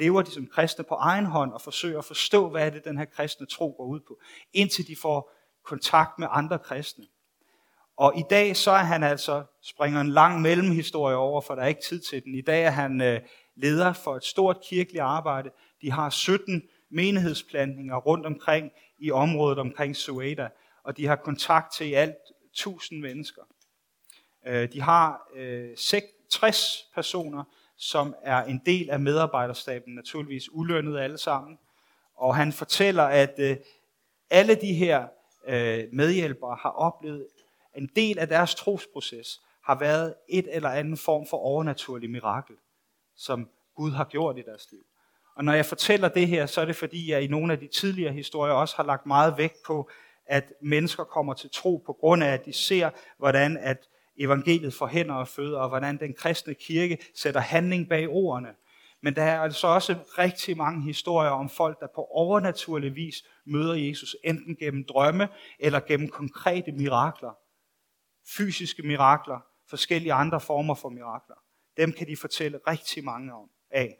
lever 0.00 0.22
de 0.22 0.30
som 0.30 0.46
kristne 0.46 0.84
på 0.84 0.94
egen 0.94 1.26
hånd, 1.26 1.52
og 1.52 1.60
forsøger 1.60 1.98
at 1.98 2.04
forstå, 2.04 2.50
hvad 2.50 2.66
er 2.66 2.70
det, 2.70 2.84
den 2.84 2.98
her 2.98 3.04
kristne 3.04 3.46
tro 3.46 3.74
går 3.76 3.84
ud 3.84 4.00
på, 4.00 4.20
indtil 4.52 4.86
de 4.86 4.96
får 5.02 5.32
kontakt 5.64 6.18
med 6.18 6.28
andre 6.30 6.58
kristne. 6.58 7.04
Og 7.96 8.18
i 8.18 8.22
dag 8.30 8.56
så 8.56 8.70
er 8.70 8.82
han 8.82 9.02
altså, 9.02 9.44
springer 9.62 10.00
en 10.00 10.08
lang 10.08 10.42
mellemhistorie 10.42 11.16
over, 11.16 11.40
for 11.40 11.54
der 11.54 11.62
er 11.62 11.66
ikke 11.66 11.82
tid 11.88 12.00
til 12.00 12.24
den. 12.24 12.34
I 12.34 12.40
dag 12.40 12.64
er 12.64 12.70
han 12.70 13.00
øh, 13.00 13.20
leder 13.56 13.92
for 13.92 14.16
et 14.16 14.24
stort 14.24 14.58
kirkeligt 14.68 15.02
arbejde. 15.02 15.50
De 15.82 15.92
har 15.92 16.10
17 16.10 16.62
menighedsplantninger 16.90 17.96
rundt 17.96 18.26
omkring 18.26 18.70
i 18.98 19.10
området 19.10 19.58
omkring 19.58 19.96
Sueda, 19.96 20.48
og 20.84 20.96
de 20.96 21.06
har 21.06 21.16
kontakt 21.16 21.74
til 21.74 21.86
i 21.86 21.92
alt 21.92 22.16
1000 22.52 23.00
mennesker. 23.00 23.42
Øh, 24.46 24.72
de 24.72 24.82
har 24.82 25.30
øh, 25.34 25.76
60 26.30 26.90
personer, 26.94 27.44
som 27.78 28.14
er 28.22 28.44
en 28.44 28.62
del 28.66 28.90
af 28.90 29.00
medarbejderstaben, 29.00 29.94
naturligvis 29.94 30.52
ulønnet 30.52 30.98
alle 30.98 31.18
sammen. 31.18 31.58
Og 32.16 32.36
han 32.36 32.52
fortæller, 32.52 33.02
at 33.02 33.34
øh, 33.38 33.56
alle 34.30 34.54
de 34.54 34.74
her 34.74 35.08
øh, 35.46 35.84
medhjælpere 35.92 36.56
har 36.60 36.70
oplevet 36.70 37.26
en 37.76 37.90
del 37.96 38.18
af 38.18 38.28
deres 38.28 38.54
trosproces 38.54 39.40
har 39.62 39.78
været 39.78 40.14
et 40.28 40.46
eller 40.50 40.70
andet 40.70 40.98
form 40.98 41.26
for 41.26 41.36
overnaturlig 41.36 42.10
mirakel, 42.10 42.56
som 43.16 43.48
Gud 43.74 43.90
har 43.90 44.04
gjort 44.04 44.38
i 44.38 44.42
deres 44.42 44.70
liv. 44.70 44.80
Og 45.36 45.44
når 45.44 45.52
jeg 45.52 45.66
fortæller 45.66 46.08
det 46.08 46.28
her, 46.28 46.46
så 46.46 46.60
er 46.60 46.64
det 46.64 46.76
fordi, 46.76 47.10
jeg 47.10 47.22
i 47.22 47.26
nogle 47.26 47.52
af 47.52 47.58
de 47.58 47.66
tidligere 47.66 48.12
historier 48.12 48.52
også 48.52 48.76
har 48.76 48.84
lagt 48.84 49.06
meget 49.06 49.38
vægt 49.38 49.62
på, 49.66 49.90
at 50.26 50.52
mennesker 50.62 51.04
kommer 51.04 51.34
til 51.34 51.50
tro 51.50 51.82
på 51.86 51.92
grund 51.92 52.24
af, 52.24 52.28
at 52.28 52.44
de 52.44 52.52
ser, 52.52 52.90
hvordan 53.18 53.56
at 53.56 53.88
evangeliet 54.18 54.74
for 54.74 54.86
hænder 54.86 55.14
og 55.14 55.28
fødder, 55.28 55.58
og 55.58 55.68
hvordan 55.68 56.00
den 56.00 56.14
kristne 56.14 56.54
kirke 56.54 56.98
sætter 57.14 57.40
handling 57.40 57.88
bag 57.88 58.08
ordene. 58.08 58.54
Men 59.02 59.16
der 59.16 59.22
er 59.22 59.40
altså 59.40 59.66
også 59.66 59.96
rigtig 60.18 60.56
mange 60.56 60.82
historier 60.82 61.30
om 61.30 61.48
folk, 61.48 61.80
der 61.80 61.86
på 61.94 62.04
overnaturlig 62.10 62.94
vis 62.94 63.14
møder 63.46 63.74
Jesus, 63.74 64.16
enten 64.24 64.56
gennem 64.56 64.84
drømme 64.84 65.28
eller 65.58 65.80
gennem 65.80 66.08
konkrete 66.08 66.72
mirakler 66.72 67.30
fysiske 68.26 68.82
mirakler, 68.82 69.40
forskellige 69.68 70.12
andre 70.12 70.40
former 70.40 70.74
for 70.74 70.88
mirakler. 70.88 71.36
Dem 71.76 71.92
kan 71.92 72.06
de 72.06 72.16
fortælle 72.16 72.60
rigtig 72.66 73.04
mange 73.04 73.34
om 73.34 73.50
af. 73.70 73.98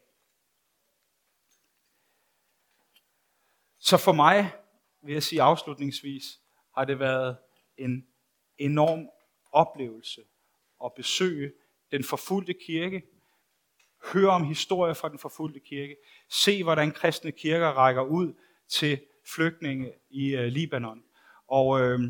Så 3.79 3.97
for 3.97 4.13
mig, 4.13 4.53
vil 5.03 5.13
jeg 5.13 5.23
sige 5.23 5.43
afslutningsvis, 5.43 6.25
har 6.75 6.85
det 6.85 6.99
været 6.99 7.37
en 7.77 8.07
enorm 8.59 9.09
oplevelse 9.57 10.21
at 10.85 10.93
besøge 10.97 11.53
den 11.93 12.05
forfulgte 12.05 12.55
kirke, 12.67 13.03
høre 14.13 14.31
om 14.31 14.45
historier 14.45 14.95
fra 14.95 15.09
den 15.09 15.19
forfulgte 15.19 15.61
kirke, 15.61 15.97
se 16.29 16.63
hvordan 16.63 16.91
kristne 16.93 17.33
kirker 17.33 17.69
rækker 17.69 18.03
ud 18.03 18.35
til 18.69 19.01
flygtninge 19.35 19.93
i 20.11 20.35
øh, 20.35 20.45
Libanon. 20.45 21.03
Og 21.49 21.81
øh, 21.81 22.01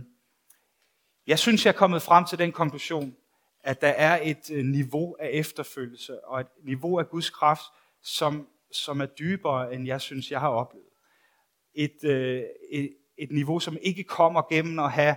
jeg 1.26 1.38
synes, 1.38 1.66
jeg 1.66 1.72
er 1.72 1.76
kommet 1.76 2.02
frem 2.02 2.24
til 2.24 2.38
den 2.38 2.52
konklusion, 2.52 3.16
at 3.60 3.80
der 3.80 3.88
er 3.88 4.20
et 4.22 4.50
øh, 4.52 4.64
niveau 4.64 5.16
af 5.20 5.30
efterfølgelse 5.32 6.24
og 6.24 6.40
et 6.40 6.46
niveau 6.62 6.98
af 6.98 7.08
Guds 7.08 7.30
kraft, 7.30 7.64
som, 8.02 8.48
som 8.72 9.00
er 9.00 9.06
dybere, 9.06 9.74
end 9.74 9.86
jeg 9.86 10.00
synes, 10.00 10.30
jeg 10.30 10.40
har 10.40 10.48
oplevet. 10.48 10.86
Et, 11.74 12.04
øh, 12.04 12.42
et, 12.70 12.96
et 13.18 13.32
niveau, 13.32 13.60
som 13.60 13.76
ikke 13.82 14.04
kommer 14.04 14.42
gennem 14.50 14.78
at 14.78 14.92
have 14.92 15.16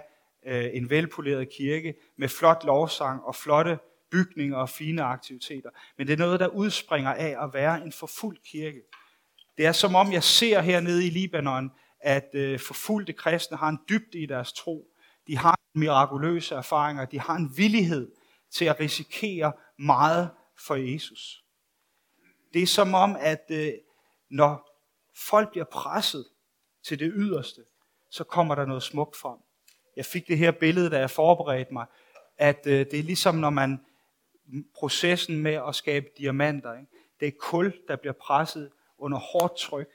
øh, 0.50 0.70
en 0.74 0.90
velpoleret 0.90 1.50
kirke 1.50 1.94
med 2.18 2.28
flot 2.28 2.64
lovsang 2.64 3.24
og 3.24 3.36
flotte 3.36 3.80
bygninger 4.12 4.58
og 4.58 4.70
fine 4.70 5.04
aktiviteter. 5.04 5.70
Men 5.98 6.08
det 6.08 6.14
er 6.14 6.18
noget, 6.18 6.40
der 6.40 6.48
udspringer 6.48 7.14
af 7.14 7.44
at 7.44 7.54
være 7.54 7.82
en 7.82 7.92
forfulgt 7.92 8.44
kirke. 8.44 8.82
Det 9.58 9.66
er 9.66 9.72
som 9.72 9.96
om, 9.96 10.12
jeg 10.12 10.24
ser 10.24 10.62
hernede 10.62 11.06
i 11.08 11.10
Libanon, 11.10 11.72
at 12.00 12.30
øh, 12.34 12.60
forfulgte 12.60 13.14
kristne 13.14 13.58
har 13.58 13.70
en 13.70 13.80
dybde 13.90 14.20
i 14.20 14.26
deres 14.26 14.54
tro. 14.54 14.88
De 15.28 15.38
har 15.38 15.60
mirakuløse 15.76 16.56
erfaringer. 16.56 17.06
De 17.06 17.20
har 17.20 17.36
en 17.36 17.58
villighed 17.58 18.12
til 18.52 18.66
at 18.66 18.80
risikere 18.80 19.54
meget 19.80 20.30
for 20.58 20.76
Jesus. 20.76 21.44
Det 22.54 22.64
er 22.64 22.68
som 22.68 22.94
om, 22.94 23.16
at 23.20 23.46
øh, 23.52 23.74
når 24.30 24.70
folk 25.16 25.52
bliver 25.52 25.66
presset 25.66 26.26
til 26.84 27.00
det 27.00 27.12
yderste, 27.16 27.62
så 28.12 28.24
kommer 28.24 28.56
der 28.56 28.66
noget 28.66 28.84
smukt 28.84 29.16
frem. 29.16 29.38
Jeg 30.00 30.06
fik 30.06 30.28
det 30.28 30.38
her 30.38 30.52
billede, 30.52 30.90
da 30.90 31.00
jeg 31.00 31.10
forberedte 31.10 31.74
mig, 31.74 31.86
at 32.38 32.68
øh, 32.68 32.86
det 32.92 33.00
er 33.00 33.04
ligesom 33.04 33.36
når 33.36 33.50
man 33.50 33.80
processen 34.76 35.40
med 35.40 35.62
at 35.68 35.76
skabe 35.76 36.06
diamanter. 36.18 36.74
Ikke? 36.74 36.92
Det 37.20 37.28
er 37.28 37.32
kul, 37.40 37.74
der 37.88 37.96
bliver 37.96 38.14
presset 38.14 38.70
under 38.98 39.18
hårdt 39.18 39.58
tryk 39.58 39.90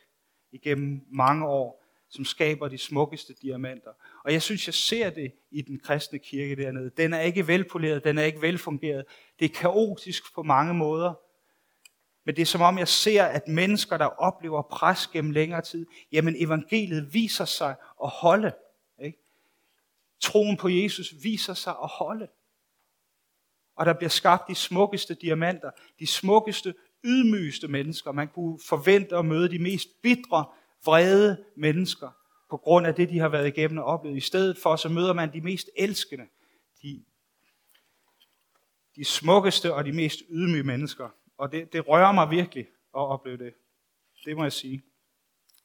igennem 0.53 1.01
mange 1.11 1.47
år, 1.47 1.85
som 2.09 2.25
skaber 2.25 2.69
de 2.69 2.79
smukkeste 2.79 3.35
diamanter. 3.43 3.91
Og 4.25 4.33
jeg 4.33 4.43
synes, 4.43 4.67
jeg 4.67 4.75
ser 4.75 5.11
det 5.11 5.33
i 5.51 5.63
den 5.63 5.81
kristne 5.81 6.19
kirke 6.19 6.57
dernede. 6.57 6.91
Den 6.97 7.15
er 7.15 7.21
ikke 7.21 7.49
velpoleret, 7.49 8.05
den 8.05 8.19
er 8.19 8.23
ikke 8.23 8.43
velfungeret. 8.43 9.05
Det 9.39 9.45
er 9.45 9.55
kaotisk 9.55 10.35
på 10.35 10.43
mange 10.43 10.75
måder. 10.75 11.15
Men 12.25 12.37
det 12.37 12.43
er 12.43 12.47
som 12.47 12.61
om, 12.61 12.79
jeg 12.79 12.89
ser, 12.89 13.25
at 13.25 13.49
mennesker, 13.49 13.97
der 13.97 14.07
oplever 14.07 14.63
pres 14.63 15.07
gennem 15.07 15.31
længere 15.31 15.63
tid, 15.63 15.87
jamen 16.13 16.35
evangeliet 16.39 17.15
viser 17.15 17.45
sig 17.45 17.75
at 18.03 18.09
holde. 18.09 18.53
Troen 20.25 20.57
på 20.57 20.69
Jesus 20.69 21.15
viser 21.23 21.55
sig 21.55 21.75
at 21.83 21.89
holde. 21.89 22.29
Og 23.77 23.87
der 23.87 23.93
bliver 23.93 24.11
skabt 24.11 24.49
de 24.49 24.55
smukkeste 24.55 25.15
diamanter, 25.15 25.71
de 25.99 26.07
smukkeste, 26.07 26.75
ydmygeste 27.05 27.69
mennesker. 27.69 28.13
Man 28.13 28.29
kunne 28.29 28.59
forvente 28.69 29.17
at 29.17 29.25
møde 29.25 29.49
de 29.49 29.59
mest 29.59 29.89
bitre, 30.03 30.47
vrede 30.85 31.45
mennesker 31.57 32.11
på 32.51 32.57
grund 32.57 32.87
af 32.87 32.95
det, 32.95 33.09
de 33.09 33.19
har 33.19 33.29
været 33.29 33.47
igennem 33.47 33.79
og 33.79 33.85
oplevet. 33.85 34.17
I 34.17 34.21
stedet 34.21 34.59
for, 34.63 34.77
så 34.77 34.89
møder 34.89 35.13
man 35.13 35.33
de 35.33 35.41
mest 35.41 35.71
elskende, 35.77 36.25
de, 36.83 37.05
de 38.97 39.05
smukkeste 39.05 39.75
og 39.75 39.85
de 39.85 39.93
mest 39.93 40.23
ydmyge 40.31 40.65
mennesker. 40.65 41.09
Og 41.39 41.53
det, 41.53 41.73
det 41.73 41.89
rører 41.89 42.13
mig 42.13 42.31
virkelig 42.31 42.67
at 42.95 43.01
opleve 43.01 43.37
det. 43.37 43.55
Det 44.25 44.37
må 44.37 44.43
jeg 44.43 44.53
sige. 44.53 44.83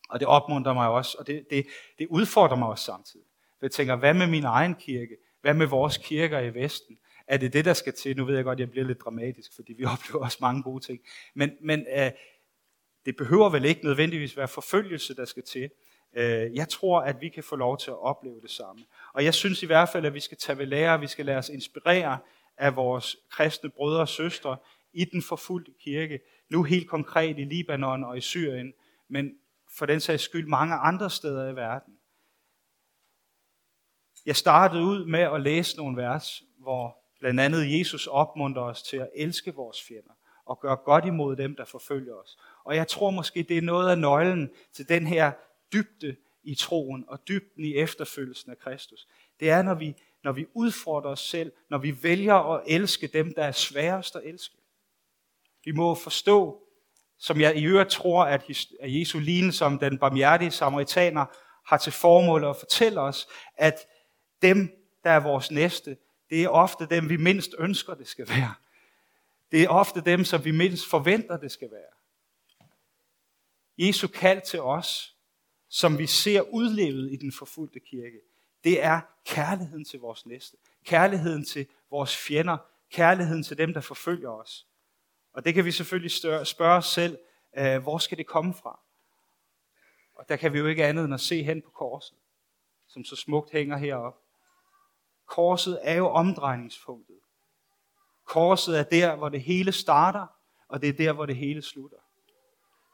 Og 0.10 0.20
det 0.20 0.28
opmuntrer 0.28 0.74
mig 0.74 0.90
også, 0.90 1.18
og 1.20 1.28
det, 1.28 1.46
det, 1.50 1.68
det 2.00 2.08
udfordrer 2.08 2.58
mig 2.58 2.68
også 2.68 2.86
samtidig. 2.86 3.29
For 3.60 3.66
jeg 3.66 3.72
tænker, 3.72 3.96
hvad 3.96 4.14
med 4.14 4.28
min 4.28 4.44
egen 4.44 4.76
kirke? 4.76 5.18
Hvad 5.42 5.54
med 5.54 5.66
vores 5.66 5.98
kirker 5.98 6.40
i 6.40 6.54
Vesten? 6.54 6.98
Er 7.28 7.38
det 7.38 7.54
det, 7.54 7.66
der 7.66 7.74
skal 7.74 7.94
til? 7.94 8.18
Nu 8.18 8.26
ved 8.26 8.36
jeg 8.36 8.44
godt, 8.44 8.56
at 8.56 8.60
jeg 8.60 8.72
bliver 8.72 8.86
lidt 8.86 9.02
dramatisk, 9.02 9.56
fordi 9.56 9.74
vi 9.74 9.86
oplever 9.94 10.24
også 10.26 10.38
mange 10.42 10.64
gode 10.64 10.86
ting. 10.86 11.00
Men, 11.36 11.52
men 11.62 11.86
øh, 11.98 12.12
det 13.06 13.16
behøver 13.16 13.50
vel 13.50 13.66
ikke 13.66 13.86
nødvendigvis 13.86 14.38
være 14.38 14.48
forfølgelse, 14.48 15.16
der 15.16 15.26
skal 15.26 15.44
til. 15.44 15.70
Øh, 16.18 16.56
jeg 16.56 16.70
tror, 16.70 17.02
at 17.02 17.22
vi 17.22 17.30
kan 17.30 17.44
få 17.44 17.56
lov 17.56 17.78
til 17.78 17.92
at 17.92 18.02
opleve 18.02 18.42
det 18.42 18.52
samme. 18.52 18.86
Og 19.14 19.24
jeg 19.24 19.34
synes 19.34 19.64
i 19.64 19.66
hvert 19.66 19.90
fald, 19.90 20.06
at 20.06 20.14
vi 20.14 20.20
skal 20.20 20.38
tage 20.38 20.58
ved 20.58 20.66
lære, 20.66 21.00
vi 21.00 21.08
skal 21.08 21.26
lade 21.26 21.38
os 21.38 21.50
inspirere 21.50 22.18
af 22.58 22.76
vores 22.76 23.18
kristne 23.32 23.70
brødre 23.70 24.02
og 24.02 24.10
søstre 24.10 24.58
i 24.94 25.06
den 25.06 25.22
forfulgte 25.22 25.72
kirke, 25.80 26.20
nu 26.50 26.64
helt 26.64 26.90
konkret 26.90 27.40
i 27.40 27.44
Libanon 27.44 28.04
og 28.04 28.18
i 28.18 28.22
Syrien, 28.22 28.74
men 29.08 29.32
for 29.78 29.86
den 29.86 30.00
sags 30.00 30.24
skyld 30.24 30.48
mange 30.48 30.76
andre 30.76 31.10
steder 31.10 31.50
i 31.50 31.56
verden. 31.56 31.94
Jeg 34.26 34.36
startede 34.36 34.84
ud 34.84 35.06
med 35.06 35.20
at 35.20 35.42
læse 35.42 35.78
nogle 35.78 35.98
vers, 35.98 36.44
hvor 36.58 36.98
blandt 37.20 37.40
andet 37.40 37.80
Jesus 37.80 38.08
opmuntrer 38.08 38.64
os 38.64 38.84
til 38.84 38.98
at 38.98 39.10
elske 39.16 39.56
vores 39.56 39.84
fjender 39.84 40.14
og 40.46 40.60
gøre 40.60 40.76
godt 40.76 41.06
imod 41.06 41.36
dem, 41.36 41.56
der 41.56 41.66
forfølger 41.66 42.14
os. 42.14 42.38
Og 42.64 42.76
jeg 42.76 42.88
tror 42.88 43.10
måske, 43.10 43.44
det 43.44 43.58
er 43.58 43.62
noget 43.62 43.90
af 43.92 43.98
nøglen 43.98 44.50
til 44.74 44.90
den 44.90 45.08
her 45.08 45.32
dybde 45.74 46.16
i 46.44 46.56
troen 46.56 47.06
og 47.08 47.28
dybden 47.28 47.66
i 47.66 47.76
efterfølgelsen 47.76 48.52
af 48.52 48.60
Kristus. 48.60 49.08
Det 49.40 49.50
er, 49.50 49.62
når 49.62 49.74
vi, 49.74 49.96
når 50.24 50.32
vi 50.32 50.46
udfordrer 50.54 51.12
os 51.12 51.20
selv, 51.20 51.52
når 51.70 51.78
vi 51.78 52.04
vælger 52.04 52.54
at 52.54 52.64
elske 52.68 53.08
dem, 53.08 53.34
der 53.34 53.44
er 53.44 53.52
sværest 53.52 54.16
at 54.16 54.22
elske. 54.26 54.58
Vi 55.66 55.72
må 55.72 55.96
forstå, 55.96 56.64
som 57.18 57.42
jeg 57.42 57.58
i 57.58 57.66
øvrigt 57.66 57.90
tror, 57.90 58.24
at 58.24 58.44
Jesu 58.82 59.20
lignelse 59.20 59.58
som 59.58 59.80
den 59.80 59.98
barmhjertige 59.98 60.52
samaritaner 60.52 61.26
har 61.66 61.78
til 61.78 61.92
formål 61.92 62.44
at 62.44 62.56
fortælle 62.56 63.02
os, 63.02 63.28
at 63.58 63.76
dem, 64.42 64.88
der 65.04 65.12
er 65.12 65.20
vores 65.20 65.52
næste, 65.52 65.98
det 66.30 66.44
er 66.44 66.50
ofte 66.50 66.86
dem, 66.86 67.10
vi 67.10 67.18
mindst 67.18 67.56
ønsker, 67.60 67.94
det 67.94 68.08
skal 68.08 68.30
være. 68.30 68.54
Det 69.52 69.64
er 69.64 69.70
ofte 69.70 70.02
dem, 70.02 70.26
som 70.26 70.46
vi 70.46 70.52
mindst 70.52 70.90
forventer, 70.90 71.38
det 71.38 71.52
skal 71.52 71.72
være. 71.72 72.00
Jesu 73.78 74.08
kald 74.08 74.42
til 74.42 74.62
os, 74.62 75.16
som 75.70 75.98
vi 75.98 76.08
ser 76.08 76.42
udlevet 76.42 77.14
i 77.14 77.16
den 77.16 77.32
forfulgte 77.32 77.80
kirke, 77.80 78.20
det 78.64 78.84
er 78.84 79.02
kærligheden 79.26 79.86
til 79.86 80.00
vores 80.00 80.26
næste. 80.26 80.58
Kærligheden 80.86 81.46
til 81.46 81.68
vores 81.90 82.18
fjender. 82.18 82.58
Kærligheden 82.92 83.44
til 83.44 83.58
dem, 83.58 83.74
der 83.74 83.82
forfølger 83.82 84.30
os. 84.30 84.68
Og 85.34 85.46
det 85.46 85.54
kan 85.54 85.66
vi 85.66 85.72
selvfølgelig 85.72 86.12
spørge 86.48 86.78
os 86.78 86.86
selv, 86.86 87.18
øh, 87.58 87.82
hvor 87.82 87.98
skal 87.98 88.18
det 88.18 88.28
komme 88.28 88.54
fra? 88.54 88.80
Og 90.16 90.30
der 90.30 90.36
kan 90.36 90.54
vi 90.54 90.60
jo 90.60 90.68
ikke 90.68 90.86
andet 90.86 91.06
end 91.06 91.14
at 91.14 91.20
se 91.20 91.44
hen 91.44 91.62
på 91.62 91.70
korset, 91.70 92.18
som 92.88 93.04
så 93.04 93.16
smukt 93.16 93.52
hænger 93.52 93.78
heroppe. 93.78 94.20
Korset 95.30 95.80
er 95.82 95.96
jo 95.96 96.10
omdrejningspunktet. 96.10 97.16
Korset 98.26 98.80
er 98.80 98.84
der, 98.84 99.16
hvor 99.16 99.30
det 99.30 99.42
hele 99.42 99.72
starter, 99.72 100.28
og 100.68 100.82
det 100.82 100.90
er 100.90 100.94
der, 100.94 101.14
hvor 101.14 101.26
det 101.26 101.36
hele 101.36 101.62
slutter. 101.62 101.98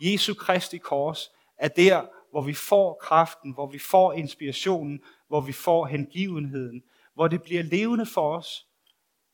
Jesu 0.01 0.33
Kristi 0.33 0.77
kors 0.77 1.31
er 1.57 1.67
der, 1.67 2.05
hvor 2.31 2.41
vi 2.41 2.53
får 2.53 2.97
kraften, 3.01 3.53
hvor 3.53 3.67
vi 3.67 3.79
får 3.79 4.13
inspirationen, 4.13 5.03
hvor 5.27 5.41
vi 5.41 5.51
får 5.51 5.86
hengivenheden, 5.86 6.83
hvor 7.13 7.27
det 7.27 7.43
bliver 7.43 7.63
levende 7.63 8.05
for 8.05 8.38
os. 8.38 8.67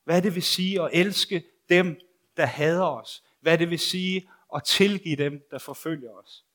Hvad 0.03 0.21
det 0.21 0.35
vil 0.35 0.43
sige 0.43 0.81
at 0.81 0.89
elske 0.93 1.43
dem, 1.69 1.99
der 2.37 2.45
hader 2.45 2.85
os. 2.85 3.23
Hvad 3.39 3.57
det 3.57 3.69
vil 3.69 3.79
sige 3.79 4.29
at 4.55 4.63
tilgive 4.63 5.15
dem, 5.15 5.41
der 5.51 5.59
forfølger 5.59 6.11
os. 6.11 6.45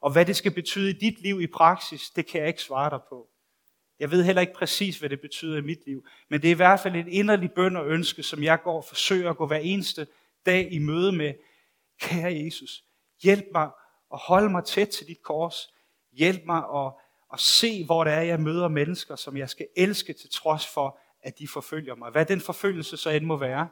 Og 0.00 0.12
hvad 0.12 0.26
det 0.26 0.36
skal 0.36 0.54
betyde 0.54 0.90
i 0.90 0.92
dit 0.92 1.20
liv 1.20 1.40
i 1.40 1.46
praksis, 1.46 2.10
det 2.10 2.26
kan 2.26 2.40
jeg 2.40 2.48
ikke 2.48 2.62
svare 2.62 2.90
dig 2.90 3.00
på. 3.08 3.28
Jeg 3.98 4.10
ved 4.10 4.24
heller 4.24 4.40
ikke 4.40 4.54
præcis, 4.54 4.98
hvad 4.98 5.08
det 5.08 5.20
betyder 5.20 5.58
i 5.58 5.60
mit 5.60 5.86
liv, 5.86 6.06
men 6.30 6.42
det 6.42 6.48
er 6.48 6.52
i 6.52 6.56
hvert 6.56 6.80
fald 6.80 6.96
en 6.96 7.08
inderlig 7.08 7.52
bøn 7.52 7.76
og 7.76 7.86
ønske, 7.86 8.22
som 8.22 8.42
jeg 8.42 8.62
går 8.62 8.76
og 8.76 8.84
forsøger 8.84 9.30
at 9.30 9.36
gå 9.36 9.46
hver 9.46 9.56
eneste 9.56 10.06
dag 10.46 10.72
i 10.72 10.78
møde 10.78 11.12
med. 11.12 11.34
Kære 12.00 12.34
Jesus, 12.44 12.84
hjælp 13.22 13.44
mig 13.52 13.70
at 14.12 14.18
holde 14.18 14.50
mig 14.50 14.64
tæt 14.64 14.88
til 14.88 15.06
dit 15.06 15.22
kors. 15.22 15.74
Hjælp 16.12 16.42
mig 16.46 16.62
at, 16.74 16.92
at 17.32 17.40
se, 17.40 17.84
hvor 17.84 18.04
det 18.04 18.12
er, 18.12 18.20
jeg 18.20 18.40
møder 18.40 18.68
mennesker, 18.68 19.16
som 19.16 19.36
jeg 19.36 19.50
skal 19.50 19.66
elske 19.76 20.12
til 20.12 20.30
trods 20.30 20.66
for, 20.66 20.98
at 21.22 21.38
de 21.38 21.48
forfølger 21.48 21.94
mig. 21.94 22.10
Hvad 22.10 22.26
den 22.26 22.40
forfølgelse 22.40 22.96
så 22.96 23.10
end 23.10 23.24
må 23.24 23.36
være. 23.36 23.68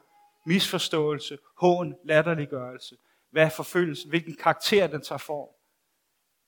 Misforståelse, 0.47 1.39
hån, 1.57 1.95
latterliggørelse. 2.05 2.97
Hvad 3.31 3.45
er 3.45 3.49
forfølgelsen? 3.49 4.11
Hvilken 4.11 4.37
karakter 4.37 4.87
den 4.87 5.03
tager 5.03 5.19
form. 5.19 5.49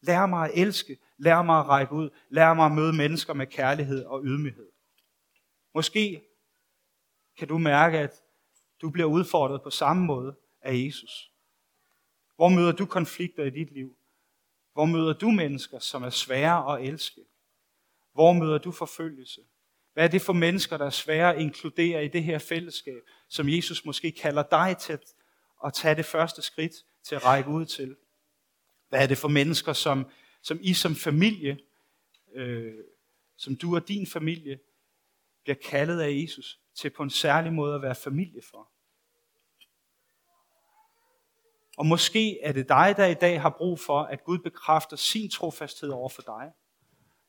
Lær 0.06 0.26
mig 0.26 0.48
at 0.48 0.50
elske. 0.54 0.98
Lær 1.18 1.42
mig 1.42 1.58
at 1.58 1.68
række 1.68 1.92
ud. 1.92 2.10
Lær 2.28 2.54
mig 2.54 2.66
at 2.66 2.72
møde 2.72 2.92
mennesker 2.92 3.34
med 3.34 3.46
kærlighed 3.46 4.04
og 4.04 4.22
ydmyghed. 4.24 4.68
Måske 5.74 6.22
kan 7.38 7.48
du 7.48 7.58
mærke, 7.58 7.98
at 7.98 8.22
du 8.80 8.90
bliver 8.90 9.08
udfordret 9.08 9.62
på 9.62 9.70
samme 9.70 10.04
måde 10.04 10.36
af 10.62 10.74
Jesus. 10.74 11.30
Hvor 12.36 12.48
møder 12.48 12.72
du 12.72 12.86
konflikter 12.86 13.44
i 13.44 13.50
dit 13.50 13.70
liv? 13.70 13.96
Hvor 14.72 14.84
møder 14.84 15.12
du 15.12 15.30
mennesker, 15.30 15.78
som 15.78 16.02
er 16.02 16.10
svære 16.10 16.74
at 16.74 16.88
elske? 16.88 17.20
Hvor 18.12 18.32
møder 18.32 18.58
du 18.58 18.72
forfølgelse? 18.72 19.40
Hvad 19.92 20.04
er 20.04 20.08
det 20.08 20.22
for 20.22 20.32
mennesker, 20.32 20.76
der 20.76 20.86
er 20.86 20.90
svære 20.90 21.34
at 21.34 21.40
inkludere 21.40 22.04
i 22.04 22.08
det 22.08 22.24
her 22.24 22.38
fællesskab, 22.38 23.02
som 23.28 23.48
Jesus 23.48 23.84
måske 23.84 24.12
kalder 24.12 24.42
dig 24.42 24.76
til 24.78 24.98
at 25.64 25.72
tage 25.72 25.94
det 25.94 26.04
første 26.04 26.42
skridt 26.42 26.72
til 27.04 27.14
at 27.14 27.24
række 27.24 27.50
ud 27.50 27.66
til? 27.66 27.96
Hvad 28.94 29.02
er 29.02 29.06
det 29.06 29.18
for 29.18 29.28
mennesker, 29.28 29.72
som, 29.72 30.06
som 30.42 30.58
I 30.62 30.74
som 30.74 30.94
familie, 30.94 31.58
øh, 32.34 32.74
som 33.36 33.56
du 33.56 33.74
og 33.74 33.88
din 33.88 34.06
familie, 34.06 34.58
bliver 35.42 35.56
kaldet 35.56 36.00
af 36.00 36.10
Jesus 36.22 36.60
til 36.74 36.90
på 36.90 37.02
en 37.02 37.10
særlig 37.10 37.52
måde 37.52 37.74
at 37.74 37.82
være 37.82 37.94
familie 37.94 38.42
for? 38.50 38.70
Og 41.76 41.86
måske 41.86 42.40
er 42.40 42.52
det 42.52 42.68
dig, 42.68 42.94
der 42.96 43.06
i 43.06 43.14
dag 43.14 43.40
har 43.40 43.50
brug 43.50 43.80
for, 43.80 44.02
at 44.02 44.24
Gud 44.24 44.38
bekræfter 44.38 44.96
sin 44.96 45.30
trofasthed 45.30 45.90
over 45.90 46.08
for 46.08 46.22
dig. 46.22 46.52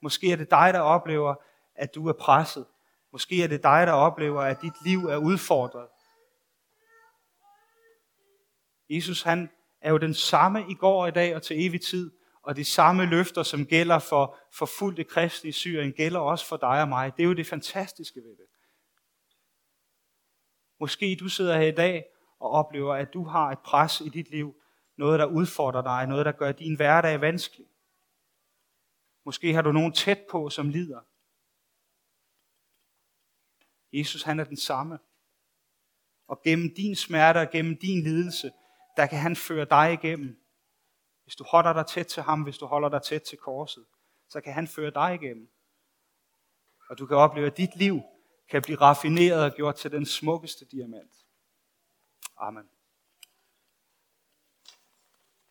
Måske 0.02 0.32
er 0.32 0.36
det 0.36 0.52
dig, 0.52 0.74
der 0.74 0.80
oplever, 0.80 1.36
at 1.76 1.96
du 1.96 2.08
er 2.08 2.14
presset. 2.14 2.66
Måske 3.12 3.44
er 3.44 3.48
det 3.48 3.64
dig, 3.64 3.88
der 3.88 3.94
oplever, 3.94 4.42
at 4.42 4.62
dit 4.62 4.86
liv 4.86 5.06
er 5.06 5.18
udfordret. 5.18 5.88
Jesus 8.90 9.22
han 9.22 9.50
er 9.86 9.90
jo 9.90 9.98
den 9.98 10.14
samme 10.14 10.72
i 10.72 10.74
går 10.74 11.02
og 11.02 11.08
i 11.08 11.12
dag 11.12 11.36
og 11.36 11.44
til 11.44 11.66
evig 11.66 11.82
tid, 11.82 12.12
og 12.42 12.56
de 12.56 12.66
samme 12.66 13.06
løfter, 13.06 13.44
som 13.44 13.66
gælder 13.66 14.00
for 14.00 14.38
forfulgte 14.54 15.04
kristne 15.04 15.50
i 15.50 15.52
Syrien, 15.52 15.94
gælder 15.94 16.20
også 16.20 16.46
for 16.46 16.58
dig 16.58 16.82
og 16.82 16.90
mig. 16.90 17.18
Det 17.18 17.24
er 17.24 17.28
jo 17.28 17.34
det 17.34 17.48
fantastiske 17.48 18.20
ved 18.20 18.38
det. 18.38 18.46
Måske 20.80 21.18
du 21.20 21.30
sidder 21.30 21.58
her 21.58 21.68
i 21.68 21.76
dag 21.76 22.06
og 22.40 22.50
oplever, 22.50 22.96
at 22.96 23.14
du 23.14 23.24
har 23.24 23.52
et 23.52 23.60
pres 23.60 24.02
i 24.02 24.10
dit 24.10 24.30
liv, 24.30 24.56
noget 24.98 25.20
der 25.20 25.26
udfordrer 25.26 25.82
dig, 25.82 26.08
noget 26.08 26.26
der 26.26 26.32
gør 26.32 26.52
din 26.52 26.76
hverdag 26.76 27.22
vanskelig. 27.22 27.68
Måske 29.26 29.54
har 29.54 29.62
du 29.62 29.72
nogen 29.72 29.94
tæt 29.94 30.20
på, 30.32 30.50
som 30.50 30.70
lider. 30.70 31.02
Jesus 33.94 34.24
han 34.24 34.40
er 34.40 34.44
den 34.44 34.58
samme. 34.58 35.00
Og 36.28 36.42
gennem 36.44 36.76
din 36.76 36.96
smerte 36.96 37.38
og 37.38 37.50
gennem 37.52 37.78
din 37.78 38.04
lidelse, 38.04 38.52
der 38.98 39.06
kan 39.06 39.20
han 39.20 39.36
føre 39.36 39.66
dig 39.66 39.94
igennem. 39.94 40.42
Hvis 41.24 41.36
du 41.36 41.44
holder 41.44 41.74
dig 41.74 41.86
tæt 41.88 42.06
til 42.06 42.24
ham, 42.24 42.42
hvis 42.42 42.58
du 42.58 42.66
holder 42.66 42.90
dig 42.90 43.02
tæt 43.02 43.22
til 43.22 43.38
korset, 43.38 43.86
så 44.30 44.42
kan 44.42 44.54
han 44.54 44.68
føre 44.68 44.92
dig 44.92 45.20
igennem. 45.22 45.50
Og 46.90 46.98
du 47.00 47.06
kan 47.06 47.18
opleve, 47.18 47.48
at 47.48 47.58
dit 47.58 47.76
liv 47.76 48.02
kan 48.50 48.62
blive 48.62 48.78
raffineret 48.82 49.44
og 49.44 49.52
gjort 49.52 49.76
til 49.76 49.92
den 49.92 50.06
smukkeste 50.06 50.66
diamant. 50.66 51.12
Amen. 52.38 52.70